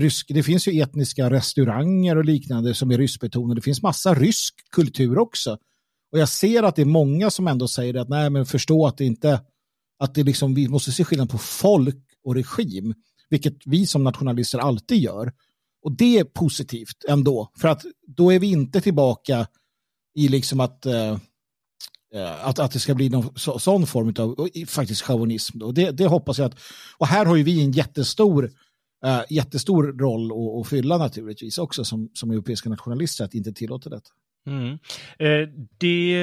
[0.00, 3.54] rysk, det finns ju etniska restauranger och liknande som är ryskbetonade.
[3.54, 5.58] Det finns massa rysk kultur också.
[6.12, 8.98] Och jag ser att det är många som ändå säger att nej men förstå att
[8.98, 9.40] det inte
[9.98, 12.94] att det liksom, vi måste se skillnad på folk och regim,
[13.30, 15.32] vilket vi som nationalister alltid gör.
[15.82, 19.46] Och det är positivt ändå, för att då är vi inte tillbaka
[20.14, 21.12] i liksom att, eh,
[22.14, 25.58] eh att, att det ska bli någon så, sån form av faktiskt chauvinism.
[25.72, 26.58] Det, det hoppas jag att,
[26.98, 28.50] och här har ju vi en jättestor
[29.06, 33.90] Uh, jättestor roll att, att fylla naturligtvis också som, som europeiska nationalister att inte tillåta
[33.90, 34.10] detta.
[34.46, 34.78] Mm.
[35.18, 35.48] Eh,
[35.78, 36.18] det,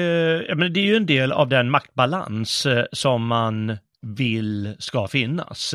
[0.68, 5.74] det är ju en del av den maktbalans eh, som man vill ska finnas.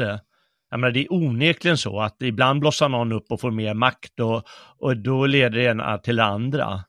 [0.70, 4.20] Jag menar, det är onekligen så att ibland blossar någon upp och får mer makt
[4.20, 4.44] och,
[4.80, 6.84] och då leder det ena till det andra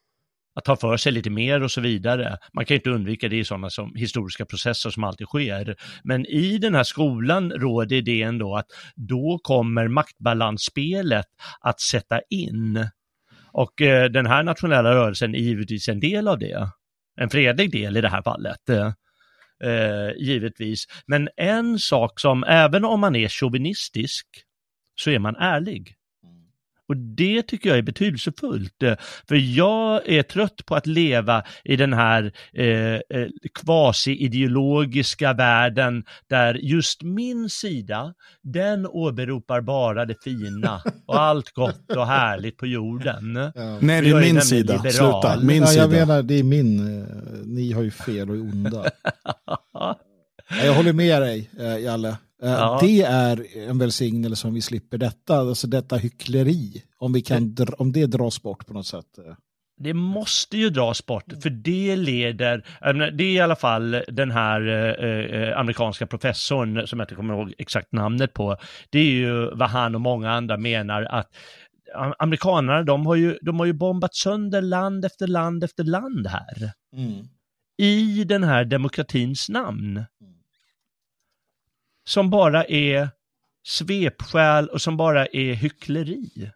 [0.55, 2.39] att ta för sig lite mer och så vidare.
[2.53, 5.77] Man kan inte undvika det i sådana som historiska processer som alltid sker.
[6.05, 8.67] Men i den här skolan råder idén då att
[8.97, 11.27] då kommer maktbalansspelet
[11.61, 12.89] att sätta in.
[13.53, 16.69] Och eh, den här nationella rörelsen är givetvis en del av det.
[17.21, 18.69] En fredlig del i det här fallet.
[18.69, 18.93] Eh,
[19.71, 20.85] eh, givetvis.
[21.07, 24.27] Men en sak som, även om man är chauvinistisk,
[24.95, 25.95] så är man ärlig.
[26.93, 28.95] Och det tycker jag är betydelsefullt, eh,
[29.29, 36.55] för jag är trött på att leva i den här eh, eh, kvasi-ideologiska världen där
[36.55, 43.53] just min sida, den åberopar bara det fina och allt gott och härligt på jorden.
[43.55, 43.79] Ja.
[43.81, 44.73] Nej, det är min är sida.
[44.73, 44.93] Liberal.
[44.93, 45.83] Sluta, min ja, sida.
[45.83, 47.07] Jag menar, det är min, eh,
[47.45, 48.91] ni har ju fel och är onda.
[50.65, 51.51] jag håller med dig,
[51.85, 52.17] Jalle.
[52.43, 52.79] Eh, ja.
[52.81, 57.93] Det är en välsignelse om vi slipper detta, alltså detta hyckleri, om, vi kan, om
[57.93, 59.19] det dras bort på något sätt.
[59.19, 59.35] Eh.
[59.77, 62.65] Det måste ju dras bort, för det leder,
[63.11, 64.69] det är i alla fall den här
[65.05, 68.57] eh, amerikanska professorn, som jag inte kommer ihåg exakt namnet på,
[68.91, 71.29] det är ju vad han och många andra menar att
[72.19, 76.73] amerikanerna, de har ju, de har ju bombat sönder land efter land efter land här.
[76.97, 77.29] Mm.
[77.79, 79.97] I den här demokratins namn.
[79.97, 80.42] Mm
[82.05, 83.09] som bara är
[83.65, 86.51] svepskäl och som bara är hyckleri.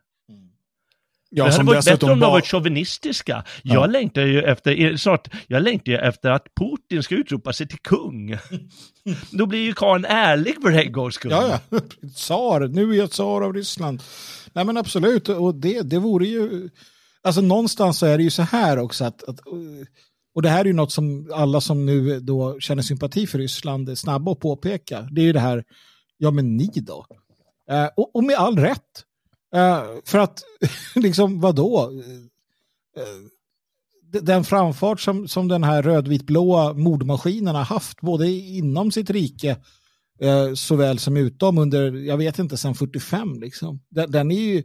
[1.31, 3.45] Ja, det hade varit bättre om de varit chauvinistiska.
[3.63, 3.75] Ja.
[3.75, 7.79] Jag längtar ju efter, snart, jag längtar ju efter att Putin ska utropa sig till
[7.79, 8.39] kung.
[9.31, 11.31] Då blir ju karln ärlig för en gångs skull.
[11.31, 11.81] Ja, ja.
[12.15, 14.03] Tsar, nu är jag tsar av Ryssland.
[14.53, 16.69] Nej men absolut, och det, det vore ju,
[17.23, 19.41] alltså någonstans så är det ju så här också att, att
[20.37, 23.89] och det här är ju något som alla som nu då känner sympati för Ryssland
[23.89, 25.09] är snabba att påpeka.
[25.13, 25.65] Det är ju det här,
[26.19, 27.07] ja men ni då?
[27.71, 29.05] Eh, och, och, med all rätt.
[29.55, 30.43] Eh, för att,
[30.95, 31.91] liksom vadå?
[32.97, 39.57] Eh, den framfart som, som den här rödvitblåa mordmaskinen har haft, både inom sitt rike
[40.21, 43.81] eh, såväl som utom under, jag vet inte, sedan 45 liksom.
[43.89, 44.63] Den, den, är ju,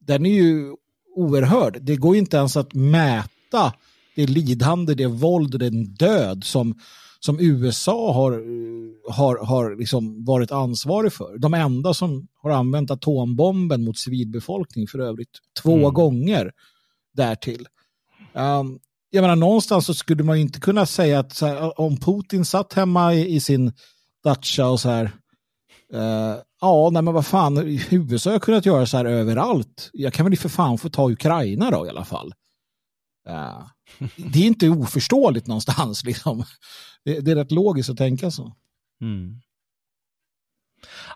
[0.00, 0.74] den är ju
[1.16, 1.78] oerhörd.
[1.80, 3.72] Det går ju inte ens att mäta
[4.16, 6.74] det lidande, det våld, det är en död som,
[7.20, 8.32] som USA har,
[9.12, 11.38] har, har liksom varit ansvarig för.
[11.38, 15.94] De enda som har använt atombomben mot civilbefolkning för övrigt två mm.
[15.94, 16.52] gånger
[17.14, 17.66] därtill.
[18.32, 18.78] Um,
[19.10, 23.14] jag menar, någonstans så skulle man inte kunna säga att här, om Putin satt hemma
[23.14, 23.72] i, i sin
[24.24, 25.04] dacha och så här,
[25.94, 29.90] uh, ja, nej men vad fan, USA har kunnat göra så här överallt.
[29.92, 32.32] Jag kan väl för fan få ta Ukraina då i alla fall.
[33.28, 33.66] Eh,
[34.16, 36.04] det är inte oförståeligt någonstans.
[36.04, 36.44] Liksom.
[37.04, 38.56] Det, det, är rätt logiskt att tänka så.
[39.00, 39.40] Mm.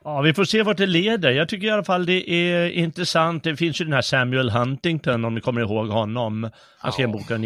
[0.07, 1.31] Ja, vi får se vart det leder.
[1.31, 3.45] Jag tycker i alla fall det är intressant.
[3.45, 6.51] Det finns ju den här Samuel Huntington, om ni kommer ihåg honom.
[6.79, 7.37] Han skrev en bok i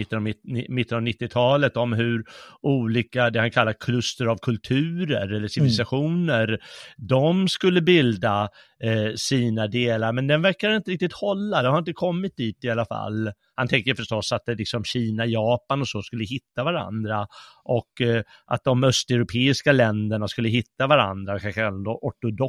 [0.68, 2.24] mitten av 90-talet om hur
[2.62, 6.60] olika, det han kallar kluster av kulturer eller civilisationer, mm.
[6.96, 8.48] de skulle bilda
[8.84, 10.12] eh, sina delar.
[10.12, 13.32] Men den verkar inte riktigt hålla, det har inte kommit dit i alla fall.
[13.54, 17.26] Han tänker förstås att det liksom Kina, Japan och så skulle hitta varandra
[17.64, 21.92] och eh, att de östeuropeiska länderna skulle hitta varandra, kanske ändå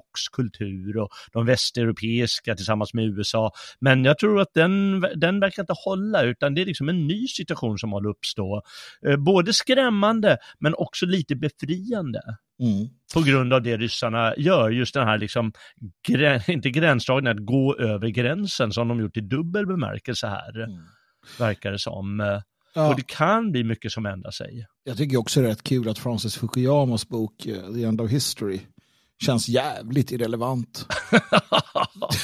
[0.02, 3.52] ortodox kultur och de västeuropeiska tillsammans med USA.
[3.80, 7.28] Men jag tror att den, den verkar inte hålla utan det är liksom en ny
[7.28, 8.62] situation som håller uppstå.
[9.08, 12.22] Eh, både skrämmande men också lite befriande.
[12.60, 12.90] Mm.
[13.14, 15.54] På grund av det ryssarna gör, just den här liksom,
[16.08, 20.64] grä, inte gränsdragningen, att gå över gränsen som de gjort i dubbel bemärkelse här.
[20.64, 20.80] Mm
[21.40, 22.20] verkar det som.
[22.74, 22.90] Ja.
[22.90, 24.66] Och det kan bli mycket som ändrar sig.
[24.84, 28.12] Jag tycker också det är rätt kul att Francis Fukuyamas bok eh, The End of
[28.12, 28.60] History
[29.22, 30.86] känns jävligt irrelevant.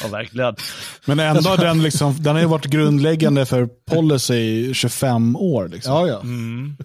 [0.01, 0.55] ja, verkligen.
[1.05, 5.67] Men ändå har den, liksom, den har ju varit grundläggande för policy i 25 år.
[5.67, 5.93] Liksom.
[5.93, 6.21] Ja, ja.
[6.21, 6.77] Mm.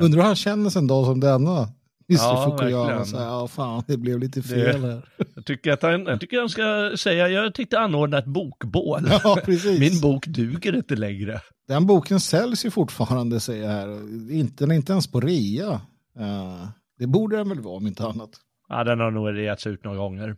[0.00, 1.68] Undrar hur han känner sig en dag som denna.
[2.08, 5.08] Just ja, Fukuyama, så, ja fan det blev lite fel här.
[5.34, 9.08] Jag tycker att han, jag tycker han ska säga, jag tänkte anordna ett bokbål.
[9.24, 9.80] Ja, precis.
[9.80, 11.40] Min bok duger inte längre.
[11.68, 13.88] Den boken säljs ju fortfarande säger jag här.
[14.32, 15.72] Inte, den är inte ens på rea.
[16.20, 16.68] Uh,
[16.98, 18.30] det borde den väl vara om inte annat.
[18.68, 20.36] Ja, den har nog reats ut några gånger.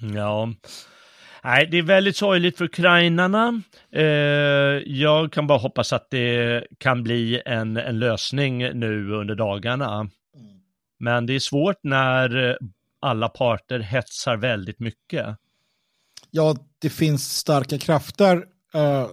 [0.14, 0.52] ja.
[1.44, 3.62] Nej, det är väldigt sorgligt för ukrainarna.
[3.92, 4.02] Eh,
[4.86, 10.10] jag kan bara hoppas att det kan bli en, en lösning nu under dagarna.
[10.98, 12.58] Men det är svårt när
[13.00, 15.36] alla parter hetsar väldigt mycket.
[16.30, 18.44] Ja, det finns starka krafter
[18.74, 19.06] eh,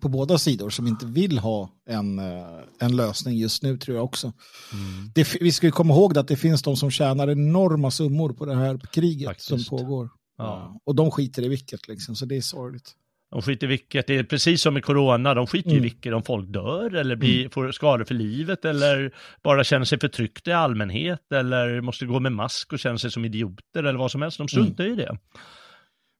[0.00, 4.04] på båda sidor som inte vill ha en, eh, en lösning just nu tror jag
[4.04, 4.32] också.
[4.72, 5.10] Mm.
[5.14, 8.54] Det, vi ska komma ihåg att det finns de som tjänar enorma summor på det
[8.54, 9.48] här kriget Faktiskt.
[9.48, 10.08] som pågår.
[10.38, 10.80] Ja.
[10.84, 12.94] Och de skiter i vilket, liksom, så det är sorgligt.
[13.30, 15.78] De skiter i vilket, det är precis som med corona, de skiter mm.
[15.78, 17.50] i vilket, om folk dör eller blir, mm.
[17.50, 22.32] får skador för livet eller bara känner sig förtryckta i allmänhet eller måste gå med
[22.32, 24.98] mask och känner sig som idioter eller vad som helst, de struntar mm.
[24.98, 25.18] i det.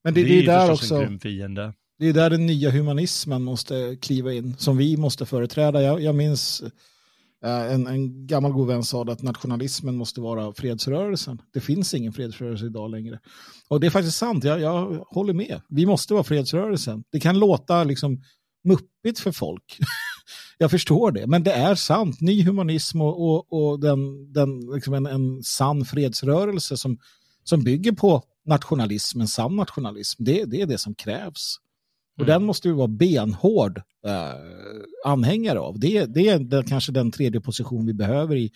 [0.05, 1.07] Men det, det, det är där också,
[2.01, 5.83] det är där den nya humanismen måste kliva in, som vi måste företräda.
[5.83, 6.63] Jag, jag minns
[7.45, 11.43] eh, en, en gammal god vän sa att nationalismen måste vara fredsrörelsen.
[11.53, 13.19] Det finns ingen fredsrörelse idag längre.
[13.69, 15.61] Och det är faktiskt sant, jag, jag håller med.
[15.69, 17.05] Vi måste vara fredsrörelsen.
[17.13, 18.23] Det kan låta liksom
[18.65, 19.79] muppigt för folk.
[20.59, 22.21] jag förstår det, men det är sant.
[22.21, 26.99] Ny humanism och, och, och den, den, liksom en, en sann fredsrörelse som,
[27.45, 31.59] som bygger på nationalism, en sann nationalism, det, det är det som krävs.
[32.21, 32.35] Och mm.
[32.35, 34.35] den måste vi vara benhård eh,
[35.05, 35.79] anhängare av.
[35.79, 38.51] Det, det är den, kanske den tredje position vi behöver i,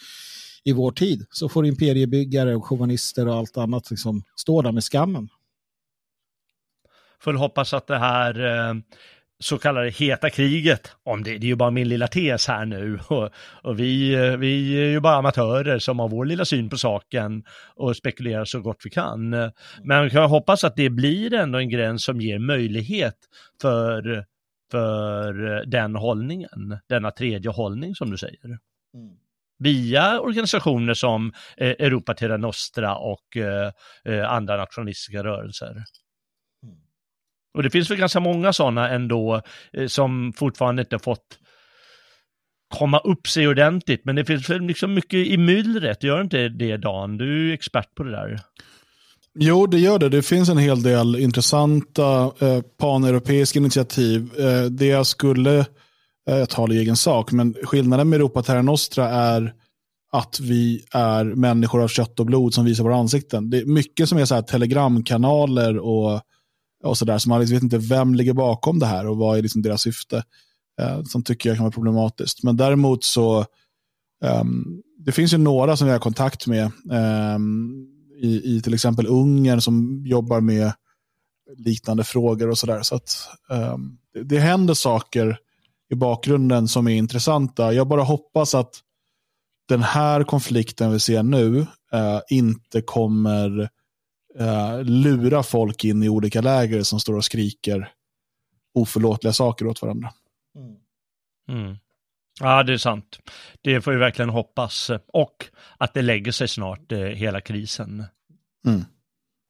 [0.65, 1.27] i vår tid.
[1.31, 5.28] Så får imperiebyggare och chauvinister och allt annat liksom stå där med skammen.
[7.20, 8.74] Får hoppas att det här eh,
[9.44, 12.98] så kallade heta kriget, om det, det är ju bara min lilla tes här nu,
[13.08, 13.30] och,
[13.62, 17.44] och, vi, vi är ju bara amatörer som har vår lilla syn på saken
[17.76, 19.30] och spekulerar så gott vi kan.
[19.82, 23.16] Men jag hoppas att det blir ändå en gräns som ger möjlighet
[23.62, 24.24] för,
[24.70, 25.32] för
[25.66, 28.44] den hållningen, denna tredje hållning som du säger.
[28.44, 29.16] Mm.
[29.58, 33.72] Via organisationer som eh, Europa Terra Nostra och eh,
[34.04, 35.84] eh andra nationalistiska rörelser.
[37.55, 41.39] Och det finns väl ganska många sådana ändå eh, som fortfarande inte fått
[42.78, 44.05] komma upp sig ordentligt.
[44.05, 47.16] Men det finns väl liksom mycket i myllret, gör inte det Dan?
[47.16, 48.40] Du är ju expert på det där.
[49.39, 50.09] Jo, det gör det.
[50.09, 54.31] Det finns en hel del intressanta eh, paneuropeiska initiativ.
[54.39, 55.59] Eh, det jag skulle,
[56.31, 59.52] eh, jag talar i egen sak, men skillnaden med Europa Terra Nostra är
[60.12, 63.51] att vi är människor av kött och blod som visar våra ansikten.
[63.51, 66.20] Det är mycket som är så här telegramkanaler och
[66.85, 67.19] och sådär.
[67.19, 69.82] Så man liksom vet inte vem ligger bakom det här och vad är liksom deras
[69.82, 70.24] syfte.
[70.81, 72.43] Eh, som tycker jag kan vara problematiskt.
[72.43, 73.47] Men däremot så,
[74.24, 76.70] um, det finns ju några som vi har kontakt med
[77.35, 77.86] um,
[78.23, 80.73] i, i till exempel Ungern som jobbar med
[81.56, 82.82] liknande frågor och sådär.
[82.82, 85.39] Så att um, det, det händer saker
[85.90, 87.73] i bakgrunden som är intressanta.
[87.73, 88.81] Jag bara hoppas att
[89.69, 93.69] den här konflikten vi ser nu eh, inte kommer
[94.40, 97.93] uh, lura folk in i olika läger som står och skriker
[98.74, 100.12] oförlåtliga saker åt varandra.
[100.56, 100.77] Mm.
[101.48, 101.77] Mm.
[102.40, 103.19] Ja, det är sant.
[103.61, 104.90] Det får vi verkligen hoppas.
[105.06, 105.47] Och
[105.78, 108.05] att det lägger sig snart, eh, hela krisen.
[108.66, 108.85] Mm.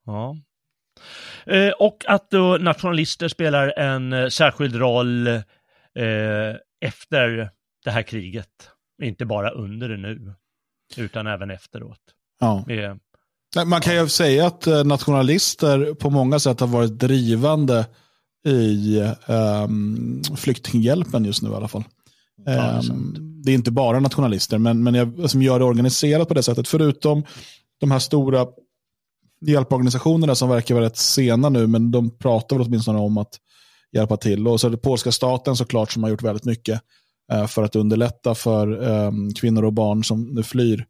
[0.07, 0.37] Ja.
[1.47, 5.43] Eh, och att då nationalister spelar en eh, särskild roll eh,
[6.81, 7.51] efter
[7.85, 8.71] det här kriget.
[9.03, 10.35] Inte bara under det nu,
[10.97, 12.01] utan även efteråt.
[12.41, 12.65] Ja.
[12.67, 12.99] Med
[13.57, 17.87] Man kan ju säga att eh, nationalister på många sätt har varit drivande
[18.47, 21.85] i um, flyktinghjälpen just nu i alla fall.
[22.47, 26.35] Ja, um, det är inte bara nationalister, men, men jag, som gör det organiserat på
[26.35, 26.69] det sättet.
[26.69, 27.25] Förutom
[27.81, 28.47] de här stora
[29.47, 33.41] hjälporganisationerna som verkar vara rätt sena nu, men de pratar väl åtminstone om att
[33.93, 34.49] hjälpa till.
[34.49, 36.81] Och så är det polska staten såklart som har gjort väldigt mycket
[37.33, 40.87] uh, för att underlätta för um, kvinnor och barn som nu flyr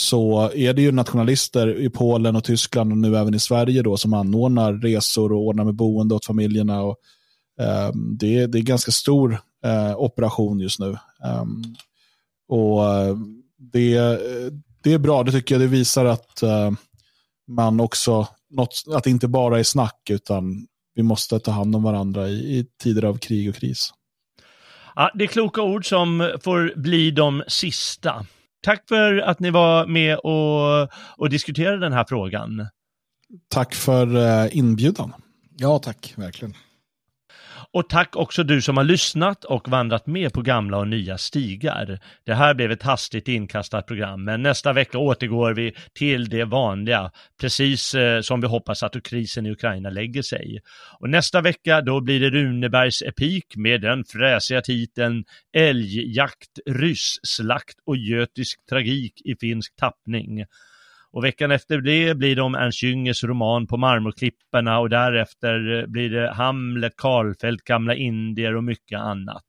[0.00, 3.96] så är det ju nationalister i Polen och Tyskland och nu även i Sverige då
[3.96, 6.82] som anordnar resor och ordnar med boende åt familjerna.
[6.82, 6.96] Och,
[7.60, 10.96] eh, det, det är ganska stor eh, operation just nu.
[11.40, 11.76] Um,
[12.48, 13.16] och eh,
[13.72, 14.20] det,
[14.82, 15.62] det är bra, det tycker jag.
[15.62, 16.70] Det visar att eh,
[17.48, 21.82] man också, något, att det inte bara är snack utan vi måste ta hand om
[21.82, 23.92] varandra i, i tider av krig och kris.
[24.96, 28.26] Ja, det är kloka ord som får bli de sista.
[28.62, 32.66] Tack för att ni var med och, och diskuterade den här frågan.
[33.48, 35.12] Tack för uh, inbjudan.
[35.56, 36.54] Ja, tack, verkligen.
[37.72, 41.98] Och tack också du som har lyssnat och vandrat med på gamla och nya stigar.
[42.26, 47.10] Det här blev ett hastigt inkastat program, men nästa vecka återgår vi till det vanliga,
[47.40, 50.60] precis eh, som vi hoppas att krisen i Ukraina lägger sig.
[51.00, 55.24] Och nästa vecka då blir det Runebergs epik med den fräsiga titeln
[55.56, 60.44] Älgjakt, ryssslakt och götisk tragik i finsk tappning.
[61.12, 65.86] Och veckan efter det blir det om Ernst Jüngers roman På marmorklipporna och därefter eh,
[65.86, 69.44] blir det Hamlet, Karlfeldt, Gamla Indier och mycket annat.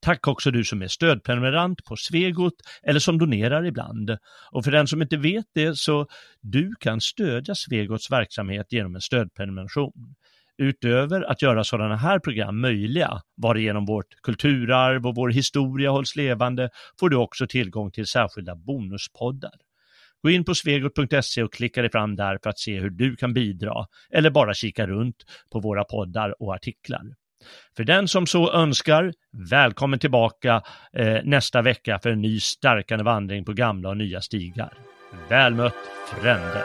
[0.00, 4.16] Tack också du som är stödprenumerant på Svegot eller som donerar ibland.
[4.50, 6.06] Och för den som inte vet det så
[6.40, 10.14] du kan stödja Svegots verksamhet genom en stödprenumeration.
[10.58, 16.70] Utöver att göra sådana här program möjliga, varigenom vårt kulturarv och vår historia hålls levande,
[17.00, 19.54] får du också tillgång till särskilda bonuspoddar.
[20.24, 23.32] Gå in på svegot.se och klicka dig fram där för att se hur du kan
[23.32, 25.16] bidra eller bara kika runt
[25.52, 27.02] på våra poddar och artiklar.
[27.76, 29.12] För den som så önskar,
[29.50, 34.72] välkommen tillbaka eh, nästa vecka för en ny stärkande vandring på gamla och nya stigar.
[35.28, 35.74] Väl mött,
[36.20, 36.64] frände!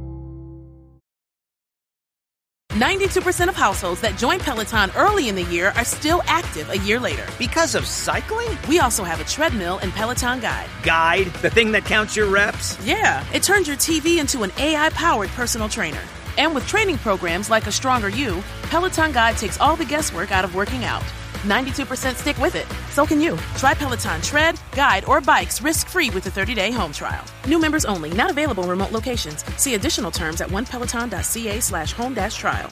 [2.71, 7.01] 92% of households that join Peloton early in the year are still active a year
[7.01, 7.27] later.
[7.37, 8.47] Because of cycling?
[8.69, 10.69] We also have a treadmill and Peloton Guide.
[10.81, 11.25] Guide?
[11.41, 12.79] The thing that counts your reps?
[12.85, 16.01] Yeah, it turns your TV into an AI powered personal trainer.
[16.37, 20.45] And with training programs like A Stronger You, Peloton Guide takes all the guesswork out
[20.45, 21.03] of working out.
[21.41, 22.67] 92% stick with it.
[22.91, 23.37] So can you.
[23.57, 27.23] Try Peloton Tread, Guide, or Bikes risk free with a 30 day home trial.
[27.47, 29.43] New members only, not available in remote locations.
[29.57, 32.69] See additional terms at onepeloton.ca slash home dash trial.